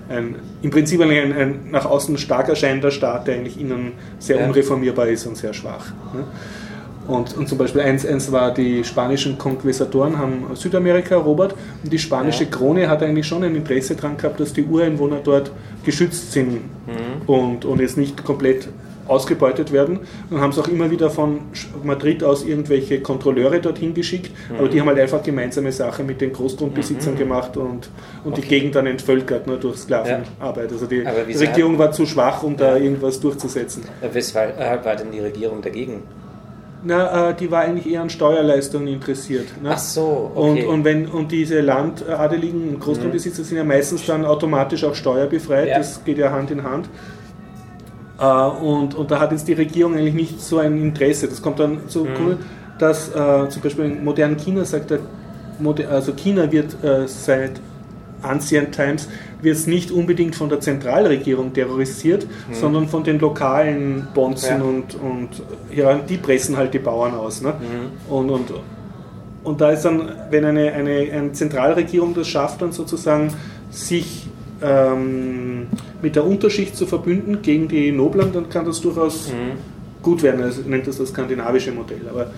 ein, 0.08 0.36
im 0.62 0.70
Prinzip 0.70 1.00
eigentlich 1.00 1.20
ein, 1.22 1.32
ein 1.32 1.54
nach 1.70 1.84
außen 1.86 2.16
stark 2.18 2.48
erscheinender 2.48 2.90
Staat, 2.90 3.26
der 3.26 3.34
eigentlich 3.36 3.60
innen 3.60 3.92
sehr 4.18 4.44
unreformierbar 4.46 5.08
ist 5.08 5.26
und 5.26 5.36
sehr 5.36 5.52
schwach. 5.52 5.86
ne? 6.14 6.24
Und, 7.06 7.34
und 7.38 7.48
zum 7.48 7.56
Beispiel 7.56 7.80
eins, 7.80 8.04
eins 8.04 8.30
war, 8.32 8.52
die 8.52 8.84
spanischen 8.84 9.38
Konquistadoren 9.38 10.18
haben 10.18 10.44
Südamerika 10.54 11.14
erobert 11.14 11.54
und 11.82 11.90
die 11.90 11.98
spanische 11.98 12.44
Ja. 12.44 12.50
Krone 12.50 12.86
hat 12.86 13.02
eigentlich 13.02 13.26
schon 13.26 13.42
ein 13.44 13.56
Interesse 13.56 13.94
daran 13.96 14.18
gehabt, 14.18 14.38
dass 14.40 14.52
die 14.52 14.62
Ureinwohner 14.64 15.20
dort 15.24 15.50
geschützt 15.84 16.32
sind 16.32 16.52
Mhm. 16.86 17.22
und, 17.26 17.64
und 17.64 17.80
jetzt 17.80 17.96
nicht 17.96 18.22
komplett 18.24 18.68
ausgebeutet 19.08 19.72
werden. 19.72 20.00
Und 20.30 20.40
haben 20.40 20.50
es 20.50 20.58
auch 20.58 20.68
immer 20.68 20.90
wieder 20.90 21.10
von 21.10 21.40
Madrid 21.82 22.22
aus 22.22 22.44
irgendwelche 22.44 23.00
Kontrolleure 23.00 23.58
dorthin 23.60 23.94
geschickt, 23.94 24.30
aber 24.56 24.68
Mhm. 24.68 24.70
die 24.70 24.80
haben 24.80 24.88
halt 24.88 24.98
einfach 25.00 25.22
gemeinsame 25.22 25.72
Sache 25.72 26.04
mit 26.04 26.20
den 26.20 26.32
Großgrundbesitzern 26.32 27.16
gemacht 27.16 27.56
und, 27.56 27.88
und 28.24 28.36
die 28.36 28.40
Okay. 28.42 28.48
Gegend 28.48 28.74
dann 28.74 28.86
entvölkert 28.86 29.46
nur 29.46 29.56
durch 29.56 29.78
Sklavenarbeit. 29.78 30.70
Also 30.72 30.86
die 30.86 31.06
Aber 31.06 31.26
Regierung 31.26 31.78
war 31.78 31.90
zu 31.92 32.06
schwach, 32.06 32.42
um 32.42 32.56
da 32.56 32.76
Ja. 32.76 32.82
irgendwas 32.84 33.18
durchzusetzen. 33.20 33.82
Weshalb 34.12 34.58
äh, 34.60 34.84
war 34.84 34.94
denn 34.96 35.10
die 35.10 35.20
Regierung 35.20 35.62
dagegen? 35.62 36.02
Na, 36.84 37.30
äh, 37.30 37.34
die 37.34 37.50
war 37.50 37.62
eigentlich 37.62 37.92
eher 37.92 38.02
an 38.02 38.08
Steuerleistungen 38.10 38.86
interessiert. 38.86 39.46
Ne? 39.60 39.70
Ach 39.72 39.78
so, 39.78 40.30
okay. 40.34 40.64
Und, 40.64 40.66
und, 40.74 40.84
wenn, 40.84 41.06
und 41.08 41.32
diese 41.32 41.60
Landadeligen 41.60 42.68
und 42.74 42.80
Großgrundbesitzer 42.80 43.42
sind 43.42 43.56
ja 43.56 43.64
meistens 43.64 44.06
dann 44.06 44.24
automatisch 44.24 44.84
auch 44.84 44.94
steuerbefreit, 44.94 45.68
Ja. 45.68 45.78
das 45.78 46.04
geht 46.04 46.18
ja 46.18 46.30
Hand 46.30 46.52
in 46.52 46.62
Hand. 46.62 46.88
Äh, 48.18 48.24
und, 48.24 48.94
und 48.94 49.10
da 49.10 49.20
hat 49.20 49.32
jetzt 49.32 49.46
die 49.48 49.52
Regierung 49.54 49.94
eigentlich 49.96 50.14
nicht 50.14 50.40
so 50.40 50.58
ein 50.58 50.80
Interesse. 50.80 51.28
Das 51.28 51.40
kommt 51.42 51.58
dann 51.60 51.78
so 51.88 52.04
Mhm. 52.04 52.08
cool, 52.20 52.36
dass 52.78 53.08
äh, 53.10 53.48
zum 53.48 53.62
Beispiel 53.62 53.84
in 53.86 54.04
modernen 54.04 54.36
China 54.36 54.64
sagt 54.64 54.90
er, 54.92 55.00
also 55.90 56.12
China 56.12 56.50
wird 56.52 56.76
äh, 56.84 57.06
seit 57.08 57.60
Ancient 58.22 58.72
Times 58.74 59.08
wird 59.40 59.54
es 59.56 59.66
nicht 59.68 59.92
unbedingt 59.92 60.34
von 60.34 60.48
der 60.48 60.58
Zentralregierung 60.60 61.52
terrorisiert, 61.52 62.26
sondern 62.52 62.88
von 62.88 63.04
den 63.04 63.20
lokalen 63.20 64.08
Bonzen 64.14 64.56
Mhm. 64.58 64.62
Ja. 64.62 64.68
und, 64.68 64.94
und 64.96 65.28
ja, 65.76 65.94
die 65.98 66.16
pressen 66.16 66.56
halt 66.56 66.74
die 66.74 66.80
Bauern 66.80 67.14
aus. 67.14 67.40
Ne? 67.42 67.50
Mhm. 67.50 68.12
Und, 68.12 68.30
und, 68.30 68.52
und 69.44 69.60
da 69.60 69.70
ist 69.70 69.84
dann, 69.84 70.10
wenn 70.30 70.44
eine, 70.44 70.72
eine, 70.72 70.90
eine 71.12 71.32
Zentralregierung 71.32 72.14
das 72.14 72.26
schafft, 72.26 72.60
dann 72.62 72.72
sozusagen 72.72 73.32
sich 73.70 74.26
ähm, 74.62 75.66
mit 76.02 76.16
der 76.16 76.24
Unterschicht 76.24 76.76
zu 76.76 76.86
verbünden 76.86 77.42
gegen 77.42 77.68
die 77.68 77.92
Noblen, 77.92 78.32
dann 78.32 78.48
kann 78.48 78.64
das 78.64 78.80
durchaus 78.80 79.28
Mhm. 79.28 80.02
gut 80.02 80.22
werden. 80.22 80.42
Also 80.42 80.62
nennt 80.62 80.86
das 80.86 80.98
das 80.98 81.10
skandinavische 81.10 81.72
Modell, 81.72 82.00
aber 82.10 82.30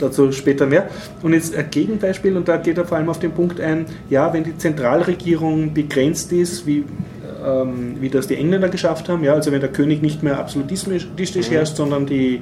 dazu 0.00 0.32
später 0.32 0.66
mehr. 0.66 0.88
Und 1.22 1.32
jetzt 1.34 1.54
ein 1.54 1.70
Gegenbeispiel, 1.70 2.36
und 2.36 2.48
da 2.48 2.56
geht 2.56 2.78
er 2.78 2.84
vor 2.84 2.96
allem 2.98 3.08
auf 3.08 3.18
den 3.20 3.32
Punkt 3.32 3.60
ein, 3.60 3.86
ja, 4.10 4.32
wenn 4.32 4.44
die 4.44 4.56
Zentralregierung 4.56 5.72
begrenzt 5.74 6.32
ist, 6.32 6.66
wie, 6.66 6.84
ähm, 7.46 7.96
wie 8.00 8.08
das 8.08 8.26
die 8.26 8.36
Engländer 8.36 8.68
geschafft 8.68 9.08
haben, 9.08 9.22
ja, 9.24 9.34
also 9.34 9.52
wenn 9.52 9.60
der 9.60 9.70
König 9.70 10.02
nicht 10.02 10.22
mehr 10.22 10.38
absolutistisch 10.38 11.50
herrscht, 11.50 11.76
sondern 11.76 12.06
die 12.06 12.40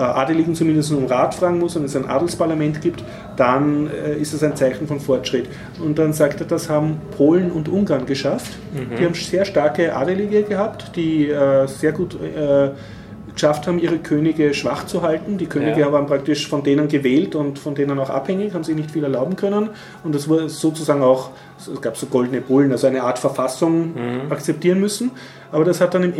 Adeligen 0.00 0.54
zumindest 0.54 0.92
um 0.92 1.06
Rat 1.06 1.34
fragen 1.34 1.58
muss 1.58 1.76
und 1.76 1.84
es 1.84 1.96
ein 1.96 2.08
Adelsparlament 2.08 2.80
gibt, 2.80 3.02
dann 3.36 3.88
äh, 3.90 4.16
ist 4.16 4.32
es 4.34 4.42
ein 4.42 4.54
Zeichen 4.56 4.86
von 4.86 5.00
Fortschritt. 5.00 5.48
Und 5.82 5.98
dann 5.98 6.12
sagt 6.12 6.40
er, 6.40 6.46
das 6.46 6.68
haben 6.68 6.98
Polen 7.16 7.50
und 7.50 7.68
Ungarn 7.68 8.06
geschafft. 8.06 8.52
Die 8.98 9.04
haben 9.04 9.14
sehr 9.14 9.44
starke 9.44 9.94
Adelige 9.94 10.42
gehabt, 10.42 10.92
die 10.96 11.28
äh, 11.30 11.66
sehr 11.66 11.92
gut 11.92 12.14
äh, 12.20 12.70
geschafft 13.32 13.66
haben, 13.66 13.78
ihre 13.78 13.98
Könige 13.98 14.54
schwach 14.54 14.86
zu 14.86 15.02
halten. 15.02 15.36
Die 15.36 15.46
Könige 15.46 15.80
Ja. 15.80 15.92
waren 15.92 16.06
praktisch 16.06 16.48
von 16.48 16.62
denen 16.62 16.88
gewählt 16.88 17.34
und 17.34 17.58
von 17.58 17.74
denen 17.74 17.98
auch 17.98 18.08
abhängig, 18.08 18.54
haben 18.54 18.64
sich 18.64 18.74
nicht 18.76 18.90
viel 18.90 19.04
erlauben 19.04 19.36
können. 19.36 19.70
Und 20.04 20.14
das 20.14 20.28
war 20.28 20.48
sozusagen 20.48 21.02
auch, 21.02 21.30
es 21.58 21.80
gab 21.82 21.96
so 21.98 22.06
goldene 22.06 22.40
Bullen, 22.40 22.72
also 22.72 22.86
eine 22.86 23.02
Art 23.02 23.18
Verfassung 23.18 23.92
akzeptieren 24.30 24.80
müssen. 24.80 25.10
Aber 25.52 25.64
das 25.64 25.80
hat 25.82 25.92
dann 25.94 26.02
im 26.02 26.14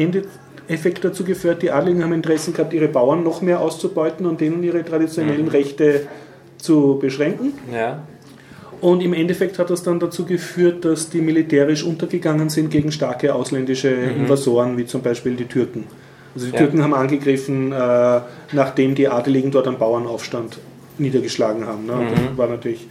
Endeffekt 0.69 1.05
dazu 1.05 1.25
geführt, 1.25 1.63
die 1.63 1.71
Adligen 1.71 2.03
haben 2.03 2.13
Interessen 2.13 2.53
gehabt, 2.53 2.73
ihre 2.73 2.89
Bauern 2.89 3.23
noch 3.23 3.43
mehr 3.43 3.61
auszubeuten 3.61 4.27
und 4.27 4.41
denen 4.41 4.63
ihre 4.63 4.85
traditionellen 4.85 5.49
Rechte 5.49 6.07
zu 6.59 6.99
beschränken. 7.01 7.53
Ja. 7.73 8.03
Und 8.81 9.03
im 9.03 9.15
Endeffekt 9.15 9.59
hat 9.59 9.71
das 9.71 9.83
dann 9.83 10.01
dazu 10.01 10.25
geführt, 10.27 10.85
dass 10.85 11.09
die 11.09 11.21
militärisch 11.21 11.83
untergegangen 11.83 12.51
sind 12.51 12.71
gegen 12.71 12.93
starke 12.93 13.35
ausländische 13.35 13.89
Invasoren, 13.89 14.77
wie 14.77 14.85
zum 14.85 15.03
Beispiel 15.03 15.35
die 15.35 15.47
Türken. 15.47 15.85
Also 16.35 16.49
die 16.49 16.53
Ja. 16.53 16.59
Türken 16.59 16.83
haben 16.83 16.93
angegriffen, 16.93 17.73
äh, 17.73 18.21
nachdem 18.53 18.95
die 18.95 19.09
Adeligen 19.09 19.51
dort 19.51 19.67
einen 19.67 19.79
Bauernaufstand 19.79 20.59
niedergeschlagen 20.99 21.67
haben. 21.67 21.87
Ne? 21.87 21.93
Und 21.93 22.11
das 22.11 22.37
war 22.37 22.49
natürlich 22.49 22.87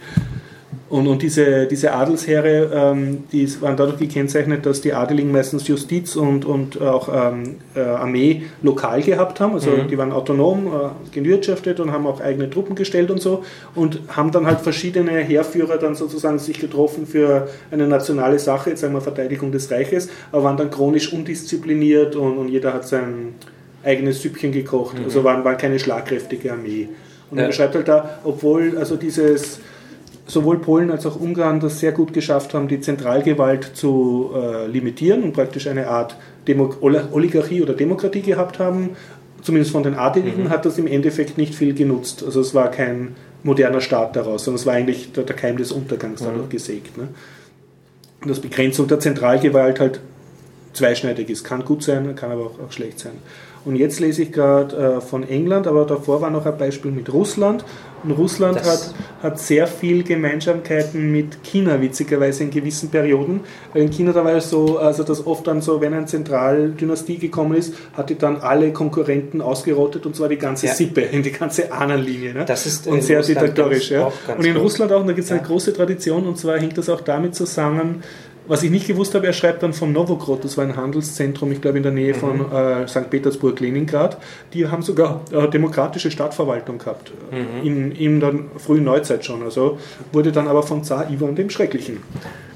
und, 0.88 1.08
und 1.08 1.20
diese, 1.20 1.66
diese 1.66 1.92
Adelsheere, 1.92 2.70
ähm, 2.72 3.24
die 3.32 3.60
waren 3.60 3.76
dadurch 3.76 3.98
gekennzeichnet, 3.98 4.64
dass 4.66 4.80
die 4.80 4.92
Adeligen 4.92 5.32
meistens 5.32 5.66
Justiz 5.66 6.14
und, 6.14 6.44
und 6.44 6.80
auch 6.80 7.08
ähm, 7.12 7.56
äh, 7.74 7.80
Armee 7.80 8.42
lokal 8.62 9.02
gehabt 9.02 9.40
haben. 9.40 9.54
Also 9.54 9.78
die 9.90 9.98
waren 9.98 10.12
autonom, 10.12 10.68
äh, 10.68 11.14
gewirtschaftet 11.14 11.80
und 11.80 11.90
haben 11.90 12.06
auch 12.06 12.20
eigene 12.20 12.48
Truppen 12.48 12.76
gestellt 12.76 13.10
und 13.10 13.20
so. 13.20 13.42
Und 13.74 14.00
haben 14.08 14.30
dann 14.30 14.46
halt 14.46 14.60
verschiedene 14.60 15.10
Heerführer 15.10 15.78
dann 15.78 15.96
sozusagen 15.96 16.38
sich 16.38 16.60
getroffen 16.60 17.06
für 17.06 17.48
eine 17.72 17.88
nationale 17.88 18.38
Sache, 18.38 18.70
jetzt 18.70 18.80
sagen 18.80 18.94
wir 18.94 19.00
Verteidigung 19.00 19.50
des 19.50 19.68
Reiches, 19.72 20.08
aber 20.30 20.44
waren 20.44 20.56
dann 20.56 20.70
chronisch 20.70 21.12
undiszipliniert 21.12 22.14
und, 22.14 22.38
und 22.38 22.48
jeder 22.48 22.72
hat 22.72 22.86
sein 22.86 23.34
eigenes 23.82 24.22
Süppchen 24.22 24.52
gekocht. 24.52 24.96
Also 25.02 25.24
waren, 25.24 25.44
waren 25.44 25.58
keine 25.58 25.80
schlagkräftige 25.80 26.52
Armee. 26.52 26.88
Und 27.30 27.38
Ja. 27.38 27.44
er 27.44 27.48
beschreibt 27.48 27.74
halt 27.74 27.88
da, 27.88 28.20
obwohl 28.22 28.78
also 28.78 28.94
dieses 28.94 29.58
sowohl 30.26 30.58
Polen 30.58 30.90
als 30.90 31.06
auch 31.06 31.18
Ungarn 31.18 31.60
das 31.60 31.78
sehr 31.80 31.92
gut 31.92 32.12
geschafft 32.12 32.52
haben, 32.52 32.68
die 32.68 32.80
Zentralgewalt 32.80 33.70
zu 33.74 34.30
äh, 34.34 34.66
limitieren 34.66 35.22
und 35.22 35.32
praktisch 35.32 35.68
eine 35.68 35.88
Art 35.88 36.16
Demo 36.48 36.74
Oli- 36.80 37.12
Oligarchie 37.12 37.62
oder 37.62 37.74
Demokratie 37.74 38.22
gehabt 38.22 38.58
haben, 38.58 38.90
zumindest 39.42 39.70
von 39.70 39.84
den 39.84 39.94
Adeligen, 39.94 40.50
hat 40.50 40.64
das 40.66 40.78
im 40.78 40.88
Endeffekt 40.88 41.38
nicht 41.38 41.54
viel 41.54 41.74
genutzt. 41.74 42.24
Also 42.24 42.40
es 42.40 42.54
war 42.54 42.70
kein 42.70 43.14
moderner 43.44 43.80
Staat 43.80 44.16
daraus, 44.16 44.44
sondern 44.44 44.58
es 44.60 44.66
war 44.66 44.74
eigentlich 44.74 45.12
der, 45.12 45.22
der 45.22 45.36
Keim 45.36 45.56
des 45.56 45.70
Untergangs 45.70 46.20
dadurch 46.22 46.48
gesägt. 46.48 46.98
Ne? 46.98 47.08
Und 48.22 48.28
dass 48.28 48.40
Begrenzung 48.40 48.88
der 48.88 48.98
Zentralgewalt 48.98 49.78
halt 49.78 50.00
zweischneidig 50.72 51.30
ist. 51.30 51.44
Kann 51.44 51.64
gut 51.64 51.84
sein, 51.84 52.16
kann 52.16 52.32
aber 52.32 52.46
auch, 52.46 52.58
auch 52.66 52.72
schlecht 52.72 52.98
sein. 52.98 53.12
Und 53.64 53.76
jetzt 53.76 54.00
lese 54.00 54.22
ich 54.22 54.32
gerade 54.32 54.76
äh, 54.76 55.00
von 55.00 55.28
England, 55.28 55.66
aber 55.66 55.84
davor 55.84 56.20
war 56.20 56.30
noch 56.30 56.46
ein 56.46 56.56
Beispiel 56.58 56.90
mit 56.90 57.12
Russland. 57.12 57.64
Russland 58.12 58.58
Das- 58.58 58.94
hat, 59.22 59.22
hat 59.22 59.38
sehr 59.38 59.66
viel 59.66 60.02
Gemeinsamkeiten 60.02 61.10
mit 61.10 61.42
China, 61.42 61.80
witzigerweise 61.80 62.44
in 62.44 62.50
gewissen 62.50 62.90
Perioden. 62.90 63.40
Weil 63.72 63.82
in 63.82 63.90
China 63.90 64.12
da 64.12 64.24
war 64.24 64.34
es 64.34 64.50
so, 64.50 64.78
also 64.78 65.02
dass 65.02 65.26
oft 65.26 65.46
dann 65.46 65.60
so, 65.60 65.80
wenn 65.80 65.92
eine 65.94 66.06
Zentraldynastie 66.06 67.18
gekommen 67.18 67.56
ist, 67.56 67.74
hat 67.94 68.10
die 68.10 68.16
dann 68.18 68.36
alle 68.38 68.72
Konkurrenten 68.72 69.40
ausgerottet 69.40 70.06
und 70.06 70.14
zwar 70.16 70.28
die 70.28 70.36
ganze 70.36 70.66
Ja. 70.66 70.74
Sippe, 70.74 71.00
in 71.02 71.22
die 71.24 71.32
ganze 71.32 71.72
Ahnenlinie. 71.72 72.34
Ne? 72.34 72.44
Das 72.44 72.66
ist 72.66 72.86
und 72.86 73.02
sehr 73.02 73.18
Russland 73.18 73.40
diktatorisch. 73.42 73.90
Ja. 73.90 74.10
Und 74.36 74.44
in 74.44 74.54
gut. 74.54 74.62
Russland 74.62 74.92
auch, 74.92 75.00
und 75.00 75.06
da 75.08 75.12
gibt 75.12 75.24
es 75.24 75.32
eine 75.32 75.42
große 75.42 75.72
Tradition, 75.72 76.26
und 76.26 76.38
zwar 76.38 76.58
hängt 76.58 76.76
das 76.78 76.88
auch 76.88 77.00
damit 77.00 77.34
zusammen, 77.34 78.02
was 78.48 78.62
ich 78.62 78.70
nicht 78.70 78.86
gewusst 78.86 79.14
habe, 79.14 79.26
er 79.26 79.32
schreibt 79.32 79.62
dann 79.62 79.72
von 79.72 79.92
Novogrod, 79.92 80.44
das 80.44 80.56
war 80.56 80.64
ein 80.64 80.76
Handelszentrum, 80.76 81.50
ich 81.52 81.60
glaube 81.60 81.76
in 81.78 81.82
der 81.82 81.92
Nähe 81.92 82.14
von 82.14 82.38
Mhm. 82.38 82.52
äh, 82.52 82.88
St. 82.88 83.10
Petersburg, 83.10 83.58
Leningrad. 83.60 84.18
Die 84.54 84.68
haben 84.68 84.82
sogar 84.82 85.20
äh, 85.32 85.48
demokratische 85.48 86.10
Stadtverwaltung 86.10 86.78
gehabt, 86.78 87.12
Mhm. 87.32 87.66
in, 87.66 87.92
in 87.92 88.20
der 88.20 88.34
frühen 88.58 88.84
Neuzeit 88.84 89.24
schon. 89.24 89.42
Also 89.42 89.78
wurde 90.12 90.32
dann 90.32 90.48
aber 90.48 90.62
von 90.62 90.84
Zar 90.84 91.10
Ivan 91.10 91.34
dem 91.34 91.50
Schrecklichen 91.50 91.98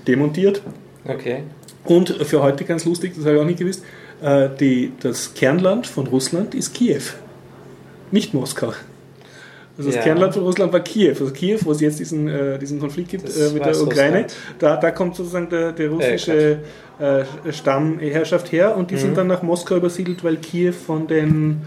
demontiert. 0.06 0.62
Okay. 1.06 1.42
Und 1.84 2.10
für 2.10 2.42
heute 2.42 2.64
ganz 2.64 2.84
lustig, 2.84 3.14
das 3.16 3.24
habe 3.24 3.36
ich 3.36 3.40
auch 3.42 3.46
nicht 3.46 3.58
gewusst, 3.58 3.82
äh, 4.22 4.48
die, 4.60 4.92
das 5.00 5.34
Kernland 5.34 5.86
von 5.86 6.06
Russland 6.06 6.54
ist 6.54 6.74
Kiew, 6.74 7.00
nicht 8.10 8.34
Moskau. 8.34 8.72
Also 9.80 9.88
das 9.88 9.96
Ja. 9.96 10.02
Kernland 10.02 10.34
von 10.34 10.42
Russland 10.42 10.72
war 10.72 10.80
Kiew. 10.80 11.10
Also 11.10 11.30
Kiew, 11.30 11.58
wo 11.64 11.72
es 11.72 11.80
jetzt 11.80 11.98
diesen, 12.00 12.28
äh, 12.28 12.58
diesen 12.58 12.78
Konflikt 12.80 13.08
gibt 13.08 13.24
äh, 13.28 13.50
mit 13.54 13.64
der 13.64 13.80
Ukraine, 13.80 14.26
da, 14.58 14.76
da 14.76 14.90
kommt 14.90 15.16
sozusagen 15.16 15.48
der, 15.48 15.72
der 15.72 15.88
russische 15.88 16.58
äh, 16.98 17.24
Stammherrschaft 17.50 18.52
her 18.52 18.76
und 18.76 18.90
die 18.90 18.96
Mhm. 18.96 18.98
sind 18.98 19.16
dann 19.16 19.26
nach 19.26 19.42
Moskau 19.42 19.76
übersiedelt, 19.76 20.22
weil 20.22 20.36
Kiew 20.36 20.72
von 20.72 21.06
den 21.06 21.62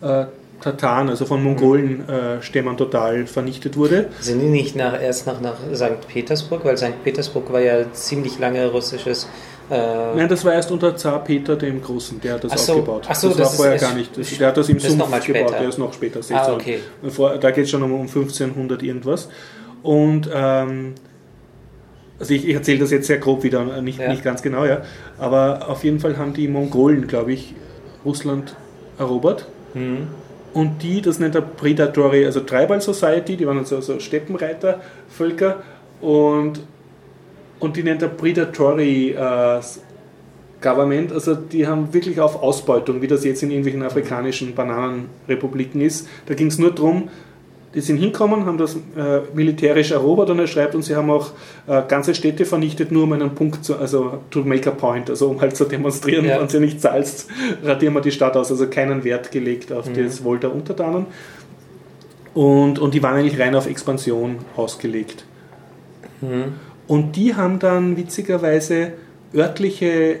äh, 0.00 0.24
Tataren, 0.62 1.08
also 1.10 1.24
von 1.26 1.42
Mongolenstämmern 1.44 2.76
total 2.76 3.26
vernichtet 3.26 3.76
wurde. 3.76 4.06
Sind 4.20 4.40
die 4.40 4.46
nicht 4.46 4.74
nach, 4.74 5.00
erst 5.00 5.26
nach, 5.26 5.40
nach 5.40 5.56
St. 5.74 6.08
Petersburg? 6.08 6.64
Weil 6.64 6.76
St. 6.78 7.04
Petersburg 7.04 7.52
war 7.52 7.60
ja 7.60 7.84
ziemlich 7.92 8.38
lange 8.38 8.66
russisches. 8.70 9.28
Äh, 9.70 10.14
Nein, 10.16 10.28
das 10.28 10.44
war 10.44 10.52
erst 10.54 10.70
unter 10.70 10.96
Zar 10.96 11.22
Peter 11.24 11.56
dem 11.56 11.82
Großen, 11.82 12.20
der 12.20 12.34
hat 12.34 12.44
das 12.44 12.64
so, 12.66 12.72
aufgebaut. 12.74 13.06
ach 13.08 13.14
so, 13.14 13.28
das, 13.28 13.36
das 13.36 13.46
war 13.46 13.50
ist 13.52 13.56
vorher 13.56 13.72
erst- 13.74 13.84
gar 13.84 13.94
nicht. 13.94 14.16
Das, 14.18 14.38
der 14.38 14.48
hat 14.48 14.56
das 14.56 14.68
im 14.68 14.76
das 14.76 14.84
ist 14.84 14.90
Sumpf 14.98 15.26
gebaut, 15.26 15.52
der 15.60 15.68
ist 15.68 15.78
noch 15.78 15.92
später. 15.92 16.20
Ah, 16.32 16.52
okay. 16.54 16.78
Vor, 17.08 17.36
da 17.36 17.50
geht 17.50 17.64
es 17.64 17.70
schon 17.70 17.82
um, 17.82 17.92
um 17.92 18.00
1500 18.06 18.82
irgendwas. 18.82 19.28
Und 19.82 20.28
ähm, 20.32 20.94
also 22.18 22.34
ich, 22.34 22.48
ich 22.48 22.54
erzähle 22.54 22.78
das 22.80 22.90
jetzt 22.90 23.06
sehr 23.06 23.18
grob 23.18 23.42
wieder, 23.44 23.64
nicht, 23.82 23.98
Ja. 24.00 24.08
nicht 24.08 24.24
ganz 24.24 24.42
genau, 24.42 24.64
ja. 24.64 24.82
Aber 25.18 25.68
auf 25.68 25.84
jeden 25.84 26.00
Fall 26.00 26.16
haben 26.16 26.32
die 26.32 26.48
Mongolen, 26.48 27.06
glaube 27.06 27.32
ich, 27.32 27.54
Russland 28.04 28.56
erobert. 28.98 29.46
hm. 29.74 30.08
Und 30.54 30.82
die, 30.82 31.02
das 31.02 31.18
nennt 31.18 31.34
er 31.34 31.42
Predatory, 31.42 32.24
also 32.24 32.40
Tribal 32.40 32.80
Society, 32.80 33.36
die 33.36 33.46
waren 33.46 33.58
also 33.58 33.82
so 33.82 34.00
Steppenreitervölker 34.00 35.62
und, 36.00 36.60
und 37.60 37.76
die 37.76 37.82
nennt 37.82 38.02
er 38.02 38.08
Predatory 38.08 39.10
äh, 39.10 39.60
Government, 40.60 41.12
also 41.12 41.34
die 41.34 41.66
haben 41.66 41.92
wirklich 41.94 42.20
auf 42.20 42.42
Ausbeutung, 42.42 43.00
wie 43.00 43.06
das 43.06 43.24
jetzt 43.24 43.42
in 43.42 43.50
irgendwelchen 43.50 43.82
afrikanischen 43.82 44.54
Bananenrepubliken 44.54 45.80
ist. 45.80 46.08
Da 46.26 46.34
ging 46.34 46.48
es 46.48 46.58
nur 46.58 46.72
darum, 46.74 47.08
die 47.74 47.80
sind 47.80 47.98
hinkommen, 47.98 48.46
haben 48.46 48.58
das 48.58 48.74
äh, 48.74 49.20
militärisch 49.34 49.90
erobert 49.92 50.30
und 50.30 50.38
er 50.38 50.46
schreibt, 50.46 50.74
und 50.74 50.82
sie 50.82 50.96
haben 50.96 51.10
auch 51.10 51.30
äh, 51.66 51.82
ganze 51.86 52.14
Städte 52.14 52.44
vernichtet, 52.44 52.90
nur 52.90 53.04
um 53.04 53.12
einen 53.12 53.34
Punkt 53.34 53.64
zu, 53.64 53.76
also 53.76 54.20
to 54.30 54.40
make 54.40 54.68
a 54.68 54.72
point, 54.72 55.10
also 55.10 55.28
um 55.28 55.40
halt 55.40 55.54
zu 55.54 55.64
demonstrieren, 55.64 56.24
Ja. 56.24 56.40
wenn 56.40 56.48
sie 56.48 56.60
nicht 56.60 56.80
zahlst, 56.80 57.28
radieren 57.62 57.94
wir 57.94 58.00
die 58.00 58.10
Stadt 58.10 58.36
aus, 58.36 58.50
also 58.50 58.66
keinen 58.68 59.04
Wert 59.04 59.30
gelegt 59.30 59.70
auf 59.70 59.86
das 59.92 60.24
Wohl 60.24 60.38
der 60.38 60.52
Untertanen. 60.52 61.06
Und, 62.34 62.78
und 62.78 62.94
die 62.94 63.02
waren 63.02 63.16
eigentlich 63.16 63.38
rein 63.38 63.54
auf 63.54 63.66
Expansion 63.66 64.38
ausgelegt. 64.56 65.24
Und 66.88 67.16
die 67.16 67.36
haben 67.36 67.58
dann 67.60 67.96
witzigerweise 67.96 68.94
örtliche 69.34 70.20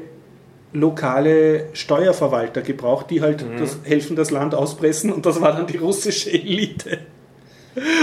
lokale 0.72 1.66
Steuerverwalter 1.72 2.60
gebraucht, 2.60 3.10
die 3.10 3.22
halt 3.22 3.44
das, 3.58 3.78
helfen, 3.84 4.16
das 4.16 4.30
Land 4.30 4.54
auspressen 4.54 5.10
und 5.10 5.24
das 5.24 5.40
war 5.40 5.52
dann 5.52 5.66
die 5.66 5.78
russische 5.78 6.30
Elite. 6.30 6.98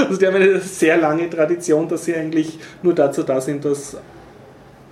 Also 0.08 0.20
die 0.20 0.26
haben 0.26 0.36
eine 0.36 0.60
sehr 0.60 0.98
lange 0.98 1.30
Tradition, 1.30 1.88
dass 1.88 2.06
sie 2.06 2.16
eigentlich 2.16 2.58
nur 2.82 2.96
dazu 2.96 3.24
da 3.24 3.40
sind, 3.40 3.66
das 3.66 3.98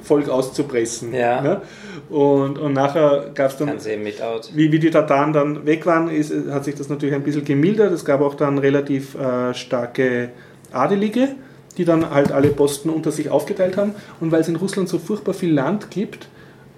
Volk 0.03 0.30
auszupressen. 0.30 1.13
Ja. 1.13 1.41
ne? 1.41 1.61
Und, 2.09 2.59
und 2.59 2.74
nachher 2.74 3.32
gab 3.34 3.51
es 3.51 3.57
dann 3.57 3.69
Fernsehen 3.69 4.03
mit 4.03 4.21
out. 4.21 4.51
wie, 4.53 4.71
wie 4.71 4.80
die 4.80 4.91
Tataren 4.91 5.34
dann 5.34 5.65
weg 5.65 5.86
waren, 5.86 6.09
ist, 6.09 6.34
hat 6.51 6.65
sich 6.65 6.76
das 6.76 6.89
natürlich 6.89 7.15
ein 7.15 7.24
bisschen 7.24 7.45
gemildert. 7.45 7.91
Es 7.93 8.03
gab 8.03 8.21
auch 8.21 8.36
dann 8.36 8.57
relativ 8.57 9.15
äh, 9.15 9.53
starke 9.53 10.30
Adelige, 10.74 11.30
die 11.78 11.86
dann 11.86 12.09
halt 12.09 12.32
alle 12.32 12.49
Posten 12.49 12.89
unter 12.89 13.11
sich 13.11 13.30
aufgeteilt 13.30 13.78
haben. 13.78 13.93
Und 14.19 14.32
weil 14.32 14.41
es 14.41 14.47
in 14.47 14.55
Russland 14.55 14.89
so 14.89 14.99
furchtbar 14.99 15.34
viel 15.34 15.53
Land 15.53 15.89
gibt, 15.91 16.28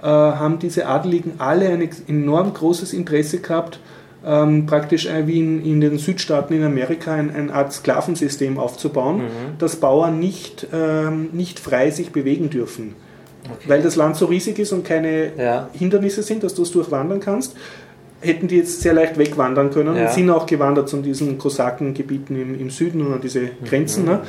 äh, 0.01 0.05
haben 0.07 0.59
diese 0.59 0.87
Adeligen 0.87 1.33
alle 1.39 1.69
ein 1.69 1.89
enorm 2.07 2.53
großes 2.53 2.93
Interesse 2.93 3.39
gehabt, 3.39 3.79
ähm, 4.25 4.65
praktisch 4.65 5.05
äh, 5.05 5.27
wie 5.27 5.39
in, 5.39 5.63
in 5.63 5.81
den 5.81 5.97
Südstaaten 5.97 6.53
in 6.55 6.63
Amerika 6.63 7.13
ein, 7.13 7.33
eine 7.33 7.53
Art 7.53 7.73
Sklavensystem 7.73 8.57
aufzubauen, 8.57 9.21
dass 9.59 9.75
Bauern 9.75 10.19
nicht, 10.19 10.67
ähm, 10.73 11.29
nicht 11.31 11.59
frei 11.59 11.91
sich 11.91 12.11
bewegen 12.11 12.49
dürfen. 12.49 12.95
Weil 13.67 13.83
das 13.83 13.95
Land 13.95 14.15
so 14.15 14.25
riesig 14.25 14.57
ist 14.57 14.71
und 14.71 14.83
keine 14.83 15.31
Ja. 15.37 15.69
Hindernisse 15.73 16.23
sind, 16.23 16.43
dass 16.43 16.55
du 16.55 16.63
es 16.63 16.71
durchwandern 16.71 17.19
kannst, 17.19 17.55
hätten 18.21 18.47
die 18.47 18.57
jetzt 18.57 18.81
sehr 18.81 18.93
leicht 18.93 19.19
wegwandern 19.19 19.69
können 19.69 19.95
Ja. 19.95 20.07
und 20.07 20.11
sind 20.13 20.31
auch 20.31 20.47
gewandert 20.47 20.89
zu 20.89 20.97
diesen 20.97 21.37
Kosakengebieten 21.37 22.35
im, 22.41 22.59
im 22.59 22.69
Süden 22.71 23.05
und 23.05 23.13
an 23.13 23.21
diese 23.21 23.49
Grenzen. 23.63 24.05
Ne? 24.05 24.21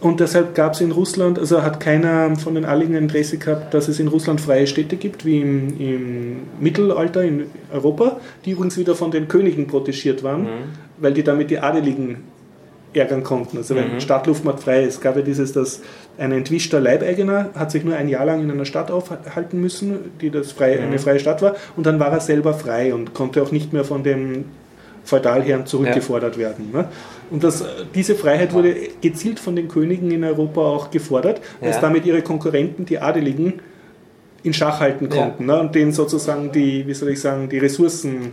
Und 0.00 0.20
deshalb 0.20 0.54
gab 0.54 0.74
es 0.74 0.80
in 0.82 0.92
Russland, 0.92 1.38
also 1.38 1.62
hat 1.62 1.80
keiner 1.80 2.36
von 2.36 2.54
den 2.54 2.66
Adligen 2.66 2.94
Interesse 2.94 3.38
gehabt, 3.38 3.72
dass 3.72 3.88
es 3.88 3.98
in 3.98 4.08
Russland 4.08 4.40
freie 4.40 4.66
Städte 4.66 4.96
gibt, 4.96 5.24
wie 5.24 5.40
im, 5.40 5.80
im 5.80 6.36
Mittelalter 6.60 7.22
in 7.24 7.46
Europa, 7.72 8.20
die 8.44 8.50
übrigens 8.50 8.76
wieder 8.76 8.94
von 8.94 9.10
den 9.10 9.26
Königen 9.26 9.66
protegiert 9.66 10.22
waren, 10.22 10.46
weil 10.98 11.14
die 11.14 11.22
damit 11.22 11.50
die 11.50 11.60
Adeligen 11.60 12.18
ärgern 12.92 13.22
konnten. 13.22 13.58
Also 13.58 13.74
wenn 13.74 14.00
Stadtluftmacht 14.00 14.60
frei 14.60 14.84
ist, 14.84 15.00
gab 15.00 15.16
ja 15.16 15.22
dieses, 15.22 15.52
dass 15.52 15.82
ein 16.18 16.32
entwischter 16.32 16.80
Leibeigener 16.80 17.50
hat 17.54 17.70
sich 17.70 17.84
nur 17.84 17.94
ein 17.96 18.08
Jahr 18.08 18.24
lang 18.24 18.42
in 18.42 18.50
einer 18.50 18.64
Stadt 18.64 18.90
aufhalten 18.90 19.60
müssen, 19.60 19.96
die 20.20 20.30
das 20.30 20.52
frei, 20.52 20.80
eine 20.80 20.98
freie 20.98 21.20
Stadt 21.20 21.42
war, 21.42 21.56
und 21.76 21.86
dann 21.86 22.00
war 22.00 22.10
er 22.10 22.20
selber 22.20 22.54
frei 22.54 22.94
und 22.94 23.14
konnte 23.14 23.42
auch 23.42 23.52
nicht 23.52 23.72
mehr 23.72 23.84
von 23.84 24.02
dem 24.02 24.46
Feudalherren 25.06 25.64
zurückgefordert 25.66 26.36
werden. 26.36 26.70
Ne? 26.72 26.88
Und 27.30 27.42
das, 27.44 27.64
diese 27.94 28.14
Freiheit 28.16 28.52
wurde 28.52 28.74
gezielt 29.00 29.38
von 29.40 29.56
den 29.56 29.68
Königen 29.68 30.10
in 30.10 30.24
Europa 30.24 30.60
auch 30.60 30.90
gefordert, 30.90 31.40
weil 31.60 31.70
es 31.70 31.76
Ja. 31.76 31.82
damit 31.82 32.04
ihre 32.04 32.22
Konkurrenten, 32.22 32.84
die 32.84 32.98
Adeligen, 32.98 33.60
in 34.42 34.52
Schach 34.52 34.80
halten 34.80 35.08
Ja. 35.10 35.16
konnten 35.16 35.46
ne? 35.46 35.58
und 35.60 35.74
denen 35.74 35.92
sozusagen 35.92 36.52
die, 36.52 36.86
wie 36.86 36.94
soll 36.94 37.08
ich 37.10 37.20
sagen, 37.20 37.48
die 37.48 37.58
Ressourcen 37.58 38.32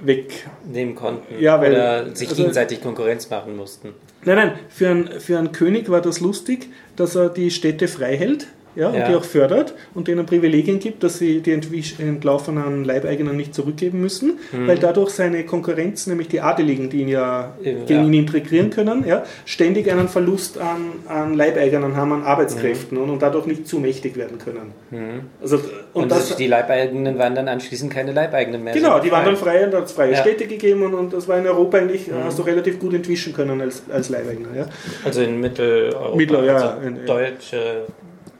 weg 0.00 0.46
Nehmen 0.72 0.94
konnten. 0.94 1.40
Ja, 1.40 1.60
weil- 1.60 1.72
Oder 1.72 2.14
sich 2.14 2.28
also- 2.28 2.40
gegenseitig 2.40 2.80
Konkurrenz 2.80 3.28
machen 3.30 3.56
mussten. 3.56 3.90
Nein, 4.24 4.36
nein, 4.36 4.52
für 4.68 4.88
einen, 4.88 5.20
für 5.20 5.38
einen 5.38 5.52
König 5.52 5.90
war 5.90 6.00
das 6.00 6.20
lustig, 6.20 6.68
dass 6.96 7.14
er 7.14 7.28
die 7.28 7.50
Städte 7.50 7.88
frei 7.88 8.16
hält 8.16 8.46
ja, 8.76 8.88
und 8.88 8.94
Ja. 8.94 9.08
die 9.08 9.14
auch 9.14 9.24
fördert 9.24 9.74
und 9.94 10.08
denen 10.08 10.26
Privilegien 10.26 10.78
gibt, 10.78 11.02
dass 11.02 11.18
sie 11.18 11.40
die 11.40 11.52
entlaufenen 11.52 12.84
Leibeigenen 12.84 13.36
nicht 13.36 13.54
zurückgeben 13.54 14.00
müssen, 14.00 14.38
weil 14.66 14.78
dadurch 14.78 15.10
seine 15.10 15.44
Konkurrenz, 15.44 16.06
nämlich 16.06 16.28
die 16.28 16.40
Adeligen, 16.40 16.90
die 16.90 17.02
ihn 17.02 17.08
ja 17.08 17.54
gegen 17.62 17.86
ja. 17.88 18.02
ihn 18.02 18.12
integrieren 18.14 18.70
können, 18.70 19.04
ja, 19.06 19.24
ständig 19.44 19.90
einen 19.90 20.08
Verlust 20.08 20.58
an, 20.58 20.86
an 21.08 21.34
Leibeigenern 21.34 21.96
haben, 21.96 22.12
an 22.12 22.22
Arbeitskräften 22.24 22.98
und, 22.98 23.10
und 23.10 23.22
dadurch 23.22 23.46
nicht 23.46 23.66
zu 23.66 23.78
mächtig 23.78 24.16
werden 24.16 24.38
können. 24.38 24.72
Also, 25.40 25.56
und, 25.92 26.02
Und, 26.04 26.10
das, 26.10 26.36
die 26.36 26.46
Leibeigenen 26.46 27.18
waren 27.18 27.34
dann 27.34 27.48
anschließend 27.48 27.92
keine 27.92 28.12
Leibeigenen 28.12 28.62
mehr. 28.64 28.74
Genau, 28.74 28.88
sondern 28.88 29.04
die 29.04 29.12
waren 29.12 29.24
dann 29.26 29.36
frei. 29.36 29.64
und 29.66 29.74
hat 29.74 29.84
es 29.86 29.92
freie. 29.92 30.16
Städte 30.16 30.46
gegeben 30.46 30.82
und, 30.82 30.94
und 30.94 31.12
das 31.12 31.26
war 31.28 31.38
in 31.38 31.46
Europa 31.46 31.78
eigentlich, 31.78 32.10
hast 32.24 32.38
du 32.38 32.42
relativ 32.42 32.78
gut 32.78 32.94
entwischen 32.94 33.32
können 33.32 33.60
als, 33.60 33.82
als 33.92 34.08
Leibeigener. 34.08 34.48
Ja. 34.56 34.66
Also 35.04 35.22
in 35.22 35.40
Mitteleuropa. 35.40 36.16
Mittel- 36.16 36.44
ja, 36.44 36.54
also 36.54 36.86
in- 36.86 36.96
in- 36.96 37.06
deutsche. 37.06 37.82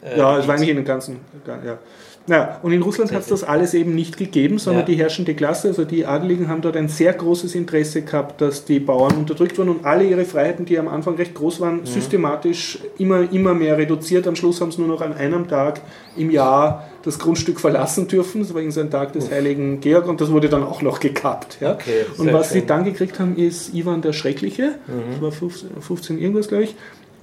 Äh, 0.05 0.19
Ja, 0.19 0.39
es 0.39 0.47
war 0.47 0.55
eigentlich 0.55 0.71
in 0.71 0.77
den 0.77 0.85
ganzen. 0.85 1.17
Ja. 1.47 1.79
Ja, 2.27 2.59
und 2.63 2.73
in 2.73 2.81
Russland 2.81 3.13
hat 3.13 3.21
es 3.21 3.27
das 3.27 3.45
alles 3.45 3.75
eben 3.75 3.95
nicht 3.95 4.17
gegeben, 4.17 4.57
sondern 4.59 4.85
Ja. 4.85 4.87
die 4.87 4.95
herrschende 4.95 5.35
Klasse, 5.35 5.69
also 5.69 5.85
die 5.85 6.07
Adeligen, 6.07 6.49
haben 6.49 6.63
dort 6.63 6.75
ein 6.75 6.89
sehr 6.89 7.13
großes 7.13 7.55
Interesse 7.55 8.01
gehabt, 8.01 8.41
dass 8.41 8.65
die 8.65 8.81
Bauern 8.81 9.15
unterdrückt 9.19 9.59
wurden 9.59 9.69
und 9.69 9.85
alle 9.85 10.05
ihre 10.05 10.25
Freiheiten, 10.25 10.65
die 10.65 10.79
am 10.79 10.89
Anfang 10.89 11.17
recht 11.17 11.35
groß 11.35 11.61
waren, 11.61 11.81
Mhm. 11.81 11.87
systematisch 11.87 12.79
immer, 12.97 13.31
immer 13.31 13.53
mehr 13.53 13.77
reduziert. 13.77 14.27
Am 14.27 14.37
Schluss 14.37 14.63
haben 14.63 14.73
sie 14.73 14.81
nur 14.81 14.89
noch 14.89 15.03
an 15.03 15.13
einem 15.13 15.49
Tag 15.49 15.83
im 16.17 16.31
Jahr 16.31 16.89
das 17.03 17.19
Grundstück 17.19 17.61
verlassen 17.61 18.09
dürfen. 18.09 18.41
Das 18.41 18.55
war 18.55 18.63
irgendein 18.63 18.73
so 18.75 18.81
ein 18.81 18.91
Tag 18.91 19.13
des 19.13 19.31
heiligen 19.31 19.81
Georg 19.81 20.09
und 20.09 20.19
das 20.23 20.31
wurde 20.33 20.49
dann 20.49 20.63
auch 20.63 20.81
noch 20.81 21.01
gekappt. 21.01 21.59
Ja? 21.61 21.75
Okay, 21.75 22.07
und 22.17 22.33
was 22.33 22.53
sie 22.53 22.61
schön. 22.61 22.69
dann 22.69 22.85
gekriegt 22.85 23.21
haben, 23.21 23.37
ist 23.37 23.75
Ivan 23.75 24.01
der 24.01 24.15
Schreckliche. 24.15 24.77
Mhm. 24.87 25.13
Das 25.13 25.21
war 25.21 25.31
15, 25.33 25.69
15 25.79 26.19
irgendwas, 26.19 26.49
glaube 26.49 26.65
ich. 26.65 26.75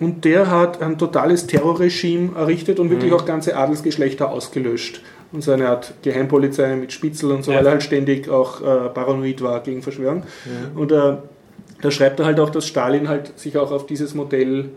Und 0.01 0.25
der 0.25 0.49
hat 0.51 0.81
ein 0.81 0.97
totales 0.97 1.47
Terrorregime 1.47 2.31
errichtet 2.35 2.79
und 2.79 2.87
Mhm. 2.87 2.91
wirklich 2.91 3.13
auch 3.13 3.25
ganze 3.25 3.55
Adelsgeschlechter 3.55 4.29
ausgelöscht. 4.29 5.01
Und 5.31 5.43
so 5.43 5.51
eine 5.53 5.69
Art 5.69 5.93
Geheimpolizei 6.01 6.75
mit 6.75 6.91
Spitzel 6.91 7.31
und 7.31 7.43
so, 7.45 7.51
Ja. 7.51 7.59
weil 7.59 7.65
er 7.67 7.71
halt 7.73 7.83
ständig 7.83 8.27
auch 8.27 8.61
äh, 8.61 8.89
paranoid 8.89 9.41
war 9.41 9.61
gegen 9.61 9.81
Verschwörung. 9.81 10.23
Mhm. 10.73 10.77
Und 10.81 10.91
äh, 10.91 11.13
da 11.81 11.89
schreibt 11.91 12.19
er 12.19 12.25
halt 12.25 12.39
auch, 12.41 12.49
dass 12.49 12.67
Stalin 12.67 13.07
halt 13.07 13.39
sich 13.39 13.57
auch 13.57 13.71
auf 13.71 13.85
dieses 13.85 14.13
Modell 14.13 14.69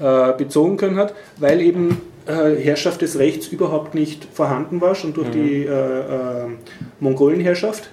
äh, 0.00 0.32
bezogen 0.38 0.76
können 0.78 0.96
hat, 0.96 1.14
weil 1.38 1.60
eben 1.60 2.00
äh, 2.26 2.54
Herrschaft 2.56 3.02
des 3.02 3.18
Rechts 3.18 3.48
überhaupt 3.48 3.94
nicht 3.94 4.26
vorhanden 4.32 4.80
war, 4.80 4.94
schon 4.94 5.12
durch 5.14 5.28
Mhm. 5.28 5.32
die 5.32 5.64
äh, 5.64 5.70
äh, 5.70 6.46
Mongolenherrschaft. 7.00 7.90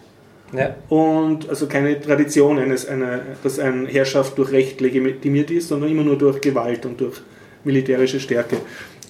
Ja. 0.54 0.76
Und 0.90 1.50
also 1.50 1.68
keine 1.68 2.00
Tradition, 2.00 2.58
eines, 2.58 2.88
einer, 2.88 3.20
dass 3.44 3.60
eine 3.60 3.88
Herrschaft 3.88 4.38
durch 4.38 4.52
Recht 4.52 4.80
legitimiert 4.82 5.52
ist, 5.52 5.68
sondern 5.68 5.92
immer 5.92 6.04
nur 6.04 6.18
durch 6.18 6.40
Gewalt 6.42 6.86
und 6.86 7.02
durch 7.02 7.22
militärische 7.64 8.20
Stärke. 8.20 8.58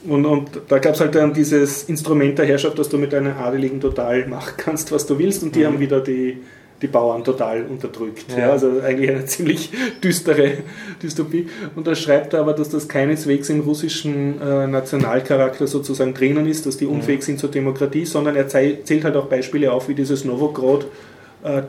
Und, 0.07 0.25
und 0.25 0.49
da 0.67 0.79
gab 0.79 0.95
es 0.95 1.01
halt 1.01 1.15
dann 1.15 1.33
dieses 1.33 1.83
Instrument 1.83 2.37
der 2.37 2.45
Herrschaft, 2.45 2.77
dass 2.79 2.89
du 2.89 2.97
mit 2.97 3.13
deinen 3.13 3.33
Adeligen 3.33 3.81
total 3.81 4.27
machen 4.27 4.53
kannst, 4.57 4.91
was 4.91 5.05
du 5.05 5.17
willst, 5.19 5.43
und 5.43 5.55
die 5.55 5.65
haben 5.65 5.79
wieder 5.79 6.01
die, 6.01 6.37
die 6.81 6.87
Bauern 6.87 7.23
total 7.23 7.63
unterdrückt. 7.63 8.25
Ja. 8.31 8.39
Ja. 8.39 8.51
also 8.51 8.79
eigentlich 8.81 9.09
eine 9.09 9.25
ziemlich 9.25 9.71
düstere 10.03 10.53
Dystopie. 11.01 11.47
Und 11.75 11.87
da 11.87 11.95
schreibt 11.95 12.33
er 12.33 12.41
aber, 12.41 12.53
dass 12.53 12.69
das 12.69 12.87
keineswegs 12.87 13.49
im 13.49 13.61
russischen 13.61 14.39
äh, 14.39 14.67
Nationalcharakter 14.67 15.67
sozusagen 15.67 16.13
drinnen 16.13 16.47
ist, 16.47 16.65
dass 16.65 16.77
die 16.77 16.85
unfähig 16.85 17.23
sind 17.23 17.39
zur 17.39 17.49
Demokratie, 17.49 18.05
sondern 18.05 18.35
er 18.35 18.47
zählt 18.47 19.03
halt 19.03 19.15
auch 19.15 19.25
Beispiele 19.25 19.71
auf, 19.71 19.89
wie 19.89 19.95
dieses 19.95 20.23
Novograd, 20.25 20.83
äh, 20.83 20.87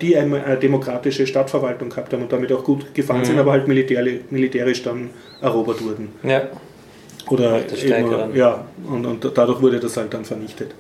die 0.01 0.17
eine, 0.17 0.57
demokratische 0.57 1.27
Stadtverwaltung 1.27 1.91
gehabt 1.91 2.13
haben 2.13 2.23
und 2.23 2.33
damit 2.33 2.51
auch 2.53 2.65
gut 2.65 2.95
gefahren 2.95 3.21
Mhm. 3.21 3.25
sind, 3.27 3.39
aber 3.39 3.53
halt 3.53 3.69
militär, 3.69 4.03
militärisch 4.31 4.83
dann 4.83 5.11
erobert 5.43 5.85
wurden. 5.85 6.09
Ja. 6.23 6.43
Oder 7.29 7.61
eben, 7.85 8.35
ja, 8.35 8.65
und, 8.91 9.05
und 9.05 9.31
dadurch 9.35 9.61
wurde 9.61 9.79
das 9.79 9.97
halt 9.99 10.15
dann 10.15 10.25
vernichtet. 10.25 10.71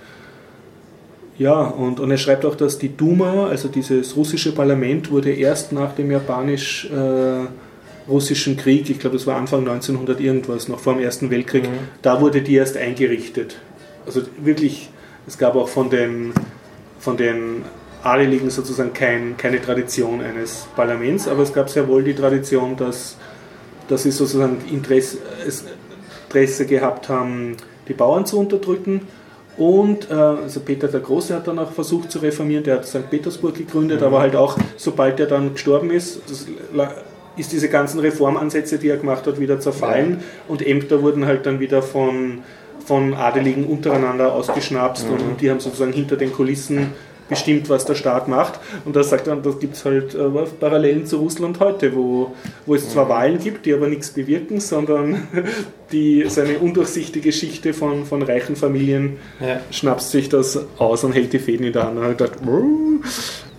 Ja, 1.36 1.60
und, 1.62 2.00
und 2.00 2.10
er 2.10 2.16
schreibt 2.16 2.46
auch, 2.46 2.54
dass 2.56 2.78
die 2.78 2.96
Duma, 2.96 3.46
also 3.48 3.68
dieses 3.68 4.16
russische 4.16 4.52
Parlament, 4.52 5.10
wurde 5.10 5.30
erst 5.32 5.72
nach 5.72 5.94
dem 5.94 6.10
japanisch-russischen 6.10 8.56
Krieg, 8.56 8.88
ich 8.90 8.98
glaube, 8.98 9.16
das 9.16 9.26
war 9.26 9.36
Anfang 9.36 9.60
1900 9.60 10.20
irgendwas, 10.20 10.68
noch 10.68 10.78
vor 10.80 10.94
dem 10.94 11.02
Ersten 11.02 11.30
Weltkrieg, 11.30 11.64
Mhm. 11.64 11.78
da 12.02 12.20
wurde 12.20 12.42
die 12.42 12.54
erst 12.54 12.76
eingerichtet. 12.76 13.56
Also 14.06 14.22
wirklich, 14.42 14.88
es 15.26 15.38
gab 15.38 15.54
auch 15.54 15.68
von 15.68 15.90
den, 15.90 16.32
von 16.98 17.16
den 17.16 17.62
Adeligen 18.02 18.50
sozusagen 18.50 18.92
kein, 18.92 19.36
keine 19.36 19.60
Tradition 19.60 20.20
eines 20.20 20.66
Parlaments, 20.76 21.26
aber 21.28 21.42
es 21.42 21.52
gab 21.52 21.68
sehr 21.68 21.88
wohl 21.88 22.02
die 22.04 22.14
Tradition, 22.14 22.76
dass, 22.76 23.16
dass 23.88 24.04
sie 24.04 24.10
sozusagen 24.10 24.58
Interesse, 24.70 25.18
es- 25.46 25.64
Interesse 26.28 26.66
gehabt 26.66 27.08
haben, 27.08 27.56
die 27.88 27.94
Bauern 27.94 28.26
zu 28.26 28.38
unterdrücken. 28.38 29.02
Und 29.56 30.08
äh, 30.10 30.14
also 30.14 30.60
Peter 30.60 30.86
der 30.86 31.00
Große 31.00 31.34
hat 31.34 31.48
dann 31.48 31.58
auch 31.58 31.72
versucht 31.72 32.12
zu 32.12 32.20
reformieren, 32.20 32.62
der 32.62 32.76
hat 32.76 32.86
St. 32.86 33.10
Petersburg 33.10 33.54
gegründet, 33.56 34.02
aber 34.02 34.20
halt 34.20 34.36
auch, 34.36 34.56
sobald 34.76 35.18
er 35.18 35.26
dann 35.26 35.54
gestorben 35.54 35.90
ist, 35.90 36.20
das, 36.30 36.46
ist 37.36 37.52
diese 37.52 37.68
ganzen 37.68 37.98
Reformansätze, 38.00 38.78
die 38.78 38.88
er 38.88 38.96
gemacht 38.98 39.26
hat, 39.26 39.40
wieder 39.40 39.58
zerfallen 39.58 40.22
und 40.48 40.64
Ämter 40.64 41.02
wurden 41.02 41.26
halt 41.26 41.46
dann 41.46 41.58
wieder 41.60 41.82
von, 41.82 42.40
von 42.84 43.14
Adeligen 43.14 43.64
untereinander 43.66 44.32
ausgeschnapst 44.32 45.08
und, 45.08 45.20
und 45.22 45.40
die 45.40 45.50
haben 45.50 45.60
sozusagen 45.60 45.92
hinter 45.92 46.16
den 46.16 46.32
Kulissen 46.32 46.92
bestimmt, 47.28 47.68
was 47.68 47.84
der 47.84 47.94
Staat 47.94 48.28
macht. 48.28 48.58
Und 48.84 48.96
da 48.96 49.02
sagt 49.02 49.26
er, 49.26 49.36
das 49.36 49.58
gibt 49.58 49.74
es 49.76 49.84
halt 49.84 50.14
äh, 50.14 50.28
Parallelen 50.60 51.06
zu 51.06 51.16
Russland 51.18 51.60
heute, 51.60 51.94
wo, 51.94 52.34
wo 52.66 52.74
es 52.74 52.88
zwar 52.90 53.08
Wahlen 53.08 53.38
gibt, 53.38 53.66
die 53.66 53.74
aber 53.74 53.88
nichts 53.88 54.10
bewirken, 54.10 54.60
sondern 54.60 55.28
die 55.92 56.24
so 56.28 56.40
eine 56.40 56.58
undurchsichtige 56.58 57.28
Geschichte 57.28 57.72
von, 57.74 58.04
von 58.04 58.22
reichen 58.22 58.56
Familien 58.56 59.16
Ja. 59.40 59.60
schnapst 59.70 60.10
sich 60.10 60.28
das 60.28 60.58
aus 60.78 61.04
und 61.04 61.12
hält 61.12 61.32
die 61.32 61.38
Fäden 61.38 61.66
in 61.66 61.72
der 61.72 61.84
Hand. 61.84 61.98
Und 61.98 62.20
dachte, 62.20 62.38
"Wow, 62.42 63.04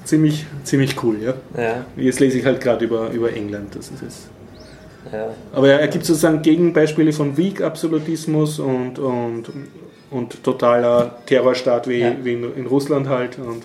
ziemlich, 0.04 0.46
ziemlich 0.64 1.02
cool, 1.04 1.18
ja. 1.22 1.34
Ja. 1.62 1.86
Jetzt 1.96 2.20
lese 2.20 2.40
ich 2.40 2.46
halt 2.46 2.62
gerade 2.62 2.86
über, 2.86 3.10
über 3.12 3.32
England, 3.34 3.76
das 3.76 3.90
ist 3.90 4.02
es. 4.02 4.28
Ja. 5.14 5.30
Aber 5.54 5.70
er 5.70 5.88
gibt 5.88 6.06
sozusagen 6.06 6.42
Gegenbeispiele 6.42 7.14
von 7.14 7.38
Weak-Absolutismus 7.38 8.60
und, 8.60 9.00
und, 9.00 9.46
und 10.12 10.44
totaler 10.44 11.18
Terrorstaat 11.26 11.88
wie, 11.88 12.00
Ja. 12.00 12.16
wie 12.24 12.34
in, 12.34 12.56
in 12.56 12.66
Russland 12.68 13.08
halt 13.10 13.38
und, 13.38 13.64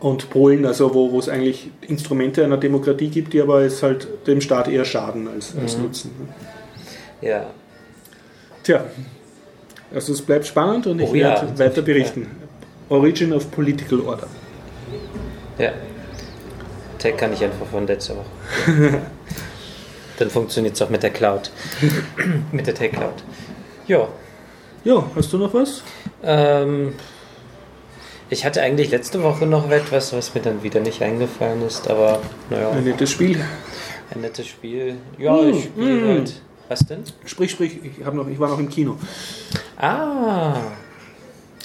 und 0.00 0.30
Polen, 0.30 0.64
also 0.66 0.94
wo, 0.94 1.10
wo 1.12 1.18
es 1.18 1.28
eigentlich 1.28 1.70
Instrumente 1.86 2.44
einer 2.44 2.56
Demokratie 2.56 3.08
gibt, 3.08 3.32
die 3.32 3.40
aber 3.40 3.62
es 3.62 3.82
halt 3.82 4.08
dem 4.26 4.40
Staat 4.40 4.68
eher 4.68 4.84
schaden 4.84 5.28
als, 5.28 5.54
als 5.60 5.76
Mhm. 5.76 5.82
nutzen. 5.84 6.10
ja. 7.20 7.46
Tja, 8.62 8.84
also 9.94 10.12
es 10.12 10.20
bleibt 10.20 10.46
spannend 10.46 10.86
und 10.86 11.00
ich 11.00 11.08
Oh 11.08 11.14
ja. 11.14 11.28
werde 11.40 11.58
weiter 11.58 11.80
berichten. 11.82 12.26
Origin 12.90 13.32
of 13.32 13.50
Political 13.50 14.00
Order. 14.00 14.26
Ja. 15.58 15.72
Tag 16.98 17.16
kann 17.16 17.32
ich 17.32 17.42
einfach 17.42 17.64
von 17.66 17.86
letzter 17.86 18.16
Woche. 18.16 18.26
Dann 20.18 20.28
funktioniert 20.28 20.74
es 20.74 20.82
auch 20.82 20.90
mit 20.90 21.02
der 21.02 21.08
Cloud. 21.10 21.50
mit 22.52 22.66
der 22.66 22.74
Tag 22.74 22.92
Cloud. 22.92 23.22
Ja. 23.86 24.06
Ja, 24.84 25.04
hast 25.14 25.32
du 25.32 25.38
noch 25.38 25.52
was? 25.52 25.82
Ähm, 26.22 26.94
ich 28.30 28.44
hatte 28.44 28.62
eigentlich 28.62 28.90
letzte 28.90 29.22
Woche 29.22 29.46
noch 29.46 29.70
etwas, 29.70 30.12
was 30.12 30.34
mir 30.34 30.40
dann 30.40 30.62
wieder 30.62 30.80
nicht 30.80 31.02
eingefallen 31.02 31.62
ist, 31.66 31.88
aber 31.90 32.20
naja, 32.48 32.70
Ein 32.70 32.84
nettes 32.84 33.10
Spiel. 33.10 33.40
ein 34.14 34.20
nettes 34.20 34.46
Spiel. 34.46 34.96
Ja, 35.18 35.32
Mm, 35.36 35.50
ich 35.50 35.64
spiele 35.64 35.90
mm. 36.00 36.08
halt. 36.08 36.32
Was 36.68 36.80
denn? 36.86 37.02
Sprich, 37.26 37.50
sprich, 37.50 37.78
ich, 37.82 38.04
hab 38.04 38.14
noch, 38.14 38.28
ich 38.28 38.38
war 38.38 38.48
noch 38.48 38.58
im 38.58 38.68
Kino. 38.68 38.96
Ah, 39.76 40.54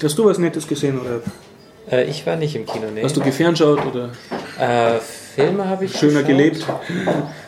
Hast 0.01 0.18
du 0.18 0.26
was 0.26 0.38
Nettes 0.39 0.68
gesehen 0.68 0.99
oder 0.99 1.22
äh, 1.89 2.03
ich 2.09 2.26
war 2.26 2.36
nicht 2.36 2.53
im 2.55 2.66
Kino, 2.66 2.88
nee. 2.93 3.01
hast 3.03 3.16
du 3.16 3.22
gefernschau 3.22 3.74
oder 3.78 4.09
Äh, 4.59 4.99
Filme 5.36 5.68
habe 5.70 5.86
ich 5.86 5.97
schöner 5.97 6.22
geschaut. 6.24 6.28
gelebt? 6.28 6.66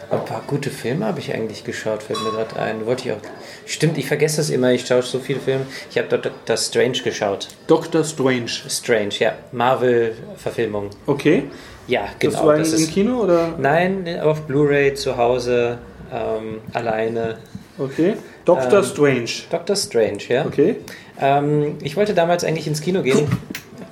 Ein 0.10 0.24
paar 0.24 0.41
gute 0.47 0.70
Filme 0.70 1.05
habe 1.05 1.20
ich 1.20 1.34
eigentlich 1.34 1.66
geschaut, 1.66 2.01
fällt 2.01 2.24
mir 2.24 2.32
gerade 2.32 2.58
ein. 2.58 2.86
Wollte 2.86 3.10
ich 3.10 3.12
auch. 3.14 3.18
Stimmt, 3.66 3.97
ich 3.97 4.08
vergesse 4.08 4.39
es 4.39 4.49
immer, 4.49 4.72
ich 4.72 4.88
schaue 4.88 5.01
so 5.01 5.20
viele 5.20 5.41
Filme. 5.41 5.66
Ich 5.91 5.97
habe 5.97 6.08
Dr. 6.08 6.55
Strange 6.55 6.99
geschaut. 7.03 7.49
Doctor 7.68 8.05
Strange. 8.05 8.47
Strange, 8.70 9.10
ja. 9.20 9.34
Marvel-Verfilmung. 9.51 10.91
Okay. 11.08 11.43
Ja, 11.88 12.08
genau. 12.20 12.34
das 12.34 12.45
war 12.45 12.55
in, 12.55 12.60
das 12.62 12.74
im 12.74 12.84
ist, 12.84 12.91
Kino 12.91 13.22
oder? 13.22 13.53
nein, 13.58 14.20
auf 14.22 14.41
Blu-ray 14.43 14.93
zu 14.93 15.18
Hause, 15.18 15.78
ähm, 16.14 16.62
alleine. 16.74 17.39
Okay. 17.78 18.16
Doctor 18.45 18.80
Ähm, 18.80 18.86
Strange. 18.86 19.30
Dr. 19.49 19.76
Strange, 19.76 20.20
ja. 20.30 20.45
Okay. 20.45 20.78
Ähm, 21.20 21.78
ich 21.82 21.97
wollte 21.97 22.14
damals 22.14 22.45
eigentlich 22.45 22.68
ins 22.68 22.80
Kino 22.82 23.01
gehen. 23.01 23.28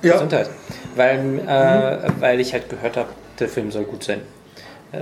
Ja. 0.02 0.12
Gesundheit. 0.12 0.48
Weil, 0.94 1.40
äh, 1.46 2.10
weil 2.20 2.40
ich 2.40 2.52
halt 2.54 2.70
gehört 2.70 2.96
habe, 2.96 3.08
der 3.38 3.48
Film 3.48 3.70
soll 3.70 3.84
gut 3.84 4.04
sein. 4.04 4.20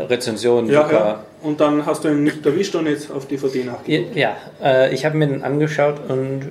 Rezension, 0.08 0.66
Ja, 0.68 0.90
ja. 0.90 1.24
Und 1.42 1.60
dann 1.60 1.84
hast 1.86 2.04
du 2.04 2.08
ihn 2.08 2.24
nicht 2.24 2.44
erwischt 2.46 2.74
und 2.74 2.86
jetzt 2.86 3.10
auf 3.10 3.26
DVD 3.26 3.60
Ja, 3.60 3.64
nachgeguckt. 3.72 4.16
ja 4.16 4.36
äh, 4.62 4.94
ich 4.94 5.04
habe 5.04 5.16
mir 5.16 5.26
den 5.26 5.42
angeschaut 5.42 5.96
und 6.08 6.42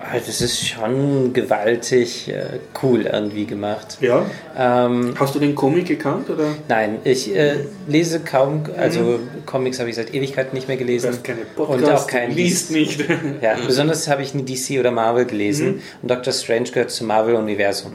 äh, 0.00 0.18
das 0.26 0.40
ist 0.40 0.66
schon 0.66 1.32
gewaltig 1.34 2.28
äh, 2.28 2.58
cool 2.82 3.02
irgendwie 3.02 3.44
gemacht. 3.46 3.98
Ja. 4.00 4.24
Ähm, 4.58 5.14
Hast 5.18 5.34
du 5.34 5.38
den 5.38 5.54
Comic 5.54 5.86
gekannt 5.86 6.28
oder? 6.30 6.46
nein, 6.68 6.98
ich 7.04 7.34
äh, 7.36 7.56
lese 7.86 8.20
kaum, 8.20 8.64
also 8.78 9.20
Comics 9.46 9.78
habe 9.78 9.90
ich 9.90 9.96
seit 9.96 10.14
Ewigkeiten 10.14 10.54
nicht 10.54 10.68
mehr 10.68 10.76
Du 10.78 10.84
gelesen. 10.84 11.10
hast 11.10 11.22
keine 11.24 11.40
Und 11.40 11.54
Podcasts, 11.56 12.04
auch 12.04 12.06
kein 12.06 12.30
du 12.30 12.36
liest 12.36 12.70
nicht. 12.70 13.04
Ja, 13.42 13.56
besonders 13.66 14.08
habe 14.08 14.22
ich 14.22 14.32
nie 14.34 14.42
DC 14.44 14.80
oder 14.80 14.90
Marvel 14.90 15.26
gelesen 15.26 15.82
und 16.02 16.10
Doctor 16.10 16.32
Strange 16.32 16.70
gehört 16.70 16.90
zum 16.90 17.06
Marvel-Universum. 17.08 17.92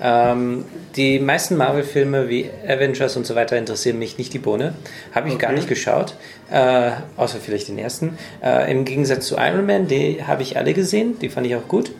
Ähm, 0.00 0.64
die 0.94 1.18
meisten 1.18 1.56
Marvel-Filme 1.56 2.28
wie 2.28 2.50
Avengers 2.66 3.16
und 3.16 3.26
so 3.26 3.34
weiter 3.34 3.56
interessieren 3.56 3.98
mich 3.98 4.18
nicht 4.18 4.32
die 4.34 4.38
Bohne. 4.38 4.74
Habe 5.14 5.28
ich 5.28 5.38
gar 5.38 5.48
Okay. 5.50 5.56
nicht 5.56 5.68
geschaut, 5.68 6.14
äh, 6.50 6.90
außer 7.16 7.38
vielleicht 7.38 7.68
den 7.68 7.78
ersten. 7.78 8.18
Äh, 8.42 8.70
Im 8.70 8.84
Gegensatz 8.84 9.26
zu 9.26 9.36
Iron 9.36 9.64
Man, 9.66 9.88
die 9.88 10.22
habe 10.22 10.42
ich 10.42 10.56
alle 10.58 10.74
gesehen, 10.74 11.18
die 11.20 11.30
fand 11.30 11.46
ich 11.46 11.56
auch 11.56 11.66
gut. 11.66 11.90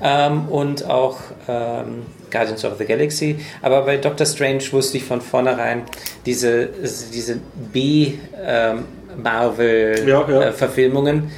Ähm, 0.00 0.46
und 0.48 0.84
auch 0.88 1.18
ähm, 1.48 2.02
Guardians 2.30 2.64
of 2.64 2.74
the 2.78 2.84
Galaxy. 2.84 3.36
Aber 3.62 3.82
bei 3.82 3.96
Doctor 3.96 4.26
Strange 4.26 4.62
wusste 4.70 4.98
ich 4.98 5.04
von 5.04 5.20
vornherein, 5.20 5.82
diese, 6.26 6.68
diese 7.12 7.40
Ja, 7.72 7.74
ja. 7.74 8.78
B-Marvel-Verfilmungen, 9.16 11.30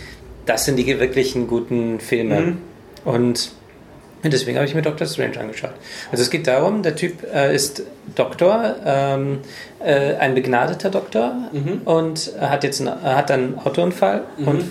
das 0.45 0.65
sind 0.65 0.77
die 0.77 0.87
wirklichen 0.87 1.47
guten 1.47 2.01
Filme. 2.01 2.41
Mhm. 2.41 2.59
Und 3.05 3.53
deswegen 4.25 4.57
habe 4.59 4.66
ich 4.66 4.75
mir 4.75 4.83
Doctor 4.83 5.07
Strange 5.07 5.39
angeschaut. 5.41 5.73
Also 6.12 6.23
es 6.23 6.31
geht 6.31 6.47
darum, 6.47 6.83
der 6.83 6.95
Typ 6.97 7.23
äh, 7.33 7.55
ist 7.55 7.83
Doktor, 8.14 8.77
ähm, 8.85 9.39
äh, 9.85 10.14
ein 10.16 10.35
begnadeter 10.35 10.91
Doktor 10.91 11.35
Mhm. 11.53 11.83
und 11.85 12.33
hat 12.41 12.64
jetzt 12.64 12.81
einen, 12.81 12.89
er 13.03 13.16
hat 13.16 13.31
einen 13.31 13.59
Autounfall 13.59 14.25
und 14.45 14.64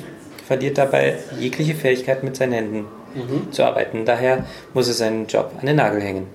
verliert 0.47 0.78
dabei 0.78 1.18
jegliche 1.39 1.76
Fähigkeit 1.76 2.24
mit 2.24 2.36
seinen 2.36 2.54
Händen 2.54 2.86
Mhm. 3.16 3.52
zu 3.52 3.64
arbeiten. 3.64 4.06
Daher 4.06 4.45
muss 4.76 4.88
er 4.88 4.93
seinen 4.93 5.26
Job 5.28 5.52
an 5.60 5.66
den 5.66 5.78
Nagel 5.78 6.02
hängen. 6.02 6.28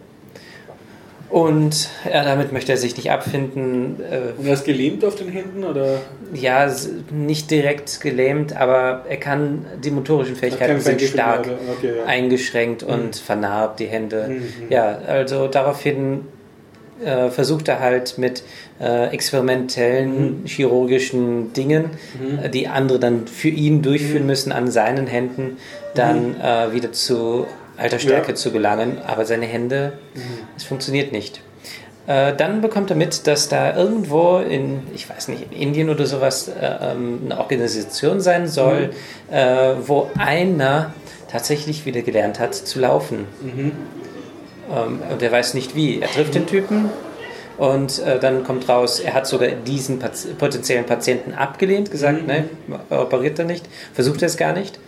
Und 1.31 1.89
ja, 2.11 2.23
damit 2.25 2.53
möchte 2.53 2.71
er 2.73 2.79
sich 2.79 2.97
nicht 2.97 3.11
abfinden. 3.11 3.97
Äh, 4.01 4.39
Und 4.39 4.47
er 4.47 4.53
ist 4.55 4.65
gelähmt 4.65 5.05
auf 5.05 5.17
den 5.17 5.29
Händen 5.29 5.65
oder? 5.65 6.01
ja, 6.33 6.71
nicht 7.11 7.51
direkt 7.51 8.01
gelähmt, 8.01 8.57
aber 8.57 9.05
er 9.09 9.17
kann 9.17 9.65
die 9.83 9.91
motorischen 9.91 10.37
Fähigkeiten 10.37 10.81
sind 10.81 11.01
stark? 11.01 11.49
Okay, 11.79 11.93
ja. 11.99 12.05
eingeschränkt 12.07 12.83
und 12.83 13.17
vernarbt 13.17 13.81
die 13.81 13.87
Hände. 13.87 14.27
Mhm. 14.29 14.43
Ja, 14.71 14.99
also 15.07 15.49
daraufhin 15.49 16.21
äh, 17.05 17.29
versucht 17.31 17.67
er 17.69 17.81
halt 17.81 18.19
mit 18.19 18.45
äh, 18.81 19.09
experimentellen 19.13 20.43
Mhm. 20.43 20.47
chirurgischen 20.47 21.53
Dingen, 21.53 21.91
äh, 22.43 22.49
die 22.49 22.69
andere 22.69 22.99
dann 23.01 23.27
für 23.27 23.49
ihn 23.49 23.77
Mhm. 23.79 23.83
durchführen 23.83 24.27
müssen, 24.27 24.53
an 24.53 24.71
seinen 24.71 25.07
Händen 25.09 25.57
dann 25.95 26.37
äh, 26.41 26.73
wieder 26.73 26.93
zu 26.93 27.47
alter 27.77 27.99
Stärke 27.99 28.29
Ja. 28.31 28.35
zu 28.35 28.51
gelangen. 28.53 28.99
Aber 29.07 29.25
seine 29.25 29.47
Hände, 29.47 29.95
es 30.57 30.65
funktioniert 30.65 31.13
nicht. 31.13 31.41
Äh, 32.07 32.35
dann 32.37 32.61
bekommt 32.61 32.91
er 32.91 32.97
mit, 32.97 33.27
dass 33.27 33.49
da 33.49 33.75
irgendwo 33.77 34.37
in, 34.39 34.83
ich 34.95 35.09
weiß 35.09 35.29
nicht, 35.29 35.51
in 35.51 35.59
Indien 35.69 35.89
oder 35.89 36.05
sowas 36.05 36.49
äh, 36.49 36.53
ähm, 36.93 37.21
eine 37.25 37.39
Organisation 37.41 38.21
sein 38.21 38.47
soll, 38.47 38.91
äh, 39.31 39.73
wo 39.87 40.11
einer 40.19 40.93
tatsächlich 41.33 41.87
wieder 41.87 42.03
gelernt 42.03 42.39
hat 42.41 42.55
zu 42.55 42.79
laufen. 42.79 43.27
Ähm, 43.43 44.99
und 45.11 45.23
er 45.23 45.33
weiß 45.33 45.55
nicht 45.55 45.75
wie. 45.75 46.01
Er 46.01 46.09
trifft 46.09 46.35
den 46.35 46.47
Typen 46.47 46.91
und 47.57 48.01
äh, 48.01 48.19
dann 48.19 48.45
kommt 48.45 48.69
raus, 48.69 49.01
er 49.01 49.15
hat 49.15 49.27
sogar 49.27 49.49
diesen 49.49 49.99
Paz 49.99 50.27
potenziellen 50.39 50.85
Patienten 50.85 51.33
abgelehnt, 51.33 51.91
gesagt, 51.91 52.27
ne, 52.27 52.45
operiert 52.91 53.39
er 53.39 53.45
nicht, 53.47 53.65
versucht 53.95 54.21
er 54.23 54.27
es 54.27 54.37
gar 54.37 54.53
nicht. 54.53 54.79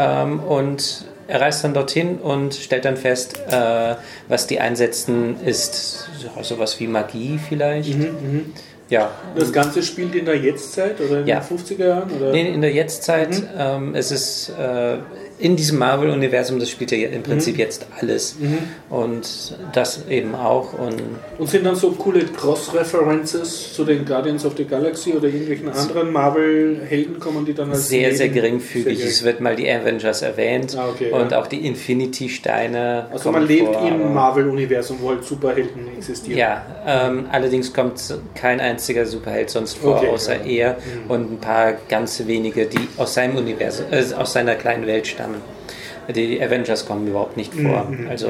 Ähm, 0.00 0.38
und 0.40 1.04
er 1.26 1.40
reist 1.40 1.64
dann 1.64 1.74
dorthin 1.74 2.18
und 2.18 2.54
stellt 2.54 2.84
dann 2.84 2.96
fest, 2.96 3.36
äh, 3.50 3.96
was 4.28 4.46
die 4.46 4.60
einsetzen, 4.60 5.36
ist 5.44 6.08
so- 6.18 6.42
sowas 6.42 6.78
wie 6.78 6.86
Magie 6.86 7.38
vielleicht. 7.48 7.94
Ja, 8.90 9.10
Das 9.36 9.52
Ganze 9.52 9.82
spielt 9.82 10.14
in 10.14 10.24
der 10.24 10.38
Jetztzeit 10.38 10.98
oder 11.00 11.20
in 11.20 11.26
Ja. 11.26 11.40
den 11.40 11.42
50er 11.58 11.86
Jahren? 11.88 12.10
Oder? 12.10 12.30
Nee, 12.32 12.48
in 12.48 12.62
der 12.62 12.72
Jetztzeit, 12.72 13.42
ähm, 13.58 13.94
es 13.94 14.10
ist 14.12 14.48
äh, 14.50 14.96
in 15.38 15.56
diesem 15.56 15.78
Marvel-Universum, 15.78 16.58
das 16.58 16.70
spielt 16.70 16.90
ja 16.90 17.08
im 17.08 17.22
Prinzip 17.22 17.58
jetzt 17.58 17.86
alles. 18.00 18.36
Und 18.90 19.56
das 19.72 20.06
eben 20.08 20.34
auch. 20.34 20.72
Und 20.72 20.96
Und 21.38 21.48
sind 21.48 21.64
dann 21.64 21.76
so 21.76 21.92
coole 21.92 22.24
Cross-References 22.24 23.72
zu 23.74 23.84
den 23.84 24.04
Guardians 24.04 24.44
of 24.44 24.54
the 24.56 24.64
Galaxy 24.64 25.12
oder 25.12 25.28
irgendwelchen 25.28 25.68
anderen 25.68 26.12
Marvel-Helden 26.12 27.18
kommen, 27.20 27.44
die 27.44 27.54
dann 27.54 27.70
als 27.70 27.88
sehr, 27.88 28.14
sehr 28.14 28.28
geringfügig. 28.28 28.98
Sehr 28.98 29.06
Es 29.08 29.22
wird 29.24 29.40
mal 29.40 29.56
die 29.56 29.70
Avengers 29.70 30.22
erwähnt 30.22 30.76
Ah, 30.78 30.88
okay, 30.88 31.10
und 31.12 31.32
ja. 31.32 31.40
auch 31.40 31.46
die 31.46 31.66
Infinity-Steine. 31.66 33.06
Also 33.10 33.30
man 33.30 33.46
lebt 33.46 33.74
vor, 33.74 33.86
im 33.88 34.14
Marvel-Universum, 34.14 34.98
wo 35.00 35.10
halt 35.10 35.24
Superhelden 35.24 35.88
existieren. 35.96 36.38
Ja, 36.38 36.64
ähm, 36.86 37.26
allerdings 37.30 37.72
kommt 37.72 38.00
kein 38.34 38.60
einziger 38.60 39.06
Superheld 39.06 39.50
sonst 39.50 39.78
vor, 39.78 39.96
Okay, 39.96 40.08
außer 40.08 40.36
ja. 40.36 40.38
Mhm. 40.42 40.48
er 40.48 40.76
und 41.08 41.32
ein 41.32 41.38
paar 41.38 41.74
ganz 41.88 42.22
wenige, 42.26 42.66
die 42.66 42.80
aus 42.96 43.14
seinem 43.14 43.36
Universum, 43.36 43.86
äh, 43.90 44.02
aus 44.14 44.32
seiner 44.32 44.54
kleinen 44.54 44.86
Welt 44.86 45.06
stammen. 45.06 45.27
Die 46.14 46.42
Avengers 46.42 46.86
kommen 46.86 47.06
überhaupt 47.06 47.36
nicht 47.36 47.52
vor. 47.54 47.86
Also, 48.08 48.28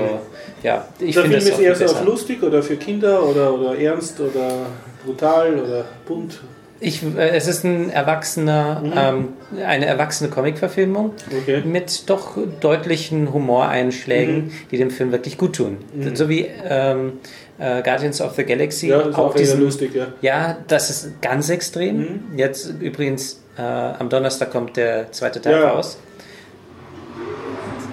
ja, 0.64 0.88
ich 0.98 1.14
Der 1.14 1.22
finde 1.22 1.40
Film 1.40 1.48
das 1.50 1.58
ist 1.58 1.60
eher 1.60 1.72
auch 1.72 1.76
viel 1.76 1.88
so 1.88 1.94
auf 1.94 2.04
lustig 2.04 2.42
oder 2.42 2.62
für 2.62 2.76
Kinder 2.76 3.22
oder, 3.22 3.54
oder 3.54 3.78
ernst 3.78 4.18
oder 4.20 4.66
brutal 5.04 5.54
oder 5.60 5.84
bunt. 6.06 6.40
Ich, 6.80 7.02
äh, 7.16 7.30
es 7.30 7.46
ist 7.48 7.64
ein 7.64 7.90
erwachsener, 7.90 8.82
ähm, 8.96 9.28
eine 9.64 9.86
erwachsene 9.86 10.28
Comic-Verfilmung 10.30 11.12
Okay. 11.42 11.62
mit 11.64 12.08
doch 12.10 12.36
deutlichen 12.60 13.32
Humoreinschlägen, 13.32 14.36
Mhm. 14.46 14.50
die 14.70 14.78
dem 14.78 14.90
Film 14.90 15.12
wirklich 15.12 15.38
gut 15.38 15.54
tun. 15.56 15.78
So 16.14 16.28
wie 16.28 16.46
ähm, 16.68 17.14
äh, 17.60 17.82
Guardians 17.82 18.20
of 18.20 18.34
the 18.36 18.44
Galaxy. 18.44 18.88
Ja, 18.88 19.00
ist 19.00 19.16
auch 19.18 19.34
eher 19.34 19.40
diesen- 19.40 19.60
lustig, 19.60 19.94
ja. 19.94 20.06
Ja, 20.20 20.56
das 20.68 20.90
ist 20.90 21.20
ganz 21.22 21.48
extrem. 21.50 21.96
Mhm. 21.98 22.20
Jetzt 22.36 22.72
übrigens 22.80 23.40
äh, 23.56 23.62
am 23.62 24.08
Donnerstag 24.08 24.50
kommt 24.52 24.76
der 24.76 25.10
zweite 25.12 25.40
Teil 25.40 25.60
Ja. 25.60 25.70
raus. 25.70 25.98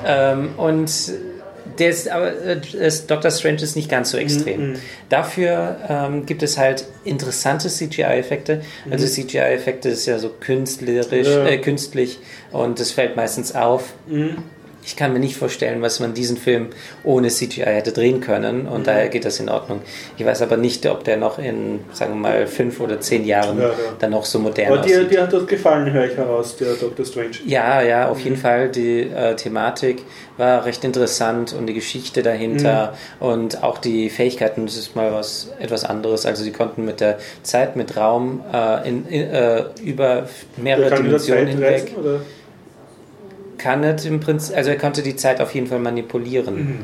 Ähm, 0.05 0.49
und 0.57 0.91
der 1.79 1.89
ist, 1.89 2.07
aber 2.09 2.31
äh, 2.31 2.61
ist, 2.73 3.09
Doctor 3.09 3.31
Strange 3.31 3.61
ist 3.61 3.75
nicht 3.75 3.89
ganz 3.89 4.11
so 4.11 4.17
extrem. 4.17 4.71
Mhm. 4.71 4.75
Dafür 5.09 5.77
ähm, 5.89 6.25
gibt 6.25 6.43
es 6.43 6.57
halt 6.57 6.85
interessante 7.03 7.67
CGI-Effekte. 7.69 8.61
Also 8.89 9.07
CGI-Effekte 9.07 9.89
ist 9.89 10.05
ja 10.05 10.19
so 10.19 10.29
künstlerisch, 10.29 11.27
Mhm. 11.27 11.33
Ja. 11.33 11.45
äh, 11.47 11.57
künstlich 11.57 12.19
und 12.51 12.79
das 12.79 12.91
fällt 12.91 13.15
meistens 13.15 13.55
auf. 13.55 13.93
Mhm. 14.85 14.87
Ich 14.87 14.95
kann 14.95 15.13
mir 15.13 15.19
nicht 15.19 15.35
vorstellen, 15.35 15.81
was 15.81 15.99
man 15.99 16.13
diesen 16.13 16.37
Film 16.37 16.67
ohne 17.03 17.29
CGI 17.29 17.61
hätte 17.65 17.91
drehen 17.91 18.21
können 18.21 18.67
und 18.67 18.81
Mhm. 18.81 18.83
daher 18.85 19.09
geht 19.09 19.25
das 19.25 19.39
in 19.39 19.49
Ordnung. 19.49 19.81
Ich 20.17 20.25
weiß 20.25 20.41
aber 20.43 20.57
nicht, 20.57 20.85
ob 20.85 21.03
der 21.03 21.17
noch 21.17 21.39
in, 21.39 21.79
sagen 21.91 22.13
wir 22.13 22.19
mal, 22.19 22.47
fünf 22.47 22.79
oder 22.79 22.99
zehn 23.01 23.25
Jahren 23.25 23.57
Ja, 23.59 23.69
ja. 23.69 23.73
dann 23.99 24.11
noch 24.11 24.25
so 24.25 24.39
modern 24.39 24.67
Aber 24.73 24.81
dir, 24.81 25.05
hat 25.21 25.33
das 25.33 25.47
gefallen, 25.47 25.91
höre 25.91 26.05
ich 26.05 26.15
heraus, 26.17 26.55
der 26.57 26.73
Doctor 26.75 27.05
Strange. 27.05 27.31
Ja, 27.45 27.81
ja, 27.81 28.05
Mhm. 28.05 28.11
auf 28.11 28.19
jeden 28.19 28.37
Fall. 28.37 28.69
Die 28.69 29.01
äh, 29.01 29.35
Thematik 29.35 30.03
war 30.37 30.65
recht 30.65 30.83
interessant 30.83 31.53
und 31.53 31.67
die 31.67 31.73
Geschichte 31.73 32.21
dahinter 32.21 32.93
Mhm. 33.19 33.25
und 33.27 33.63
auch 33.63 33.77
die 33.79 34.09
Fähigkeiten, 34.09 34.65
das 34.65 34.77
ist 34.77 34.95
mal 34.95 35.11
was 35.13 35.49
etwas 35.59 35.83
anderes. 35.83 36.25
Also 36.25 36.43
sie 36.43 36.51
konnten 36.51 36.85
mit 36.85 36.99
der 37.01 37.17
Zeit, 37.43 37.75
mit 37.75 37.97
Raum 37.97 38.43
äh, 38.53 38.87
in, 38.87 39.07
in, 39.07 39.21
äh, 39.31 39.63
über 39.83 40.27
mehrere 40.57 40.93
Dimensionen 40.95 41.47
hinweg. 41.47 41.93
reisen? 41.95 42.21
Kann 43.65 43.83
es 43.83 44.05
im 44.05 44.19
Prinzip, 44.19 44.55
also 44.55 44.69
er 44.69 44.77
konnte 44.77 45.01
die 45.01 45.15
Zeit 45.15 45.41
auf 45.41 45.55
jeden 45.55 45.65
Fall 45.65 45.79
manipulieren. 45.79 46.83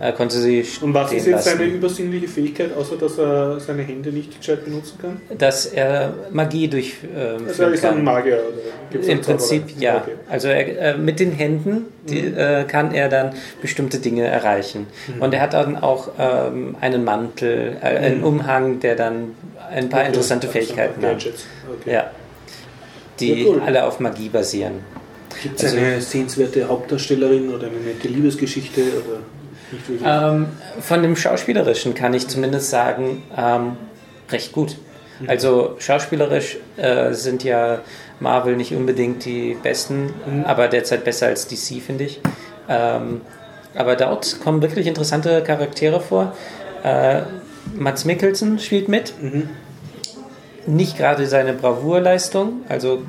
Er 0.00 0.10
konnte 0.12 0.36
sie 0.38 0.64
Mhm, 0.80 0.84
Und 0.86 0.94
was 0.94 1.12
ist 1.12 1.26
jetzt 1.26 1.46
lassen. 1.46 1.58
seine 1.58 1.64
übersinnliche 1.70 2.26
Fähigkeit, 2.26 2.70
außer 2.76 2.96
dass 2.96 3.18
er 3.18 3.60
seine 3.60 3.82
Hände 3.82 4.10
nicht 4.10 4.36
gescheit 4.36 4.64
benutzen 4.64 4.98
kann? 5.00 5.20
dass 5.38 5.66
er 5.66 6.12
Magie 6.32 6.66
durchführen 6.66 7.46
Also 7.46 7.62
er 7.62 7.70
ist 7.72 7.84
ein 7.84 7.94
kann. 7.94 8.04
Magier, 8.04 8.34
oder? 8.48 8.56
Im 8.90 9.10
einen 9.10 9.22
Zauberer? 9.22 9.22
Prinzip 9.38 9.62
ja. 9.80 9.96
Okay. 9.98 10.12
Also 10.28 10.48
er, 10.48 10.94
äh, 10.94 10.98
mit 10.98 11.20
den 11.20 11.30
Händen 11.30 11.84
die, 12.08 12.22
Mhm. 12.22 12.36
äh, 12.36 12.64
kann 12.64 12.92
er 12.92 13.08
dann 13.08 13.30
bestimmte 13.62 13.98
Dinge 14.00 14.24
erreichen. 14.26 14.88
Und 15.20 15.32
er 15.34 15.40
hat 15.40 15.52
dann 15.54 15.76
auch 15.76 16.08
ähm, 16.18 16.74
einen 16.80 17.04
Mantel, 17.04 17.76
äh, 17.80 17.86
einen 17.86 18.24
Umhang, 18.24 18.80
der 18.80 18.96
dann 18.96 19.36
ein 19.70 19.88
paar 19.88 20.00
Mhm. 20.00 20.06
Okay, 20.06 20.06
interessante 20.08 20.48
also 20.48 20.58
Fähigkeiten 20.58 21.00
hat. 21.06 21.14
Okay. 21.16 21.92
Ja. 21.92 22.10
Die 23.20 23.42
Ja, 23.42 23.48
cool. 23.50 23.62
alle 23.64 23.84
auf 23.84 24.00
Magie 24.00 24.28
basieren. 24.30 24.80
Gibt 25.42 25.58
es 25.58 25.64
Also- 25.66 25.76
eine 25.78 26.00
sehenswerte 26.00 26.68
Hauptdarstellerin 26.68 27.52
oder 27.54 27.66
eine 27.68 27.76
nette 27.78 28.08
Liebesgeschichte? 28.08 28.80
Oder? 28.80 29.20
Ähm, 30.04 30.46
von 30.80 31.02
dem 31.02 31.14
Schauspielerischen 31.14 31.94
kann 31.94 32.14
ich 32.14 32.26
zumindest 32.28 32.70
sagen, 32.70 33.22
ähm, 33.36 33.76
recht 34.30 34.52
gut. 34.52 34.76
Mhm. 35.20 35.28
Also 35.28 35.76
schauspielerisch 35.78 36.56
äh, 36.76 37.12
sind 37.12 37.44
ja 37.44 37.80
Marvel 38.20 38.56
nicht 38.56 38.72
unbedingt 38.74 39.24
die 39.24 39.56
besten, 39.62 40.14
Mhm. 40.26 40.44
aber 40.44 40.68
derzeit 40.68 41.04
besser 41.04 41.26
als 41.26 41.46
DC, 41.48 41.80
finde 41.80 42.04
ich. 42.04 42.20
Ähm, 42.68 43.20
aber 43.74 43.94
dort 43.96 44.40
kommen 44.42 44.62
wirklich 44.62 44.86
interessante 44.86 45.42
Charaktere 45.42 46.00
vor. 46.00 46.34
Äh, 46.82 47.22
Mats 47.76 48.04
Mikkelsen 48.06 48.58
spielt 48.58 48.88
mit. 48.88 49.12
Mhm. 49.22 49.50
Nicht 50.66 50.96
gerade 50.96 51.26
seine 51.26 51.52
Bravourleistung, 51.52 52.62
also 52.68 53.02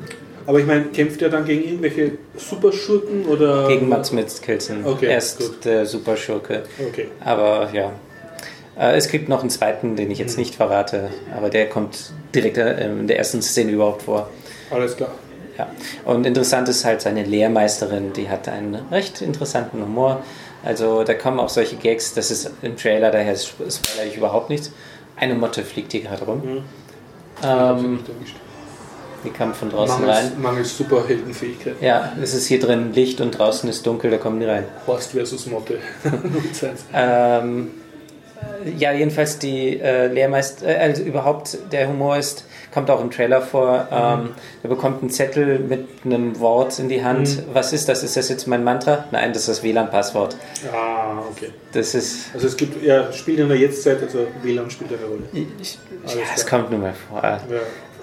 Aber 0.50 0.60
ich 0.60 0.66
meine, 0.66 0.86
kämpft 0.86 1.22
er 1.22 1.30
dann 1.30 1.46
gegen 1.46 1.64
irgendwelche 1.64 2.14
Superschurken 2.36 3.26
oder? 3.28 3.68
gegen 3.68 3.88
Mats 3.88 4.12
Mikkelsen. 4.12 4.84
Okay, 4.84 5.06
er 5.06 5.20
ist 5.20 5.38
gut. 5.38 5.64
der 5.64 5.86
Superschurke. 5.86 6.64
Okay. 6.90 7.10
Aber 7.24 7.70
ja. 7.72 7.92
Äh, 8.76 8.98
Es 8.98 9.10
gibt 9.10 9.30
noch 9.30 9.42
einen 9.42 9.52
zweiten, 9.52 9.96
den 9.96 10.10
ich 10.10 10.18
jetzt 10.18 10.38
Mhm. 10.38 10.42
nicht 10.42 10.56
verrate, 10.56 11.12
aber 11.38 11.52
der 11.52 11.70
kommt 11.70 12.12
direkt 12.34 12.58
äh, 12.58 12.84
in 12.90 13.06
der 13.06 13.20
ersten 13.20 13.44
Szene 13.44 13.74
überhaupt 13.74 14.02
vor. 14.02 14.28
Alles 14.72 14.98
klar. 14.98 15.12
Ja. 15.56 15.68
Und 16.04 16.26
interessant 16.26 16.68
ist 16.68 16.84
halt 16.84 17.02
seine 17.02 17.24
Lehrmeisterin, 17.26 18.14
die 18.14 18.28
hat 18.30 18.50
einen 18.50 18.74
recht 18.92 19.22
interessanten 19.22 19.84
Humor. 19.84 20.24
Also 20.66 21.04
da 21.04 21.14
kommen 21.14 21.40
auch 21.40 21.50
solche 21.50 21.76
Gags, 21.76 22.16
das 22.16 22.32
ist 22.32 22.50
im 22.64 22.76
Trailer, 22.76 23.12
daher 23.12 23.34
sp- 23.38 23.70
spoilere 23.70 24.08
ich 24.10 24.18
überhaupt 24.18 24.50
nichts. 24.50 24.72
Eine 25.16 25.36
Motte 25.36 25.64
fliegt 25.64 25.92
hier 25.92 26.02
gerade 26.02 26.26
rum. 26.26 26.42
Mhm. 26.44 26.64
Ähm. 27.44 28.00
Die 29.24 29.30
kam 29.30 29.54
von 29.54 29.70
draußen 29.70 30.02
Mangels, 30.02 30.18
rein. 30.18 30.42
mangels 30.42 30.78
Superheldenfähigkeit. 30.78 31.76
Ja, 31.82 32.14
es 32.22 32.34
ist 32.34 32.48
hier 32.48 32.60
drin 32.60 32.94
Licht 32.94 33.22
und 33.22 33.32
draußen 33.32 33.70
ist 33.70 33.86
dunkel, 33.86 34.12
da 34.12 34.18
kommen 34.18 34.40
die 34.40 34.46
rein. 34.46 34.66
Horst 34.88 35.12
versus 35.12 35.46
Motte. 35.48 35.80
Ähm, 36.94 37.70
ja, 38.78 38.92
jedenfalls 38.92 39.40
die 39.40 39.80
äh, 39.80 40.08
Lehrmeister, 40.08 40.68
äh, 40.68 40.78
also 40.78 41.04
überhaupt 41.04 41.58
der 41.72 41.88
Humor 41.88 42.18
ist, 42.18 42.46
kommt 42.74 42.90
auch 42.90 43.02
im 43.02 43.12
Trailer 43.12 43.42
vor. 43.42 43.88
Ähm, 43.92 44.30
er 44.64 44.70
bekommt 44.70 45.02
einen 45.02 45.10
Zettel 45.12 45.60
mit 45.60 45.88
einem 46.06 46.40
Wort 46.40 46.78
in 46.80 46.90
die 46.90 47.04
Hand. 47.04 47.44
Was 47.54 47.74
ist 47.74 47.90
das? 47.90 48.04
Ist 48.04 48.18
das 48.18 48.30
jetzt 48.30 48.48
mein 48.48 48.64
Mantra? 48.64 49.06
Nein, 49.12 49.34
das 49.34 49.44
ist 49.44 49.50
das 49.50 49.64
WLAN-Passwort. 49.64 50.36
Ah, 50.74 51.20
okay. 51.32 51.50
Das 51.74 51.96
ist. 51.96 52.34
Also 52.34 52.48
es 52.48 52.58
gibt, 52.58 52.84
ja, 52.84 53.12
spielt 53.12 53.40
in 53.40 53.50
der 53.50 53.58
Jetztzeit, 53.58 54.02
also 54.02 54.28
WLAN 54.44 54.70
spielt 54.70 54.92
eine 54.92 55.06
Rolle. 55.06 55.24
Ich, 55.62 55.78
ja, 56.06 56.22
es 56.36 56.46
kommt 56.46 56.70
nur 56.72 56.80
mal 56.80 56.94
vor. 57.10 57.22
Ja. 57.24 57.40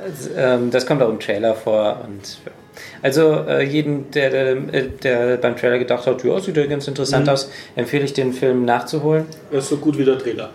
Also, 0.02 0.30
ähm, 0.36 0.70
das 0.70 0.86
kommt 0.86 1.02
auch 1.02 1.08
im 1.08 1.18
Trailer 1.20 1.54
vor 1.54 2.02
und 2.06 2.38
ja. 2.44 2.52
also 3.02 3.44
äh, 3.48 3.62
jeden, 3.64 4.10
der, 4.10 4.30
der, 4.30 4.50
äh, 4.72 4.88
der 5.02 5.36
beim 5.38 5.56
Trailer 5.56 5.78
gedacht 5.78 6.06
hat, 6.06 6.22
ja, 6.24 6.38
sieht 6.40 6.56
ja 6.56 6.66
ganz 6.66 6.86
interessant 6.86 7.26
Mhm. 7.26 7.32
aus, 7.32 7.50
empfehle 7.76 8.04
ich 8.04 8.12
den 8.12 8.32
Film 8.32 8.64
nachzuholen. 8.64 9.24
Er 9.50 9.58
ist 9.58 9.68
so 9.68 9.76
gut 9.78 9.96
wie 9.98 10.04
der 10.04 10.18
Trailer. 10.18 10.50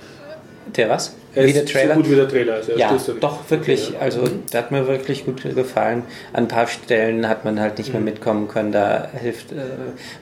Der 0.76 0.90
was? 0.90 1.14
Er 1.34 1.46
Wie 1.48 1.54
der 1.54 1.66
Trailer? 1.66 1.96
so 1.96 2.02
gut 2.02 2.12
wie 2.12 2.16
der 2.16 2.28
Trailer. 2.30 2.54
Also 2.56 2.74
Ja, 2.74 2.96
doch, 3.20 3.40
wirklich. 3.50 3.88
Okay, 3.88 3.94
ja. 3.96 4.00
Also, 4.02 4.22
der 4.52 4.62
hat 4.62 4.72
mir 4.72 4.88
wirklich 4.88 5.26
gut 5.26 5.42
gefallen. 5.56 6.04
An 6.34 6.44
ein 6.44 6.48
paar 6.48 6.68
Stellen 6.68 7.28
hat 7.28 7.46
man 7.46 7.60
halt 7.60 7.78
nicht 7.78 7.88
Mhm. 7.88 7.94
mehr 8.04 8.14
mitkommen 8.14 8.48
können. 8.48 8.72
Da 8.72 9.10
hilft, 9.22 9.52
äh, 9.52 9.56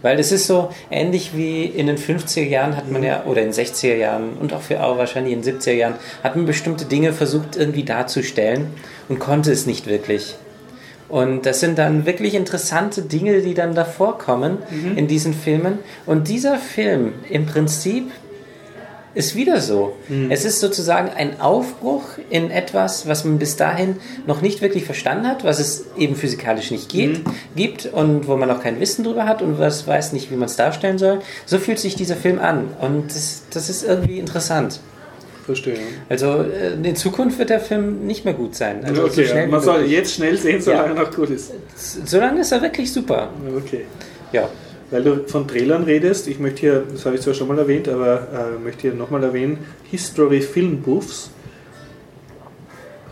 weil 0.01 0.19
es 0.19 0.31
ist 0.31 0.47
so 0.47 0.69
ähnlich 0.91 1.31
wie 1.35 1.65
in 1.65 1.87
den 1.87 1.97
50er 1.97 2.47
Jahren 2.47 2.75
hat 2.77 2.89
man 2.91 3.03
ja, 3.03 3.23
oder 3.25 3.41
in 3.41 3.47
den 3.47 3.53
60er 3.53 3.95
Jahren 3.95 4.33
und 4.39 4.53
auch, 4.53 4.61
für, 4.61 4.83
auch 4.83 4.97
wahrscheinlich 4.97 5.33
in 5.33 5.41
den 5.41 5.59
70er 5.59 5.73
Jahren, 5.73 5.95
hat 6.23 6.35
man 6.35 6.45
bestimmte 6.45 6.85
Dinge 6.85 7.11
versucht 7.13 7.55
irgendwie 7.57 7.83
darzustellen 7.83 8.67
und 9.09 9.19
konnte 9.19 9.51
es 9.51 9.65
nicht 9.65 9.87
wirklich. 9.87 10.35
Und 11.09 11.47
das 11.47 11.59
sind 11.59 11.79
dann 11.79 12.05
wirklich 12.05 12.35
interessante 12.35 13.01
Dinge, 13.01 13.41
die 13.41 13.55
dann 13.55 13.73
davor 13.73 14.19
kommen 14.19 14.59
Mhm. 14.69 14.95
in 14.95 15.07
diesen 15.07 15.33
Filmen. 15.33 15.79
Und 16.05 16.27
dieser 16.27 16.57
Film 16.59 17.13
im 17.31 17.47
Prinzip 17.47 18.11
ist 19.15 19.35
wieder 19.35 19.59
so. 19.59 19.95
Mhm. 20.07 20.29
Es 20.31 20.45
ist 20.45 20.59
sozusagen 20.59 21.09
ein 21.09 21.39
Aufbruch 21.41 22.03
in 22.29 22.51
etwas, 22.51 23.07
was 23.07 23.25
man 23.25 23.39
bis 23.39 23.55
dahin 23.55 23.95
noch 24.27 24.41
nicht 24.41 24.61
wirklich 24.61 24.85
verstanden 24.85 25.27
hat, 25.27 25.43
was 25.43 25.59
es 25.59 25.85
eben 25.97 26.15
physikalisch 26.15 26.71
nicht 26.71 26.89
geht, 26.89 27.19
Mhm. 27.25 27.31
gibt 27.55 27.85
und 27.87 28.27
wo 28.27 28.35
man 28.37 28.47
noch 28.49 28.61
kein 28.61 28.79
Wissen 28.79 29.03
drüber 29.03 29.25
hat 29.25 29.41
und 29.41 29.57
was 29.59 29.87
weiß 29.87 30.13
nicht, 30.13 30.29
wie 30.31 30.35
man 30.35 30.45
es 30.47 30.55
darstellen 30.55 30.97
soll. 30.97 31.19
So 31.45 31.57
fühlt 31.57 31.79
sich 31.79 31.95
dieser 31.95 32.15
Film 32.15 32.39
an 32.39 32.69
und 32.81 33.07
das, 33.09 33.43
das 33.51 33.69
ist 33.69 33.83
irgendwie 33.83 34.19
interessant. 34.19 34.79
Verstehe. 35.45 35.77
Also 36.09 36.43
äh, 36.43 36.73
in 36.87 36.95
Zukunft 36.95 37.39
wird 37.39 37.49
der 37.49 37.59
Film 37.59 38.05
nicht 38.05 38.23
mehr 38.23 38.35
gut 38.35 38.53
sein. 38.55 38.85
Also 38.85 39.05
okay, 39.05 39.25
so 39.25 39.51
man 39.51 39.61
soll 39.61 39.85
jetzt 39.85 40.13
schnell 40.13 40.37
sehen, 40.37 40.61
solange 40.61 40.89
er 40.89 41.03
noch 41.05 41.11
gut 41.15 41.31
ist. 41.31 41.51
Solange 42.05 42.41
ist 42.41 42.51
er 42.51 42.61
wirklich 42.61 42.93
super. 42.93 43.29
Okay. 43.57 43.85
Ja. 44.31 44.47
Weil 44.91 45.03
du 45.03 45.23
von 45.27 45.47
Trailern 45.47 45.83
redest, 45.83 46.27
ich 46.27 46.39
möchte 46.39 46.61
hier, 46.61 46.83
das 46.91 47.05
habe 47.05 47.15
ich 47.15 47.21
zwar 47.21 47.33
schon 47.35 47.47
mal 47.47 47.59
erwähnt, 47.59 47.87
aber 47.87 48.27
äh, 48.57 48.63
möchte 48.63 48.81
hier 48.81 48.93
nochmal 48.93 49.23
erwähnen, 49.23 49.59
History 49.91 50.41
Film 50.41 50.81
Buffs. 50.81 51.29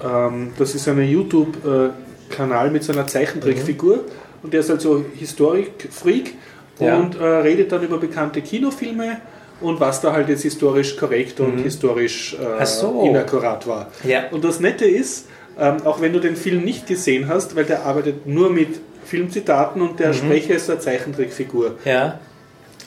Ähm, 0.04 0.52
das 0.58 0.76
ist 0.76 0.88
ein 0.88 1.00
YouTube-Kanal 1.02 2.72
mit 2.72 2.84
so 2.84 2.94
einer 2.94 3.08
Zeichentrickfigur 3.08 4.00
und 4.44 4.54
der 4.54 4.62
ist 4.62 4.70
halt 4.70 4.82
so 4.82 5.04
Historik-Freak 5.16 6.34
Ja. 6.80 6.98
und 6.98 7.16
äh, 7.20 7.24
redet 7.24 7.72
dann 7.72 7.84
über 7.84 7.98
bekannte 7.98 8.42
Kinofilme 8.42 9.18
und 9.62 9.80
was 9.80 10.02
da 10.02 10.14
halt 10.14 10.30
jetzt 10.30 10.44
historisch 10.44 10.98
korrekt 10.98 11.40
und 11.40 11.58
historisch 11.60 12.36
äh, 12.60 12.66
so. 12.66 13.04
inakkurat 13.08 13.68
war. 13.68 13.92
Ja. 14.04 14.30
Und 14.32 14.44
das 14.44 14.60
Nette 14.60 14.86
ist, 14.86 15.28
ähm, 15.60 15.78
auch 15.86 16.02
wenn 16.02 16.14
du 16.14 16.20
den 16.20 16.36
Film 16.36 16.64
nicht 16.64 16.86
gesehen 16.86 17.28
hast, 17.28 17.56
weil 17.56 17.66
der 17.66 17.84
arbeitet 17.86 18.28
nur 18.28 18.52
mit 18.52 18.80
Filmzitaten 19.08 19.82
und 19.82 20.00
der 20.00 20.14
Sprecher 20.14 20.56
ist 20.56 20.70
eine 20.70 20.80
Zeichentrickfigur. 20.80 21.76
Ja. 21.86 22.20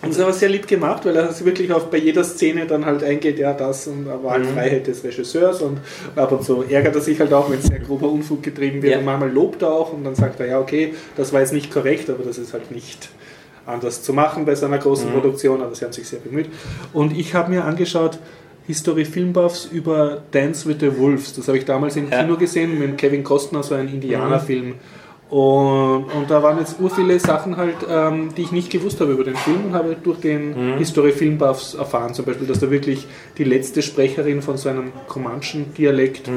Und 0.03 0.09
das 0.11 0.17
ist 0.17 0.23
aber 0.23 0.33
sehr 0.33 0.49
lieb 0.49 0.67
gemacht, 0.67 1.05
weil 1.05 1.15
er 1.15 1.31
sich 1.31 1.45
wirklich 1.45 1.71
auf 1.73 1.91
bei 1.91 1.99
jeder 1.99 2.25
Szene 2.25 2.67
dann 2.67 2.87
halt 2.87 3.05
eingeht, 3.05 3.39
ja, 3.39 3.53
das 3.53 3.87
und 3.87 4.07
war 4.07 4.31
halt 4.33 4.47
Freiheit 4.47 4.87
des 4.87 5.05
Regisseurs 5.05 5.61
und 5.61 5.79
ab 6.17 6.33
und 6.33 6.43
zu 6.43 6.63
ärgert 6.67 6.95
er 6.95 7.01
sich 7.03 7.21
halt 7.21 7.33
auch, 7.35 7.51
wenn 7.51 7.61
sehr 7.61 7.81
grober 7.81 8.09
Unfug 8.09 8.43
getrieben 8.43 8.81
wird 8.81 8.93
Ja. 8.95 8.99
und 9.01 9.05
manchmal 9.05 9.31
lobt 9.31 9.61
er 9.61 9.71
auch 9.73 9.93
und 9.93 10.05
dann 10.05 10.15
sagt 10.15 10.41
er, 10.41 10.47
ja, 10.47 10.59
okay, 10.59 10.95
das 11.19 11.35
war 11.35 11.41
jetzt 11.41 11.53
nicht 11.53 11.71
korrekt, 11.71 12.09
aber 12.09 12.25
das 12.25 12.39
ist 12.39 12.55
halt 12.55 12.71
nicht 12.71 13.11
anders 13.67 14.03
zu 14.03 14.15
machen 14.15 14.47
bei 14.47 14.55
so 14.55 14.65
einer 14.65 14.79
großen 14.79 15.11
Produktion, 15.11 15.61
aber 15.61 15.75
sie 15.75 15.85
haben 15.85 15.93
sich 15.93 16.09
sehr 16.09 16.21
bemüht. 16.21 16.47
Und 16.95 17.15
ich 17.17 17.35
habe 17.35 17.51
mir 17.51 17.65
angeschaut, 17.65 18.19
History 18.67 19.05
Filmbuffs 19.05 19.67
über 19.71 20.23
Dance 20.31 20.67
with 20.67 20.77
the 20.81 20.97
Wolves. 20.99 21.35
Das 21.35 21.47
habe 21.49 21.59
ich 21.59 21.67
damals 21.67 21.97
im 21.97 22.11
Ja. 22.11 22.23
Kino 22.23 22.37
gesehen 22.37 22.79
mit 22.79 22.97
Kevin 22.97 23.23
Costner, 23.23 23.63
so 23.63 23.75
ein 23.75 23.89
Indianerfilm. 23.89 24.77
Und, 25.31 26.07
und 26.13 26.29
da 26.29 26.43
waren 26.43 26.59
jetzt 26.59 26.77
ur 26.81 26.91
viele 26.91 27.19
Sachen 27.21 27.57
halt, 27.57 27.77
ähm, 27.89 28.31
die 28.37 28.43
ich 28.43 28.51
nicht 28.53 28.71
gewusst 28.71 29.01
habe 29.01 29.13
über 29.13 29.23
den 29.25 29.37
Film 29.37 29.67
und 29.67 29.75
habe 29.75 29.97
durch 30.03 30.19
den 30.21 30.77
History 30.79 31.13
Film 31.13 31.39
Buffs 31.39 31.75
erfahren, 31.75 32.15
zum 32.15 32.25
Beispiel, 32.25 32.49
dass 32.49 32.59
da 32.59 32.71
wirklich 32.71 33.07
die 33.39 33.45
letzte 33.45 33.81
Sprecherin 33.83 34.43
von 34.43 34.57
so 34.57 34.69
einem 34.69 34.91
Comanchen 35.09 35.73
Dialekt 35.75 36.29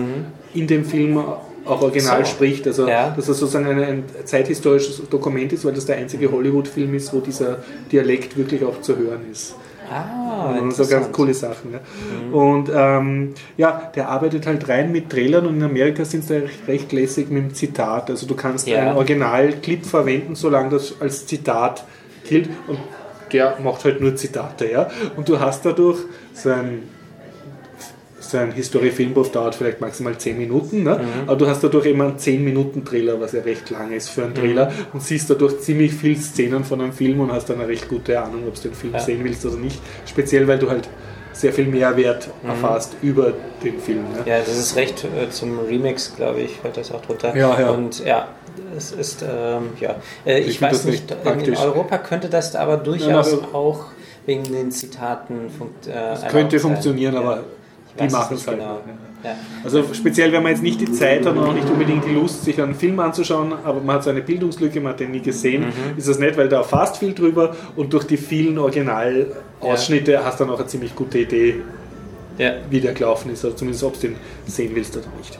in 0.53 0.67
dem 0.67 0.85
Film 0.85 1.17
auch 1.65 1.81
original 1.81 2.23
So. 2.25 2.31
spricht. 2.31 2.67
Also, 2.67 2.87
Ja. 2.87 3.09
dass 3.15 3.25
das 3.25 3.39
sozusagen 3.39 3.65
ein, 3.67 3.79
ein 3.81 4.03
zeithistorisches 4.25 5.01
Dokument 5.09 5.51
ist, 5.53 5.65
weil 5.65 5.73
das 5.73 5.85
der 5.85 5.95
einzige 5.97 6.31
Hollywood-Film 6.31 6.93
ist, 6.93 7.13
wo 7.13 7.19
dieser 7.19 7.59
Dialekt 7.91 8.37
wirklich 8.37 8.63
auch 8.63 8.81
zu 8.81 8.97
hören 8.97 9.21
ist. 9.31 9.55
Ah, 9.93 10.57
Und 10.59 10.73
so 10.73 10.85
ganz 10.87 11.11
coole 11.11 11.33
Sachen. 11.33 11.73
Ja. 11.73 11.79
Und 12.37 12.69
ähm, 12.73 13.33
ja, 13.57 13.91
der 13.95 14.09
arbeitet 14.09 14.47
halt 14.47 14.67
rein 14.69 14.91
mit 14.91 15.09
Trailern 15.09 15.45
und 15.45 15.55
in 15.57 15.63
Amerika 15.63 16.03
sind 16.05 16.23
sie 16.23 16.35
recht, 16.37 16.67
recht 16.67 16.91
lässig 16.91 17.29
mit 17.29 17.43
dem 17.43 17.53
Zitat. 17.53 18.09
Also 18.09 18.25
du 18.27 18.35
kannst 18.35 18.67
Ja. 18.67 18.79
einen 18.81 18.95
Originalclip 18.97 19.85
verwenden, 19.85 20.35
solange 20.35 20.69
das 20.69 20.95
als 21.01 21.25
Zitat 21.27 21.83
gilt. 22.27 22.49
Und 22.67 22.79
der 23.31 23.57
macht 23.63 23.83
halt 23.85 23.99
nur 24.01 24.15
Zitate, 24.15 24.71
ja. 24.71 24.89
Und 25.15 25.27
du 25.29 25.39
hast 25.39 25.65
dadurch 25.65 25.99
so 26.33 26.49
ein 26.49 26.83
so 28.23 28.37
ein 28.37 28.51
History-Filmbuff 28.51 29.31
dauert 29.31 29.55
vielleicht 29.55 29.81
maximal 29.81 30.17
10 30.17 30.37
Minuten, 30.37 30.83
ne? 30.83 30.99
aber 31.27 31.35
du 31.35 31.47
hast 31.47 31.63
dadurch 31.63 31.85
immer 31.87 32.05
einen 32.05 32.17
10-Minuten-Trailer, 32.17 33.19
was 33.19 33.33
ja 33.33 33.41
recht 33.41 33.69
lang 33.69 33.91
ist 33.91 34.09
für 34.09 34.23
einen 34.23 34.33
Trailer 34.35 34.71
und 34.93 35.03
siehst 35.03 35.29
dadurch 35.29 35.59
ziemlich 35.59 35.93
viele 35.93 36.15
Szenen 36.19 36.63
von 36.63 36.81
einem 36.81 36.93
Film 36.93 37.19
und 37.19 37.31
hast 37.31 37.49
dann 37.49 37.59
eine 37.59 37.67
recht 37.67 37.87
gute 37.89 38.19
Ahnung, 38.21 38.43
ob 38.47 38.55
du 38.55 38.61
den 38.69 38.73
Film 38.73 38.93
Ja. 38.93 38.99
sehen 38.99 39.23
willst 39.23 39.45
oder 39.45 39.57
nicht. 39.57 39.79
Speziell, 40.05 40.47
weil 40.47 40.59
du 40.59 40.69
halt 40.69 40.87
sehr 41.33 41.51
viel 41.51 41.65
Mehrwert 41.65 42.29
erfährst 42.47 42.95
über 43.01 43.33
den 43.63 43.79
Film. 43.79 44.03
Ne? 44.03 44.19
Ja, 44.25 44.39
das 44.39 44.55
ist 44.57 44.75
recht 44.75 45.03
äh, 45.03 45.29
zum 45.29 45.59
Remix, 45.59 46.15
glaube 46.15 46.41
ich, 46.41 46.51
fällt 46.57 46.77
das 46.77 46.91
auch 46.91 47.01
drunter. 47.01 47.35
Ja, 47.35 47.59
ja. 47.59 47.69
Und 47.71 48.05
ja, 48.05 48.27
es 48.77 48.91
ist, 48.91 49.23
ähm, 49.23 49.69
ja. 49.79 49.95
Äh, 50.25 50.41
ich, 50.41 50.47
Ich 50.49 50.61
weiß 50.61 50.85
nicht, 50.85 51.11
in. 51.11 51.57
Europa 51.57 51.97
könnte 51.97 52.29
das 52.29 52.55
aber 52.55 52.77
durchaus 52.77 53.33
aber- 53.33 53.55
auch 53.55 53.85
wegen 54.27 54.43
den 54.43 54.71
Zitaten 54.71 55.49
funkt, 55.49 55.87
äh, 55.87 55.91
könnte 56.29 56.59
sein. 56.59 56.71
funktionieren, 56.71 57.15
Ja. 57.15 57.19
aber 57.21 57.43
die 57.99 58.11
machen 58.11 58.35
es 58.35 58.47
halt. 58.47 58.59
Genau. 58.59 58.79
Ja. 59.23 59.35
Also 59.63 59.85
speziell, 59.93 60.31
wenn 60.33 60.43
man 60.43 60.51
jetzt 60.51 60.61
nicht 60.63 60.81
die 60.81 60.91
Zeit 60.91 61.25
hat 61.25 61.35
und 61.37 61.43
auch 61.43 61.53
nicht 61.53 61.69
unbedingt 61.69 62.03
die 62.05 62.11
Lust, 62.13 62.43
sich 62.43 62.61
einen 62.61 62.75
Film 62.75 62.99
anzuschauen, 62.99 63.53
aber 63.63 63.79
man 63.79 63.95
hat 63.95 64.03
so 64.03 64.09
eine 64.09 64.21
Bildungslücke, 64.21 64.81
man 64.81 64.91
hat 64.93 64.99
den 64.99 65.11
nie 65.11 65.21
gesehen, 65.21 65.61
Mhm. 65.67 65.97
ist 65.97 66.09
das 66.09 66.19
nett, 66.19 66.35
weil 66.35 66.49
da 66.49 66.57
erfasst 66.57 66.97
viel 66.97 67.13
drüber 67.13 67.55
und 67.77 67.93
durch 67.93 68.03
die 68.03 68.17
vielen 68.17 68.57
Originalausschnitte 68.57 70.25
hast 70.25 70.39
du 70.39 70.43
dann 70.45 70.53
auch 70.53 70.59
eine 70.59 70.67
ziemlich 70.67 70.93
gute 70.95 71.19
Idee, 71.19 71.61
Ja. 72.37 72.53
wie 72.69 72.81
der 72.81 72.93
gelaufen 72.93 73.31
ist, 73.31 73.45
oder 73.45 73.55
zumindest 73.55 73.83
ob 73.85 73.93
du 73.93 74.07
den 74.07 74.15
sehen 74.45 74.71
willst 74.75 74.97
oder 74.97 75.05
nicht. 75.17 75.39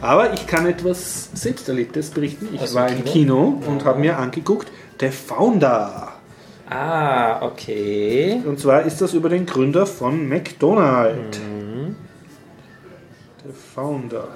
Aber 0.00 0.32
ich 0.32 0.46
kann 0.46 0.66
etwas 0.66 1.28
Selbsterlebtes 1.34 2.10
berichten. 2.10 2.48
Ich 2.52 2.60
dem 2.62 2.74
war 2.74 2.88
im 2.88 3.04
Kino? 3.04 3.58
Kino 3.60 3.62
und 3.68 3.84
habe 3.84 4.00
mir 4.00 4.18
angeguckt, 4.18 4.72
The 4.98 5.08
Founder. 5.10 6.08
Ah, 6.68 7.42
okay. 7.44 8.40
Und 8.46 8.58
zwar 8.60 8.82
ist 8.82 9.00
das 9.00 9.12
über 9.12 9.28
den 9.28 9.44
Gründer 9.44 9.86
von 9.86 10.28
McDonald's. 10.28 11.38
Der 11.38 11.49
Founder. 13.52 14.28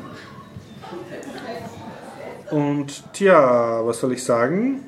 Und 2.50 3.02
tja, 3.12 3.80
was 3.84 4.00
soll 4.00 4.12
ich 4.12 4.22
sagen? 4.22 4.80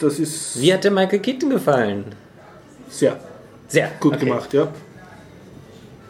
Das 0.00 0.18
ist 0.18 0.60
Wie 0.60 0.72
hat 0.72 0.84
der 0.84 0.90
Michael 0.90 1.18
Keaton 1.20 1.50
gefallen? 1.50 2.04
sehr 2.88 3.18
Sehr 3.68 3.90
gut 4.00 4.14
okay. 4.14 4.26
gemacht, 4.26 4.52
ja. 4.52 4.68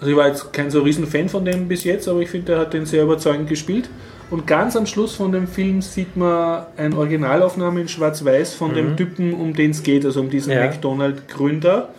Also 0.00 0.10
ich 0.10 0.16
war 0.16 0.26
jetzt 0.26 0.52
kein 0.52 0.70
so 0.70 0.82
riesen 0.82 1.06
Fan 1.06 1.28
von 1.28 1.44
dem 1.44 1.68
bis 1.68 1.84
jetzt, 1.84 2.08
aber 2.08 2.20
ich 2.20 2.28
finde, 2.28 2.54
er 2.54 2.58
hat 2.60 2.72
den 2.74 2.86
sehr 2.86 3.04
überzeugend 3.04 3.48
gespielt. 3.48 3.88
Und 4.30 4.46
ganz 4.46 4.76
am 4.76 4.86
Schluss 4.86 5.14
von 5.14 5.30
dem 5.30 5.46
Film 5.46 5.80
sieht 5.82 6.16
man 6.16 6.66
eine 6.76 6.96
Originalaufnahme 6.96 7.82
in 7.82 7.88
Schwarz-Weiß 7.88 8.54
von 8.54 8.74
dem 8.74 8.96
Typen, 8.96 9.34
um 9.34 9.52
den 9.54 9.70
es 9.72 9.82
geht, 9.82 10.04
also 10.04 10.20
um 10.20 10.30
diesen 10.30 10.52
Mhm. 10.54 10.58
Ja. 10.58 10.66
McDonald-Gründer. 10.66 11.90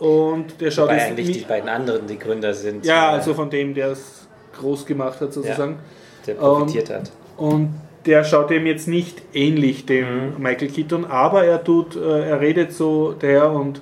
Und 0.00 0.60
der 0.60 0.70
schaut 0.70 0.86
Wobei 0.88 0.98
jetzt 0.98 1.06
eigentlich 1.10 1.38
die 1.38 1.44
beiden 1.44 1.68
anderen 1.68 2.06
die 2.06 2.18
Gründer 2.18 2.52
sind. 2.52 2.84
Ja, 2.84 3.10
also 3.10 3.32
von 3.32 3.48
dem, 3.48 3.74
der 3.74 3.92
es 3.92 4.17
groß 4.58 4.86
gemacht 4.86 5.20
hat, 5.20 5.32
sozusagen. 5.32 5.76
der 6.26 6.34
profitiert 6.34 6.90
hat. 6.90 7.10
Und 7.36 7.70
der 8.06 8.24
schaut 8.24 8.50
dem 8.50 8.66
jetzt 8.66 8.86
nicht 8.88 9.22
ähnlich, 9.32 9.86
dem 9.86 10.06
Mhm. 10.36 10.42
Michael 10.42 10.68
Keaton, 10.68 11.04
aber 11.06 11.44
er 11.44 11.62
tut, 11.64 11.96
äh, 11.96 12.28
er 12.28 12.40
redet 12.40 12.72
so 12.72 13.12
der 13.12 13.50
und 13.50 13.80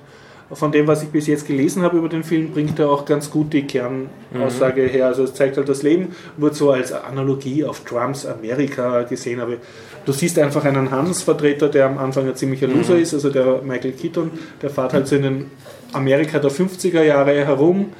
von 0.51 0.71
dem, 0.71 0.87
was 0.87 1.03
ich 1.03 1.09
bis 1.09 1.27
jetzt 1.27 1.45
gelesen 1.45 1.83
habe 1.83 1.97
über 1.97 2.07
den 2.07 2.23
Film, 2.23 2.51
bringt 2.51 2.79
er 2.79 2.89
auch 2.89 3.03
ganz 3.03 3.29
gut 3.29 3.51
die 3.51 3.63
Kernaussage 3.67 4.83
Mhm. 4.83 4.87
her. 4.89 5.07
Also 5.07 5.23
es 5.23 5.33
zeigt 5.33 5.57
halt 5.57 5.67
das 5.67 5.83
Leben, 5.83 6.15
wird 6.37 6.55
so 6.55 6.71
als 6.71 6.93
Analogie 6.93 7.65
auf 7.65 7.81
Trumps 7.81 8.25
Amerika 8.25 9.03
gesehen, 9.03 9.41
aber 9.41 9.53
du 10.05 10.11
siehst 10.13 10.39
einfach 10.39 10.63
einen 10.63 10.89
Handelsvertreter, 10.89 11.67
der 11.67 11.87
am 11.87 11.97
Anfang 11.97 12.27
ein 12.27 12.35
ziemlicher 12.35 12.67
Loser 12.67 12.95
Mhm. 12.95 13.01
ist, 13.01 13.13
also 13.13 13.29
der 13.29 13.61
Michael 13.61 13.91
Keaton, 13.91 14.31
der 14.61 14.69
fährt 14.69 14.93
halt 14.93 15.07
so 15.07 15.17
in 15.17 15.23
den 15.23 15.51
Amerika 15.91 16.39
der 16.39 16.51
50er 16.51 17.03
Jahre 17.03 17.33
herum 17.45 17.91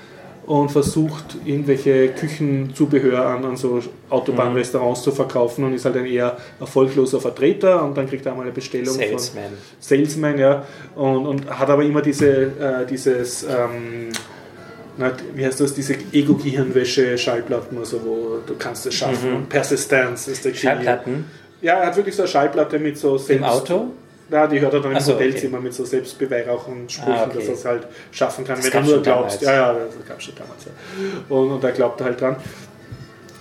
und 0.47 0.71
versucht 0.71 1.35
irgendwelche 1.45 2.07
Küchenzubehör 2.07 3.25
an, 3.25 3.43
an 3.43 3.57
so 3.57 3.81
Autobahnrestaurants 4.09 5.03
zu 5.03 5.11
verkaufen 5.11 5.65
und 5.65 5.73
ist 5.73 5.83
halt 5.83 5.97
ein 5.97 6.05
eher 6.05 6.37
erfolgloser 6.59 7.19
Vertreter 7.19 7.83
und 7.83 7.97
dann 7.97 8.07
kriegt 8.07 8.25
er 8.25 8.31
einmal 8.31 8.45
eine 8.45 8.53
Bestellung 8.53 8.95
Salesman. 8.95 9.43
von 9.43 9.53
Salesman, 9.81 10.39
ja, 10.39 10.65
und, 10.95 11.27
und 11.27 11.49
hat 11.49 11.69
aber 11.69 11.83
immer 11.83 12.01
diese, 12.01 12.29
äh, 12.29 12.85
dieses, 12.89 13.43
ähm, 13.43 14.09
na, 14.97 15.11
wie 15.35 15.45
heißt 15.45 15.59
das, 15.59 15.73
diese 15.73 15.95
Ego-Gehirnwäsche-Schallplatten, 16.13 17.77
also 17.77 17.99
wo 18.05 18.37
du 18.47 18.55
kannst 18.57 18.85
es 18.85 18.93
schaffen. 18.95 19.33
Und 19.33 19.49
Persistence 19.49 20.29
ist 20.29 20.45
der 20.45 20.53
Key. 20.53 20.59
Schallplatten 20.59 21.25
Ja, 21.61 21.73
er 21.73 21.87
hat 21.87 21.97
wirklich 21.97 22.15
so 22.15 22.21
eine 22.21 22.29
Schallplatte 22.29 22.79
mit 22.79 22.97
so 22.97 23.17
im 23.17 23.21
Selbst 23.21 23.43
Auto. 23.43 23.91
Ja, 24.29 24.47
die 24.47 24.59
hört 24.59 24.73
er 24.73 24.79
dann 24.81 24.91
im 24.91 24.99
so, 24.99 25.13
Hotelzimmer 25.13 25.59
mit 25.59 25.73
so 25.73 25.85
Selbstbeweihräuchern 25.85 26.89
Sprüchen, 26.89 27.11
Ah, 27.13 27.23
okay. 27.25 27.37
dass 27.39 27.47
er 27.47 27.53
es 27.53 27.65
halt 27.65 27.87
schaffen 28.11 28.45
kann, 28.45 28.57
Das 28.57 28.73
wenn 28.73 28.83
du 28.83 28.91
nur 28.91 29.01
glaubst. 29.01 29.41
damals. 29.41 29.57
Ja, 29.57 29.73
ja, 29.73 29.73
das 29.73 30.07
gab 30.07 30.17
es 30.19 30.23
schon 30.25 30.35
damals. 30.35 30.65
Ja. 30.65 31.35
Und, 31.35 31.51
und 31.51 31.63
da 31.63 31.71
glaubt 31.71 32.01
er 32.01 32.05
halt 32.07 32.21
dran. 32.21 32.35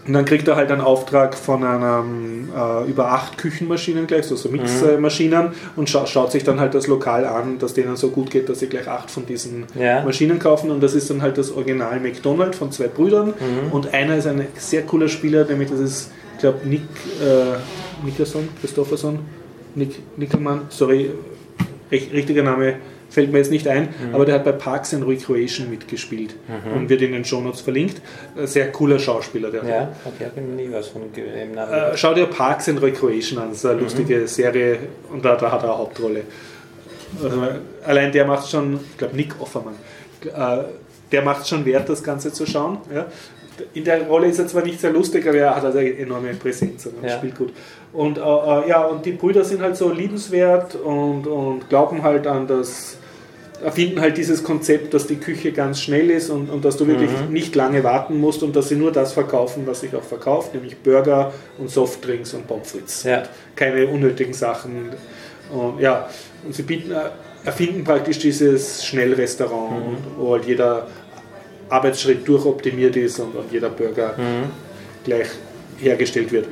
Und 0.06 0.12
dann 0.12 0.24
kriegt 0.24 0.46
er 0.46 0.54
halt 0.54 0.70
einen 0.70 0.82
Auftrag 0.82 1.34
von 1.36 1.64
einem 1.64 2.48
äh, 2.56 2.88
über 2.88 3.10
acht 3.10 3.38
Küchenmaschinen 3.38 4.06
gleich, 4.06 4.24
so, 4.26 4.36
so 4.36 4.48
Mixmaschinen 4.48 5.48
und 5.74 5.90
scha 5.90 6.06
schaut 6.06 6.30
sich 6.30 6.44
dann 6.44 6.60
halt 6.60 6.74
das 6.74 6.86
Lokal 6.86 7.24
an, 7.24 7.58
dass 7.58 7.74
denen 7.74 7.96
so 7.96 8.10
gut 8.10 8.30
geht, 8.30 8.48
dass 8.48 8.60
sie 8.60 8.68
gleich 8.68 8.86
acht 8.86 9.10
von 9.10 9.26
diesen 9.26 9.64
Ja. 9.74 10.04
Maschinen 10.04 10.38
kaufen 10.38 10.70
und 10.70 10.80
das 10.80 10.94
ist 10.94 11.10
dann 11.10 11.22
halt 11.22 11.38
das 11.38 11.50
Original 11.50 11.98
McDonald 11.98 12.54
von 12.54 12.70
zwei 12.70 12.86
Brüdern 12.86 13.30
Mhm. 13.30 13.72
und 13.72 13.92
einer 13.94 14.16
ist 14.16 14.28
ein 14.28 14.46
sehr 14.56 14.82
cooler 14.82 15.08
Spieler, 15.08 15.44
nämlich 15.44 15.70
das 15.70 15.80
ist, 15.80 16.12
ich 16.34 16.38
glaube, 16.38 16.58
Nick 16.68 16.82
äh, 17.20 18.04
Nickerson, 18.06 18.48
Christopherson, 18.60 19.18
Nick 19.76 20.18
Nickelmann, 20.18 20.62
sorry, 20.70 21.10
ri- 21.92 22.12
richtiger 22.12 22.42
Name 22.42 22.76
fällt 23.08 23.30
mir 23.30 23.38
jetzt 23.38 23.50
nicht 23.52 23.68
ein, 23.68 23.84
Mhm. 24.08 24.14
aber 24.14 24.24
der 24.26 24.34
hat 24.34 24.44
bei 24.44 24.52
Parks 24.52 24.92
and 24.92 25.06
Recreation 25.06 25.70
mitgespielt 25.70 26.34
und 26.74 26.88
wird 26.88 27.02
in 27.02 27.12
den 27.12 27.24
Shownotes 27.24 27.60
verlinkt. 27.60 28.02
Sehr 28.44 28.72
cooler 28.72 28.98
Schauspieler, 28.98 29.50
der 29.52 29.64
Ja, 29.64 29.92
okay, 30.04 30.24
habe 30.26 30.40
nie 30.40 30.68
was 30.72 30.88
von 30.88 31.02
im 31.14 31.52
Namen. 31.54 31.72
äh, 31.72 31.96
schau 31.96 32.12
dir 32.14 32.26
Parks 32.26 32.68
and 32.68 32.82
Recreation 32.82 33.38
an, 33.38 33.50
das 33.50 33.58
ist 33.58 33.64
Mhm. 33.64 33.70
eine 33.70 33.80
lustige 33.82 34.26
Serie 34.26 34.78
und 35.12 35.24
da, 35.24 35.36
da 35.36 35.52
hat 35.52 35.62
er 35.62 35.68
eine 35.70 35.78
Hauptrolle. 35.78 36.22
Also, 37.22 37.40
allein 37.84 38.10
der 38.12 38.24
macht 38.26 38.50
schon, 38.50 38.80
ich 38.90 38.98
glaube 38.98 39.14
Nick 39.16 39.40
Offermann, 39.40 39.74
äh, 40.24 40.64
der 41.12 41.22
macht 41.22 41.46
schon 41.48 41.64
wert, 41.64 41.88
das 41.88 42.02
Ganze 42.02 42.32
zu 42.32 42.44
schauen. 42.44 42.78
Ja. 42.92 43.06
In 43.74 43.84
der 43.84 44.02
Rolle 44.06 44.26
ist 44.28 44.38
er 44.38 44.46
zwar 44.46 44.62
nicht 44.62 44.80
sehr 44.80 44.90
lustig, 44.92 45.26
aber 45.26 45.38
er 45.38 45.56
hat 45.56 45.64
also 45.64 45.78
eine 45.78 45.96
enorme 45.96 46.34
Präsenz 46.34 46.86
und 46.86 47.02
Ja. 47.04 47.16
spielt 47.16 47.36
gut. 47.36 47.52
Und 47.92 48.18
äh, 48.18 48.20
äh, 48.20 48.68
ja, 48.68 48.84
und 48.86 49.04
die 49.06 49.12
Brüder 49.12 49.44
sind 49.44 49.62
halt 49.62 49.76
so 49.76 49.90
liebenswert 49.90 50.74
und, 50.74 51.26
und 51.26 51.68
glauben 51.68 52.02
halt 52.02 52.26
an 52.26 52.46
das, 52.46 52.98
erfinden 53.64 54.00
halt 54.02 54.18
dieses 54.18 54.44
Konzept, 54.44 54.92
dass 54.92 55.06
die 55.06 55.16
Küche 55.16 55.50
ganz 55.52 55.80
schnell 55.80 56.10
ist 56.10 56.28
und, 56.28 56.50
und 56.50 56.64
dass 56.64 56.76
du 56.76 56.86
wirklich 56.86 57.10
Mhm. 57.10 57.32
nicht 57.32 57.54
lange 57.54 57.82
warten 57.84 58.20
musst 58.20 58.42
und 58.42 58.54
dass 58.54 58.68
sie 58.68 58.76
nur 58.76 58.92
das 58.92 59.12
verkaufen, 59.14 59.62
was 59.66 59.80
sich 59.80 59.94
auch 59.96 60.02
verkauft, 60.02 60.52
nämlich 60.54 60.76
Burger 60.76 61.32
und 61.58 61.70
Softdrinks 61.70 62.34
und 62.34 62.46
Pommes 62.46 62.70
frites. 62.72 63.02
Ja. 63.04 63.22
Keine 63.54 63.86
unnötigen 63.86 64.34
Sachen. 64.34 64.90
Und, 65.50 65.80
ja, 65.80 66.08
und 66.44 66.54
sie 66.54 66.62
bieten, 66.64 66.90
äh, 66.92 66.96
erfinden 67.46 67.84
praktisch 67.84 68.18
dieses 68.18 68.84
Schnellrestaurant, 68.84 69.70
Mhm. 69.70 69.96
wo 70.18 70.32
halt 70.32 70.44
jeder 70.44 70.88
Arbeitsschritt 71.68 72.26
durchoptimiert 72.26 72.96
ist 72.96 73.18
und, 73.20 73.34
und 73.34 73.50
jeder 73.52 73.68
Burger 73.70 74.14
Mhm. 74.16 74.50
gleich 75.04 75.28
hergestellt 75.78 76.32
wird. 76.32 76.46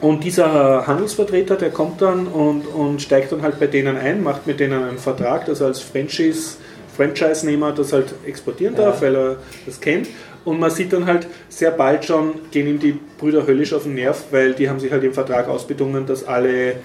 Und 0.00 0.22
dieser 0.22 0.86
Handelsvertreter, 0.86 1.56
der 1.56 1.70
kommt 1.70 2.00
dann 2.00 2.28
und, 2.28 2.66
und 2.68 3.02
steigt 3.02 3.32
dann 3.32 3.42
halt 3.42 3.58
bei 3.58 3.66
denen 3.66 3.96
ein, 3.96 4.22
macht 4.22 4.46
mit 4.46 4.60
denen 4.60 4.82
einen 4.84 4.98
Vertrag, 4.98 5.46
dass 5.46 5.60
er 5.60 5.66
als 5.68 5.80
Franchise, 5.80 6.56
Franchise-Nehmer 6.96 7.72
das 7.72 7.92
halt 7.92 8.14
exportieren 8.24 8.76
Ja. 8.76 8.86
darf, 8.86 9.02
weil 9.02 9.16
er 9.16 9.36
das 9.66 9.80
kennt. 9.80 10.06
Und 10.44 10.60
man 10.60 10.70
sieht 10.70 10.92
dann 10.92 11.04
halt 11.04 11.26
sehr 11.48 11.72
bald 11.72 12.04
schon, 12.04 12.34
gehen 12.52 12.68
ihm 12.68 12.78
die 12.78 12.98
Brüder 13.18 13.44
höllisch 13.46 13.72
auf 13.72 13.82
den 13.82 13.94
Nerv, 13.94 14.24
weil 14.30 14.54
die 14.54 14.68
haben 14.70 14.78
sich 14.78 14.90
halt 14.92 15.02
im 15.02 15.12
Vertrag 15.12 15.48
ausbedungen, 15.48 16.06
dass 16.06 16.26
alle, 16.26 16.76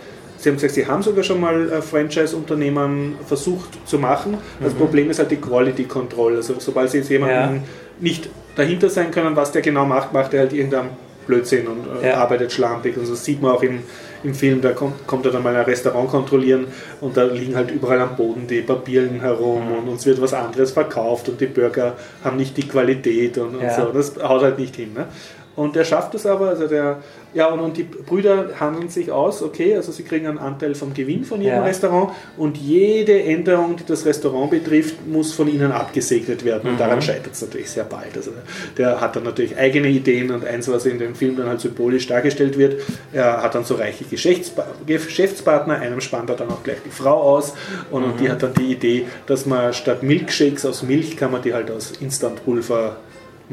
sie 0.44 0.50
haben 0.50 0.56
gesagt, 0.58 0.74
sie 0.74 0.86
haben 0.86 1.02
sogar 1.02 1.24
schon 1.24 1.40
mal 1.40 1.72
äh, 1.72 1.82
Franchise-Unternehmen 1.82 3.16
versucht 3.26 3.70
zu 3.88 3.98
machen. 4.00 4.38
Das 4.62 4.74
Problem 4.74 5.10
ist 5.10 5.20
halt 5.20 5.32
die 5.32 5.38
Quality 5.38 5.86
Control. 5.86 6.36
Also 6.36 6.56
sobald 6.60 6.90
sie 6.92 6.98
jetzt 7.00 7.10
jemanden 7.10 7.36
Ja. 7.36 7.54
nicht 8.00 8.30
dahinter 8.56 8.90
sein 8.90 9.12
können, 9.12 9.36
was 9.36 9.52
der 9.52 9.62
genau 9.62 9.86
macht, 9.86 10.14
macht 10.14 10.34
er 10.34 10.42
halt 10.42 10.54
irgendeinen 10.54 10.90
Blödsinn 11.26 11.68
und 11.68 11.86
äh, 12.04 12.10
Ja. 12.10 12.16
arbeitet 12.18 12.52
schlampig. 12.52 12.98
Und 12.98 13.10
das 13.10 13.24
sieht 13.24 13.42
man 13.42 13.52
auch 13.52 13.64
im, 13.64 13.80
im 14.26 14.34
Film, 14.36 14.60
da 14.62 14.72
kommt, 14.74 15.08
kommt 15.08 15.26
er 15.26 15.32
dann 15.32 15.42
mal 15.44 15.56
ein 15.56 15.64
Restaurant 15.64 16.10
kontrollieren 16.10 16.68
und 17.00 17.16
da 17.16 17.24
liegen 17.24 17.56
halt 17.56 17.72
überall 17.72 18.02
am 18.02 18.16
Boden 18.18 18.46
die 18.46 18.62
Papieren 18.62 19.22
herum 19.22 19.70
Mhm. 19.70 19.78
und 19.78 19.88
uns 19.90 20.06
wird 20.06 20.22
was 20.22 20.34
anderes 20.34 20.72
verkauft 20.72 21.30
und 21.30 21.40
die 21.40 21.46
Burger 21.46 21.96
haben 22.24 22.36
nicht 22.36 22.58
die 22.58 22.68
Qualität 22.68 23.38
und, 23.38 23.56
und 23.56 23.62
Ja. 23.64 23.74
so. 23.74 23.92
Das 23.94 24.14
haut 24.22 24.42
halt 24.44 24.60
nicht 24.60 24.76
hin. 24.76 24.92
Ne? 24.94 25.08
Und 25.56 25.76
der 25.76 25.84
schafft 25.84 26.16
es 26.16 26.26
aber, 26.26 26.50
also 26.50 26.68
der, 26.68 26.98
ja, 27.34 27.48
und, 27.48 27.60
und 27.60 27.78
die 27.78 27.84
Brüder 27.84 28.60
handeln 28.60 28.90
sich 28.90 29.12
aus, 29.12 29.44
okay, 29.44 29.76
also 29.76 29.92
sie 29.92 30.04
kriegen 30.04 30.26
einen 30.26 30.40
Anteil 30.40 30.74
vom 30.74 30.94
Gewinn 30.94 31.24
von 31.26 31.42
ihrem 31.42 31.58
Ja. 31.58 31.64
Restaurant 31.64 32.12
und 32.38 32.58
jede 32.58 33.22
Änderung, 33.22 33.76
die 33.76 33.86
das 33.86 34.06
Restaurant 34.06 34.50
betrifft, 34.50 35.06
muss 35.06 35.34
von 35.34 35.48
ihnen 35.48 35.72
abgesegnet 35.72 36.44
werden. 36.44 36.72
Und 36.72 36.80
daran 36.80 37.02
scheitert 37.02 37.34
es 37.34 37.42
natürlich 37.42 37.70
sehr 37.70 37.84
bald. 37.84 38.16
Also 38.16 38.32
der 38.78 39.00
hat 39.00 39.16
dann 39.16 39.24
natürlich 39.24 39.56
eigene 39.58 39.90
Ideen 39.90 40.32
und 40.32 40.44
eins, 40.46 40.68
was 40.68 40.86
in 40.86 40.98
dem 40.98 41.14
Film 41.14 41.38
dann 41.38 41.48
halt 41.48 41.62
symbolisch 41.62 42.08
dargestellt 42.08 42.58
wird, 42.58 42.82
er 43.12 43.44
hat 43.44 43.54
dann 43.54 43.64
so 43.64 43.76
reiche 43.76 44.06
Geschäftspa 44.06 44.66
Geschäftspartner, 44.88 45.76
einem 45.76 46.02
spannt 46.02 46.30
er 46.30 46.36
dann 46.36 46.50
auch 46.50 46.64
gleich 46.64 46.78
die 46.86 46.90
Frau 46.90 47.22
aus 47.22 47.54
und, 47.92 48.04
und 48.04 48.20
die 48.20 48.30
hat 48.30 48.42
dann 48.42 48.54
die 48.54 48.72
Idee, 48.72 49.06
dass 49.28 49.46
man 49.46 49.74
statt 49.74 50.04
Milkshakes 50.04 50.66
aus 50.66 50.84
Milch 50.84 51.16
kann 51.16 51.32
man 51.32 51.42
die 51.42 51.54
halt 51.54 51.70
aus 51.70 51.94
Instantpulver 52.00 52.98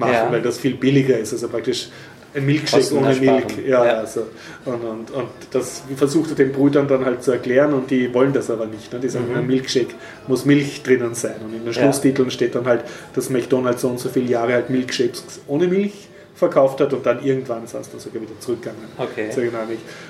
machen, 0.01 0.13
Ja. 0.13 0.33
weil 0.33 0.43
das 0.43 0.59
viel 0.59 0.75
billiger 0.75 1.17
ist. 1.19 1.33
Also 1.33 1.49
praktisch 1.49 1.89
ein 2.35 2.47
Milkshake 2.47 2.95
ohne. 2.95 3.15
Milch. 3.15 3.67
Ja, 3.67 3.85
Ja. 3.85 3.93
Also, 3.99 4.27
und, 4.65 4.75
und, 4.85 5.11
und 5.11 5.29
das 5.51 5.83
versucht 5.97 6.31
er 6.31 6.37
den 6.37 6.53
Brüdern 6.53 6.87
dann 6.89 7.05
halt 7.05 7.23
zu 7.25 7.33
erklären 7.33 7.73
und 7.75 7.91
die 7.91 8.13
wollen 8.15 8.33
das 8.33 8.51
aber 8.51 8.67
nicht. 8.67 8.93
Ne? 8.93 9.01
Die 9.01 9.09
sagen, 9.09 9.27
in 9.31 9.37
einem 9.37 9.47
Milkshake 9.49 9.95
muss 10.29 10.45
Milch 10.45 10.83
drinnen 10.83 11.15
sein. 11.15 11.35
Und 11.45 11.49
in 11.53 11.53
den 11.53 11.61
Mhm. 11.63 11.67
Ja. 11.69 11.73
Schlusstiteln 11.73 12.31
steht 12.31 12.55
dann 12.55 12.67
halt, 12.67 12.85
dass 13.15 13.31
McDonalds 13.31 13.83
so 13.83 13.89
und 13.89 13.99
so 13.99 14.09
viele 14.09 14.31
Jahre 14.31 14.53
halt 14.55 14.71
Milkshakes 14.71 15.41
ohne 15.49 15.67
Milch 15.67 16.09
verkauft 16.37 16.81
hat 16.81 16.93
und 16.95 17.05
dann 17.05 17.23
irgendwann 17.23 17.65
ist 17.65 17.75
das 17.75 17.91
dann 17.91 18.01
sogar 18.01 18.23
wieder 18.23 18.33
zurückgegangen. 18.41 18.81
Okay. 18.97 19.29
Zur. 19.31 19.43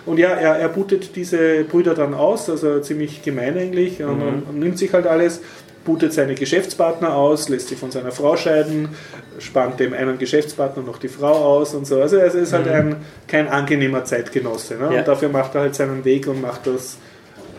Und 0.06 0.18
ja, 0.18 0.28
er, 0.28 0.56
er 0.56 0.68
bootet 0.68 1.16
diese 1.16 1.64
Brüder 1.64 1.94
dann 1.94 2.14
aus, 2.14 2.48
also 2.48 2.78
ziemlich 2.80 3.22
gemein 3.22 3.56
eigentlich, 3.58 4.00
und, 4.02 4.22
und, 4.22 4.42
und 4.48 4.58
nimmt 4.60 4.78
sich 4.78 4.92
halt 4.92 5.06
alles, 5.08 5.40
bootet 5.84 6.12
seine 6.12 6.34
Geschäftspartner 6.34 7.14
aus, 7.14 7.48
lässt 7.48 7.68
sich 7.68 7.78
von 7.78 7.90
seiner 7.90 8.12
Frau 8.12 8.36
scheiden, 8.36 8.90
spannt 9.38 9.80
dem 9.80 9.94
einen 9.94 10.18
Geschäftspartner 10.18 10.82
noch 10.82 10.98
die 10.98 11.08
Frau 11.08 11.32
aus 11.32 11.74
und 11.74 11.86
so. 11.86 12.00
Also 12.00 12.18
es 12.18 12.34
ist 12.34 12.52
halt 12.52 12.68
ein, 12.68 12.96
kein 13.26 13.48
angenehmer 13.48 14.04
Zeitgenosse. 14.04 14.74
Ne? 14.74 14.92
Ja. 14.92 14.98
Und 15.00 15.08
dafür 15.08 15.28
macht 15.28 15.54
er 15.54 15.62
halt 15.62 15.74
seinen 15.74 16.04
Weg 16.04 16.26
und 16.26 16.42
macht 16.42 16.66
das 16.66 16.98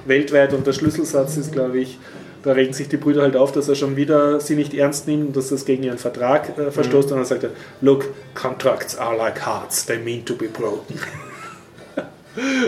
weltweit. 0.06 0.54
Und 0.54 0.68
der 0.68 0.74
Schlüsselsatz 0.74 1.38
ist, 1.38 1.52
glaube 1.52 1.80
ich, 1.80 1.98
da 2.44 2.54
regen 2.54 2.74
sich 2.74 2.90
die 2.90 2.98
Brüder 2.98 3.22
halt 3.22 3.36
auf, 3.36 3.52
dass 3.52 3.70
er 3.70 3.76
schon 3.76 3.96
wieder 3.96 4.40
sie 4.40 4.56
nicht 4.56 4.74
ernst 4.74 5.08
nimmt 5.08 5.28
und 5.28 5.38
dass 5.38 5.50
das 5.50 5.66
gegen 5.66 5.84
ihren 5.84 6.00
Vertrag 6.00 6.58
äh, 6.58 6.72
verstoßt. 6.72 7.12
Und 7.12 7.18
dann 7.18 7.26
sagt 7.26 7.44
er, 7.44 7.52
look, 7.82 8.06
contracts 8.34 8.98
are 8.98 9.16
like 9.16 9.46
hearts, 9.46 9.86
they 9.86 10.00
mean 10.00 10.26
to 10.26 10.36
be 10.36 10.48
broken. 10.48 11.00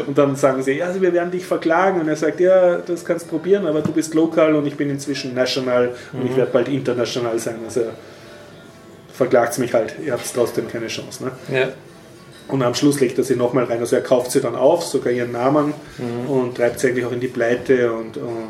Und 0.08 0.18
dann 0.18 0.36
sagen 0.36 0.62
sie, 0.62 0.74
ja, 0.74 0.94
wir 1.00 1.14
werden 1.14 1.32
dich 1.32 1.46
verklagen. 1.46 2.02
Und 2.02 2.08
er 2.10 2.16
sagt, 2.16 2.40
ja, 2.40 2.78
das 2.78 3.06
kannst 3.06 3.28
du 3.28 3.30
probieren, 3.30 3.66
aber 3.66 3.82
du 3.82 3.92
bist 3.92 4.14
lokal 4.14 4.56
und 4.56 4.66
ich 4.66 4.76
bin 4.76 4.90
inzwischen 4.90 5.34
national 5.34 5.92
und 6.12 6.26
ich 6.26 6.36
werde 6.36 6.52
bald 6.52 6.68
international 6.68 7.40
sein. 7.40 7.56
Also 7.66 7.82
verklagt 9.14 9.58
mich 9.60 9.74
halt, 9.74 9.96
ihr 10.04 10.12
habt 10.14 10.26
trotzdem 10.34 10.68
keine 10.68 10.88
Chance. 10.88 11.24
Ne? 11.26 11.32
Ja. 11.54 11.68
Und 12.48 12.62
am 12.62 12.74
Schluss 12.76 13.00
legt 13.00 13.18
er 13.18 13.24
sie 13.24 13.36
nochmal 13.36 13.64
rein. 13.66 13.80
Also 13.80 13.96
er 13.96 14.02
kauft 14.02 14.32
sie 14.32 14.42
dann 14.42 14.56
auf, 14.56 14.84
sogar 14.84 15.14
ihren 15.14 15.32
Namen 15.32 15.74
und 16.28 16.56
treibt 16.58 16.80
sie 16.80 16.90
eigentlich 16.90 17.06
auch 17.06 17.12
in 17.14 17.22
die 17.22 17.28
Pleite 17.30 17.94
und, 17.94 18.18
und 18.18 18.50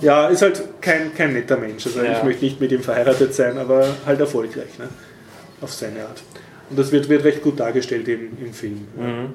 ja, 0.00 0.28
ist 0.28 0.40
halt 0.40 0.62
kein, 0.80 1.14
kein 1.14 1.34
netter 1.34 1.58
Mensch. 1.58 1.84
Also 1.86 2.00
Ja. 2.02 2.16
ich 2.16 2.22
möchte 2.22 2.44
nicht 2.44 2.58
mit 2.60 2.72
ihm 2.72 2.82
verheiratet 2.82 3.34
sein, 3.34 3.58
aber 3.58 3.86
halt 4.06 4.18
erfolgreich, 4.18 4.78
ne? 4.78 4.88
auf 5.60 5.72
seine 5.74 6.00
Art. 6.00 6.22
Und 6.70 6.78
das 6.78 6.90
wird, 6.90 7.10
wird 7.10 7.24
recht 7.24 7.42
gut 7.42 7.60
dargestellt 7.60 8.08
im, 8.08 8.30
im 8.42 8.54
Film. 8.54 8.86
Mhm. 8.96 9.34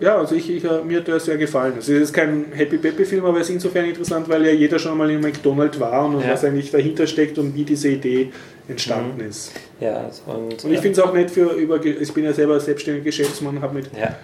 Ja, 0.00 0.16
also 0.16 0.34
ich, 0.34 0.48
ich, 0.50 0.64
äh, 0.64 0.82
mir 0.82 0.98
hat 1.00 1.08
der 1.08 1.20
sehr 1.20 1.36
gefallen. 1.36 1.74
Also 1.76 1.92
es 1.92 2.00
ist 2.04 2.12
kein 2.14 2.46
Happy 2.52 2.78
Peppy 2.78 3.04
Film, 3.04 3.24
aber 3.26 3.38
es 3.40 3.48
ist 3.48 3.54
insofern 3.56 3.84
interessant, 3.84 4.28
weil 4.30 4.46
ja 4.46 4.52
jeder 4.52 4.78
schon 4.78 4.96
mal 4.96 5.10
in 5.10 5.20
McDonald's 5.20 5.78
war 5.78 6.06
und 6.06 6.20
Ja. 6.22 6.32
was 6.32 6.42
eigentlich 6.44 6.70
dahinter 6.70 7.06
steckt 7.06 7.38
und 7.38 7.54
wie 7.54 7.64
diese 7.64 7.88
Idee 7.90 8.30
entstanden 8.68 9.20
ist. 9.20 9.52
Ja, 9.80 10.10
und, 10.26 10.64
Und 10.64 10.72
ich 10.72 10.80
finde 10.80 10.90
es 10.90 10.98
auch 11.00 11.12
nett 11.14 11.30
für 11.30 11.52
über, 11.54 11.84
ich 11.84 12.12
bin 12.12 12.24
ja 12.24 12.32
selber 12.32 12.60
selbstständiger 12.60 13.04
Geschäftsmann, 13.06 13.60
habe 13.62 13.74
mit 13.76 13.90
ja. 13.98 14.14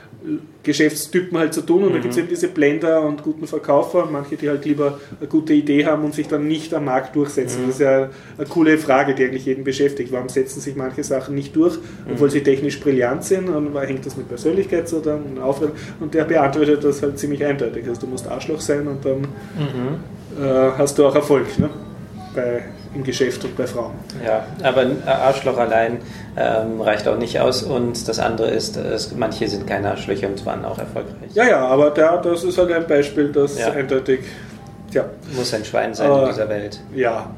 Geschäftstypen 0.62 1.38
halt 1.38 1.54
zu 1.54 1.62
tun 1.62 1.84
und 1.84 1.90
da 1.92 1.98
Mhm. 1.98 2.02
gibt 2.02 2.12
es 2.12 2.18
eben 2.18 2.28
diese 2.28 2.48
Blender 2.48 3.00
und 3.02 3.22
guten 3.22 3.46
Verkäufer, 3.46 4.06
manche, 4.10 4.36
die 4.36 4.48
halt 4.48 4.64
lieber 4.64 4.98
eine 5.18 5.28
gute 5.28 5.52
Idee 5.52 5.86
haben 5.86 6.04
und 6.04 6.14
sich 6.14 6.26
dann 6.28 6.46
nicht 6.48 6.74
am 6.74 6.84
Markt 6.86 7.14
durchsetzen. 7.16 7.62
Mhm. 7.62 7.66
Das 7.66 7.74
ist 7.76 7.80
ja 7.80 8.10
eine 8.36 8.46
coole 8.48 8.76
Frage, 8.78 9.14
die 9.14 9.24
eigentlich 9.24 9.46
jeden 9.46 9.64
beschäftigt. 9.64 10.12
Warum 10.12 10.28
setzen 10.28 10.60
sich 10.60 10.74
manche 10.76 11.04
Sachen 11.04 11.34
nicht 11.34 11.54
durch, 11.56 11.76
Mhm. 11.76 12.12
obwohl 12.12 12.30
sie 12.30 12.42
technisch 12.42 12.80
brillant 12.80 13.24
sind 13.24 13.48
und 13.48 13.74
hängt 13.80 14.04
das 14.04 14.16
mit 14.16 14.28
Persönlichkeit 14.28 14.88
zusammen 14.88 15.24
und 15.36 15.38
Aufwand? 15.42 15.72
Und 16.00 16.12
der 16.14 16.24
beantwortet 16.24 16.82
das 16.84 17.02
halt 17.02 17.18
ziemlich 17.18 17.44
eindeutig. 17.44 17.86
Also 17.88 18.02
du 18.02 18.06
musst 18.08 18.26
Arschloch 18.28 18.60
sein 18.60 18.86
und 18.88 19.04
dann 19.04 19.20
Mhm. 19.20 20.44
äh, 20.44 20.70
hast 20.76 20.98
du 20.98 21.06
auch 21.06 21.14
Erfolg. 21.14 21.58
Ne? 21.58 21.70
Bei 22.34 22.64
im 22.96 23.04
Geschäft 23.04 23.44
und 23.44 23.56
bei 23.56 23.66
Frauen. 23.66 23.92
Ja, 24.24 24.46
aber 24.62 24.80
ein 24.82 25.02
Arschloch 25.06 25.58
allein 25.58 25.98
ähm, 26.36 26.80
reicht 26.80 27.06
auch 27.08 27.18
nicht 27.18 27.38
aus. 27.40 27.62
Und 27.62 28.08
das 28.08 28.18
andere 28.18 28.48
ist, 28.50 28.76
es, 28.76 29.14
manche 29.14 29.46
sind 29.48 29.66
keine 29.66 29.90
Arschlöcher 29.90 30.28
und 30.28 30.44
waren 30.46 30.64
auch 30.64 30.78
erfolgreich. 30.78 31.30
Ja, 31.34 31.44
ja, 31.46 31.58
aber 31.66 31.90
der, 31.90 32.16
das 32.18 32.44
ist 32.44 32.58
halt 32.58 32.72
ein 32.72 32.86
Beispiel, 32.86 33.30
das 33.32 33.58
Ja. 33.58 33.70
eindeutig, 33.72 34.20
tja, 34.90 35.04
Muss 35.34 35.52
ein 35.54 35.64
Schwein 35.64 35.94
sein 35.94 36.10
Aber- 36.10 36.22
in 36.24 36.28
dieser 36.28 36.48
Welt. 36.48 36.80
ja. 36.94 37.30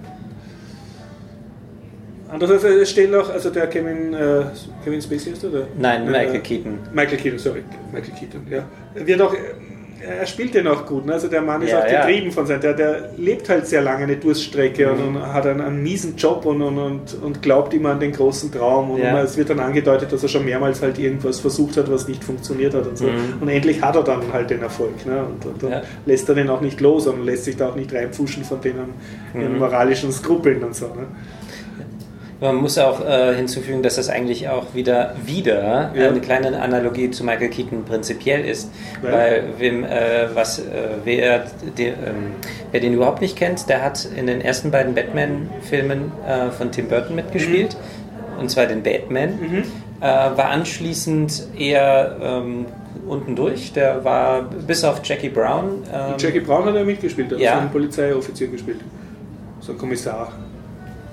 Andererseits, 2.31 2.65
es 2.65 2.91
steht 2.91 3.11
noch, 3.11 3.31
also 3.33 3.49
der 3.49 3.67
Kevin, 3.69 4.13
äh, 4.13 4.43
Kevin 4.85 5.01
Spacey 5.01 5.33
ist 5.33 5.43
der? 5.43 5.49
der? 5.51 5.63
Nein, 5.79 6.07
Äh, 6.07 6.11
Michael 6.11 6.41
Keaton. 6.41 6.79
Michael 6.93 7.17
Keaton, 7.17 7.39
sorry, 7.39 7.65
Michael 7.91 8.13
Keaton, 8.19 8.47
ja. 8.51 8.65
Wird 8.95 9.23
auch, 9.23 9.35
er 10.01 10.27
spielt 10.27 10.55
den 10.55 10.67
auch 10.67 10.87
gut, 10.87 11.07
ne? 11.07 11.15
also 11.15 11.29
der 11.29 11.43
Mann 11.43 11.63
ist 11.63 11.71
Ja, 11.71 11.81
auch 11.81 11.87
ja. 11.91 12.07
getrieben 12.07 12.31
von 12.33 12.47
sein, 12.47 12.61
der, 12.61 12.75
der 12.75 13.11
lebt 13.17 13.49
halt 13.49 13.67
sehr 13.67 13.83
lange 13.83 14.05
eine 14.05 14.17
Durststrecke 14.17 14.87
Mhm. 14.87 14.93
und, 15.09 15.17
und 15.17 15.33
hat 15.33 15.47
einen, 15.47 15.61
einen 15.61 15.83
miesen 15.83 16.17
Job 16.17 16.45
und, 16.47 16.63
und, 16.63 16.77
und, 17.23 17.43
glaubt 17.43 17.75
immer 17.75 17.91
an 17.91 18.01
den 18.01 18.13
großen 18.13 18.53
Traum 18.53 18.91
und 18.93 19.01
Ja. 19.01 19.21
es 19.23 19.37
wird 19.37 19.51
dann 19.51 19.61
angedeutet, 19.61 20.13
dass 20.13 20.23
er 20.23 20.29
schon 20.29 20.45
mehrmals 20.45 20.83
halt 20.83 20.99
irgendwas 20.99 21.41
versucht 21.41 21.77
hat, 21.77 21.91
was 21.91 22.07
nicht 22.09 22.23
funktioniert 22.23 22.75
hat 22.75 22.87
und 22.87 22.97
so. 22.99 23.07
Mhm. 23.07 23.35
Und 23.41 23.49
endlich 23.49 23.83
hat 23.83 23.97
er 23.97 24.03
dann 24.05 24.33
halt 24.33 24.51
den 24.51 24.63
Erfolg 24.63 25.05
ne? 25.07 25.25
und, 25.25 25.45
und 25.47 25.63
dann 25.63 25.71
Ja. 25.71 25.83
lässt 26.07 26.29
er 26.29 26.35
den 26.35 26.49
auch 26.51 26.61
nicht 26.61 26.81
los 26.81 27.07
und 27.07 27.25
lässt 27.25 27.45
sich 27.45 27.57
da 27.57 27.69
auch 27.71 27.77
nicht 27.77 27.93
reinpfuschen 27.93 28.45
von 28.45 28.61
denen 28.61 28.95
Mhm. 29.35 29.59
moralischen 29.59 30.13
Skrupeln 30.13 30.63
und 30.65 30.75
so. 30.75 30.87
Ne? 30.87 31.07
Man 32.41 32.55
muss 32.57 32.79
auch 32.79 33.05
äh, 33.05 33.35
hinzufügen, 33.35 33.83
dass 33.83 33.97
das 33.97 34.09
eigentlich 34.09 34.49
auch 34.49 34.73
wieder, 34.73 35.15
wieder 35.25 35.91
Ja. 35.95 36.09
eine 36.09 36.21
kleine 36.21 36.61
Analogie 36.61 37.11
zu 37.11 37.25
Michael 37.25 37.49
Keaton 37.49 37.85
prinzipiell 37.85 38.45
ist. 38.45 38.71
Ja. 39.03 39.11
Weil 39.13 39.43
wem, 39.59 39.83
äh, 39.85 40.29
was, 40.35 40.61
äh, 40.61 40.65
wer, 41.05 41.47
den, 41.77 41.89
ähm, 41.89 41.95
wer 42.71 42.81
den 42.81 42.95
überhaupt 42.95 43.21
nicht 43.23 43.37
kennt, 43.37 43.69
der 43.69 43.83
hat 43.83 44.05
in 44.17 44.29
den 44.29 44.41
ersten 44.41 44.71
beiden 44.71 44.95
Batman-Filmen 44.95 46.13
äh, 46.29 46.51
von 46.53 46.71
Tim 46.71 46.87
Burton 46.89 47.17
mitgespielt. 47.17 47.77
Und 48.39 48.49
zwar 48.51 48.67
den 48.67 48.85
Batman. 48.85 49.31
Mhm. 49.31 49.63
Äh, 50.01 50.05
war 50.05 50.51
anschließend 50.51 51.49
eher 51.59 52.17
ähm, 52.23 52.67
unten 53.09 53.35
durch. 53.35 53.73
Der 53.73 54.05
war 54.05 54.43
bis 54.43 54.85
auf 54.85 55.01
Jackie 55.03 55.29
Brown. 55.29 55.83
Ähm, 55.93 56.15
Jackie 56.19 56.39
Brown 56.39 56.67
hat 56.67 56.77
er 56.77 56.85
mitgespielt, 56.85 57.33
er 57.33 57.37
hat 57.37 57.43
Ja. 57.43 57.59
einen 57.59 57.71
Polizeioffizier 57.71 58.47
gespielt. 58.47 58.79
So 59.61 59.73
ein 59.73 59.79
Kommissar. 59.79 60.33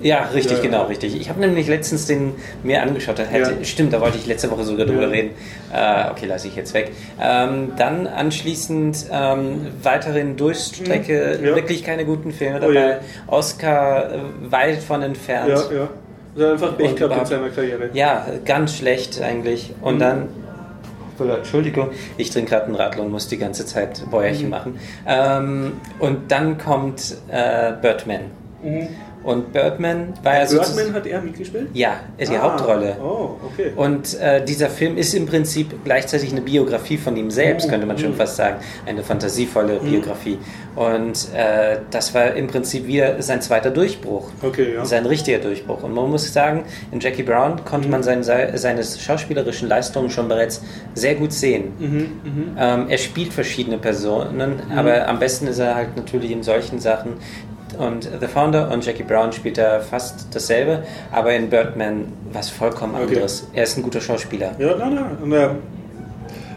Ja, 0.01 0.23
richtig, 0.33 0.51
Ja, 0.51 0.57
ja. 0.57 0.63
genau, 0.63 0.83
richtig. 0.87 1.19
Ich 1.19 1.29
habe 1.29 1.39
nämlich 1.39 1.67
letztens 1.67 2.05
den 2.05 2.33
mir 2.63 2.81
angeschaut. 2.81 3.17
Hätte, 3.19 3.51
Ja. 3.51 3.63
Stimmt, 3.63 3.93
da 3.93 4.01
wollte 4.01 4.17
ich 4.17 4.27
letzte 4.27 4.51
Woche 4.51 4.63
sogar 4.63 4.85
drüber 4.85 5.03
Ja. 5.03 5.07
reden. 5.07 5.31
Äh, 5.73 6.11
okay, 6.11 6.25
lasse 6.25 6.47
ich 6.49 6.55
jetzt 6.55 6.73
weg. 6.73 6.91
Ähm, 7.21 7.71
dann 7.77 8.05
anschließend 8.05 9.05
ähm, 9.11 9.67
weiterhin 9.81 10.35
Durchstrecke, 10.35 11.37
Mhm. 11.39 11.45
Ja. 11.47 11.55
wirklich 11.55 11.83
keine 11.83 12.03
guten 12.05 12.31
Filme 12.31 12.57
Oh, 12.57 12.61
dabei. 12.61 12.73
ja. 12.89 12.97
Oscar 13.27 14.11
äh, 14.13 14.17
weit 14.49 14.77
von 14.79 15.01
entfernt. 15.01 15.49
Ja, 15.49 15.75
ja. 15.75 16.43
Hat 16.45 16.51
einfach 16.51 16.77
Pech 16.77 16.95
gehabt 16.97 17.17
in 17.21 17.25
seiner 17.25 17.49
Karriere. 17.49 17.89
Ja, 17.93 18.25
ganz 18.43 18.75
schlecht 18.75 19.21
eigentlich. 19.21 19.73
Und 19.81 19.95
Mhm. 19.95 19.99
dann. 19.99 20.27
Entschuldigung, 21.17 21.91
ich 22.17 22.29
trinke 22.29 22.49
gerade 22.49 22.65
einen 22.65 22.75
Radler 22.75 23.03
und 23.03 23.11
muss 23.11 23.29
die 23.29 23.37
ganze 23.37 23.65
Zeit 23.65 24.03
Bäuerchen 24.11 24.45
Mhm. 24.45 24.49
machen. 24.49 24.79
Ähm, 25.07 25.71
und 25.99 26.29
dann 26.29 26.57
kommt 26.57 27.15
äh, 27.31 27.71
Birdman. 27.81 28.19
Mhm. 28.61 28.89
Und 29.25 29.51
Birdman 29.53 30.13
war 30.21 30.35
ja 30.37 30.45
sozusagen. 30.45 30.75
Birdman 30.75 30.95
hat 30.95 31.07
er 31.07 31.21
mitgespielt? 31.21 31.67
Ja, 31.73 31.95
ist 32.17 32.31
die 32.31 32.35
Ah, 32.37 32.43
Hauptrolle. 32.43 32.95
Oh, 33.03 33.31
okay. 33.51 33.71
Und 33.75 34.19
äh, 34.19 34.45
dieser 34.45 34.69
Film 34.69 34.97
ist 34.97 35.15
im 35.15 35.25
Prinzip 35.25 35.83
gleichzeitig 35.83 36.31
eine 36.31 36.41
Biografie 36.41 36.97
von 36.97 37.17
ihm 37.17 37.31
selbst, 37.31 37.65
Mhm. 37.65 37.71
könnte 37.71 37.87
man 37.87 37.97
schon 37.97 38.11
Mhm. 38.11 38.15
fast 38.17 38.35
sagen. 38.35 38.57
Eine 38.85 39.01
fantasievolle 39.01 39.77
Biografie. 39.79 40.37
Und 40.75 41.27
äh, 41.35 41.77
das 41.89 42.13
war 42.13 42.33
im 42.35 42.45
Prinzip 42.47 42.85
wieder 42.85 43.19
sein 43.23 43.41
zweiter 43.41 43.71
Durchbruch. 43.71 44.29
Okay, 44.43 44.75
ja. 44.75 44.85
Sein 44.85 45.07
richtiger 45.07 45.39
Durchbruch. 45.39 45.81
Und 45.81 45.93
man 45.95 46.09
muss 46.11 46.31
sagen, 46.31 46.63
in 46.91 46.99
Jackie 46.99 47.23
Brown 47.23 47.65
konnte 47.65 47.87
man 47.89 48.03
seine, 48.03 48.23
seine 48.57 48.83
schauspielerischen 48.83 49.67
Leistungen 49.67 50.11
schon 50.11 50.27
bereits 50.27 50.61
sehr 50.93 51.15
gut 51.15 51.33
sehen. 51.33 51.73
Mhm, 51.79 51.87
mhm. 52.23 52.57
Ähm, 52.59 52.85
er 52.89 52.97
spielt 52.99 53.33
verschiedene 53.33 53.79
Personen, 53.79 54.61
aber 54.75 55.07
am 55.07 55.17
besten 55.17 55.47
ist 55.47 55.57
er 55.57 55.73
halt 55.73 55.95
natürlich 55.97 56.29
in 56.29 56.43
solchen 56.43 56.79
Sachen. 56.79 57.13
Und 57.77 58.09
The 58.19 58.27
Founder 58.27 58.71
und 58.71 58.85
Jackie 58.85 59.03
Brown 59.03 59.31
spielt 59.31 59.57
er 59.57 59.81
fast 59.81 60.27
dasselbe, 60.33 60.83
aber 61.11 61.33
in 61.33 61.49
Birdman 61.49 62.05
was 62.31 62.49
vollkommen 62.49 62.95
Okay. 62.95 63.03
anderes. 63.15 63.47
Er 63.53 63.63
ist 63.63 63.77
ein 63.77 63.83
guter 63.83 64.01
Schauspieler. 64.01 64.51
Ja, 64.59 64.75
nein, 64.77 64.95
nein. 64.95 65.17
Und, 65.21 65.31
äh, 65.33 65.49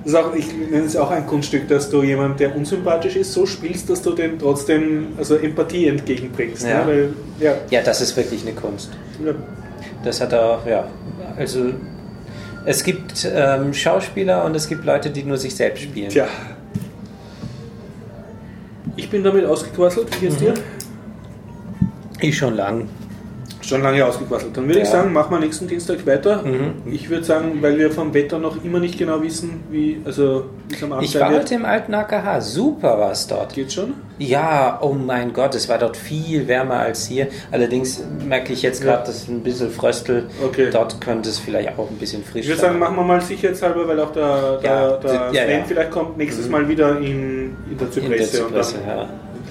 ist 0.05 0.15
auch, 0.15 0.35
ich 0.35 0.47
nenne 0.71 0.87
es 0.87 0.97
auch 0.97 1.11
ein 1.11 1.27
Kunststück, 1.27 1.69
dass 1.69 1.91
du 1.91 2.03
jemand, 2.03 2.41
der 2.41 2.55
unsympathisch 2.57 3.17
ist, 3.17 3.33
so 3.33 3.45
spielst, 3.47 3.91
dass 3.91 4.01
du 4.01 4.13
dem 4.13 4.39
trotzdem 4.39 5.09
also 5.19 5.37
Empathie 5.37 5.89
entgegenbringst. 5.89 6.67
Ja. 6.67 6.85
Ne? 6.85 6.87
Weil, 6.87 7.09
ja, 7.41 7.55
Ja, 7.71 7.83
das 7.83 8.01
ist 8.01 8.17
wirklich 8.17 8.43
eine 8.43 8.53
Kunst. 8.53 8.91
ja. 9.25 9.33
Das 10.05 10.21
hat 10.21 10.33
er 10.33 10.45
auch, 10.45 10.67
ja. 10.67 10.87
Also, 11.37 11.73
es 12.65 12.85
gibt 12.85 13.29
ähm, 13.35 13.75
Schauspieler 13.75 14.45
und 14.45 14.55
es 14.55 14.69
gibt 14.69 14.85
Leute, 14.85 15.11
die 15.11 15.25
nur 15.25 15.37
sich 15.37 15.55
selbst 15.57 15.83
spielen. 15.83 16.09
Tja. 16.11 16.27
Ich 18.97 19.11
bin 19.11 19.23
damit 19.23 19.45
ausgequasselt. 19.45 20.09
Wie 20.21 20.27
geht's 20.27 20.39
dir? 20.39 20.55
Ich 22.21 22.37
schon 22.37 22.55
lang. 22.57 22.89
Schon 23.61 23.83
lange 23.83 24.03
ausgequasselt. 24.07 24.57
Dann 24.57 24.67
würde 24.67 24.79
ich 24.81 24.87
Ja. 24.87 24.93
sagen, 24.93 25.13
machen 25.13 25.31
wir 25.33 25.41
nächsten 25.41 25.67
Dienstag 25.69 26.07
weiter. 26.07 26.43
Mhm. 26.43 26.91
Ich 26.91 27.11
würde 27.11 27.25
sagen, 27.25 27.59
weil 27.61 27.77
wir 27.77 27.91
vom 27.91 28.15
Wetter 28.15 28.39
noch 28.39 28.65
immer 28.65 28.79
nicht 28.81 28.97
genau 28.99 29.21
wissen, 29.23 29.61
wie 29.71 30.01
also 30.07 30.45
es 30.73 30.83
am 30.83 30.93
Abend 30.93 31.05
Ich 31.05 31.19
war 31.21 31.31
heute 31.31 31.55
im 31.57 31.65
alten 31.67 31.93
AKH. 31.93 32.41
Super 32.41 32.99
war 32.99 33.11
es 33.13 33.27
dort. 33.27 33.53
Geht 33.55 33.73
schon? 33.73 33.95
Ja, 34.19 34.79
oh 34.81 34.95
mein 34.95 35.33
Gott, 35.35 35.55
es 35.55 35.69
war 35.69 35.77
dort 35.79 35.97
viel 35.99 36.49
wärmer 36.49 36.77
als 36.79 37.07
hier. 37.09 37.27
Allerdings 37.51 38.03
merke 38.27 38.53
ich 38.55 38.63
jetzt 38.63 38.81
gerade, 38.83 39.01
Ja. 39.01 39.05
dass 39.07 39.17
es 39.25 39.29
ein 39.29 39.43
bisschen 39.43 39.71
fröstelt. 39.71 40.27
Okay. 40.43 40.69
Dort 40.73 40.99
könnte 41.01 41.29
es 41.29 41.39
vielleicht 41.39 41.77
auch 41.79 41.91
ein 41.91 41.97
bisschen 41.97 42.25
frisch 42.25 42.43
Ich 42.45 42.49
würde 42.49 42.61
sagen, 42.63 42.79
machen 42.79 42.97
wir 42.97 43.05
mal 43.05 43.21
sicherheitshalber, 43.21 43.87
weil 43.87 44.01
auch 44.01 44.13
der, 44.13 44.59
der, 44.59 44.71
Ja, 44.71 44.97
der 45.33 45.59
ja, 45.59 45.65
vielleicht 45.67 45.91
kommt 45.91 46.17
nächstes 46.17 46.49
Mal 46.49 46.67
wieder 46.69 46.97
in, 46.99 47.03
in 47.05 47.55
der 47.69 47.71
in 47.71 47.79
der 47.79 47.91
Zypresse. 47.91 48.43
und 48.45 48.49
Zypresse, 48.51 48.77
dann, 48.87 48.99
ja. 48.99 49.09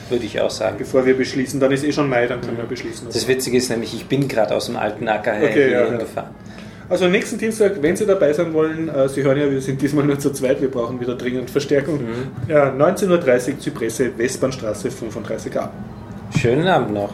Würde 0.10 0.26
ich 0.26 0.40
auch 0.40 0.50
sagen. 0.50 0.78
bevor 0.78 1.06
wir 1.06 1.18
beschließen, 1.18 1.60
dann 1.60 1.72
ist 1.72 1.84
eh 1.84 1.92
schon 1.92 2.10
Mai, 2.10 2.28
dann 2.28 2.42
können 2.42 2.58
wir 2.58 2.66
beschließen. 2.66 3.08
Das 3.08 3.28
Witzige 3.28 3.58
ist 3.58 3.70
nämlich, 3.70 3.94
ich 3.94 4.06
bin 4.06 4.28
gerade 4.28 4.56
aus 4.56 4.68
dem 4.68 4.78
alten 4.78 5.08
AKH 5.08 5.38
Okay, 5.44 5.54
hier 5.54 5.70
ja, 5.70 5.82
ja. 5.84 5.90
hingefahren. 5.90 6.30
Also 6.90 7.08
nächsten 7.10 7.38
Dienstag, 7.38 7.82
wenn 7.82 7.98
Sie 7.98 8.06
dabei 8.06 8.32
sein 8.32 8.54
wollen, 8.54 8.88
äh, 8.88 9.10
Sie 9.10 9.22
hören 9.22 9.38
ja, 9.38 9.52
wir 9.52 9.60
sind 9.60 9.82
diesmal 9.82 10.06
nur 10.06 10.18
zu 10.18 10.32
zweit, 10.32 10.62
wir 10.62 10.72
brauchen 10.72 11.00
wieder 11.02 11.16
dringend 11.16 11.50
Verstärkung. 11.50 11.98
Mhm. 11.98 12.32
Ja, 12.48 12.70
19.30 12.72 13.54
Uhr 13.54 13.60
Zypresse, 13.60 14.18
Westbahnstraße 14.18 14.88
35a. 14.90 15.68
Schönen 16.40 16.68
Abend 16.68 16.94
noch. 16.94 17.14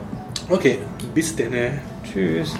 Okay, 0.50 0.78
bis 1.16 1.36
denne. 1.36 1.80
Tschüss. 2.04 2.54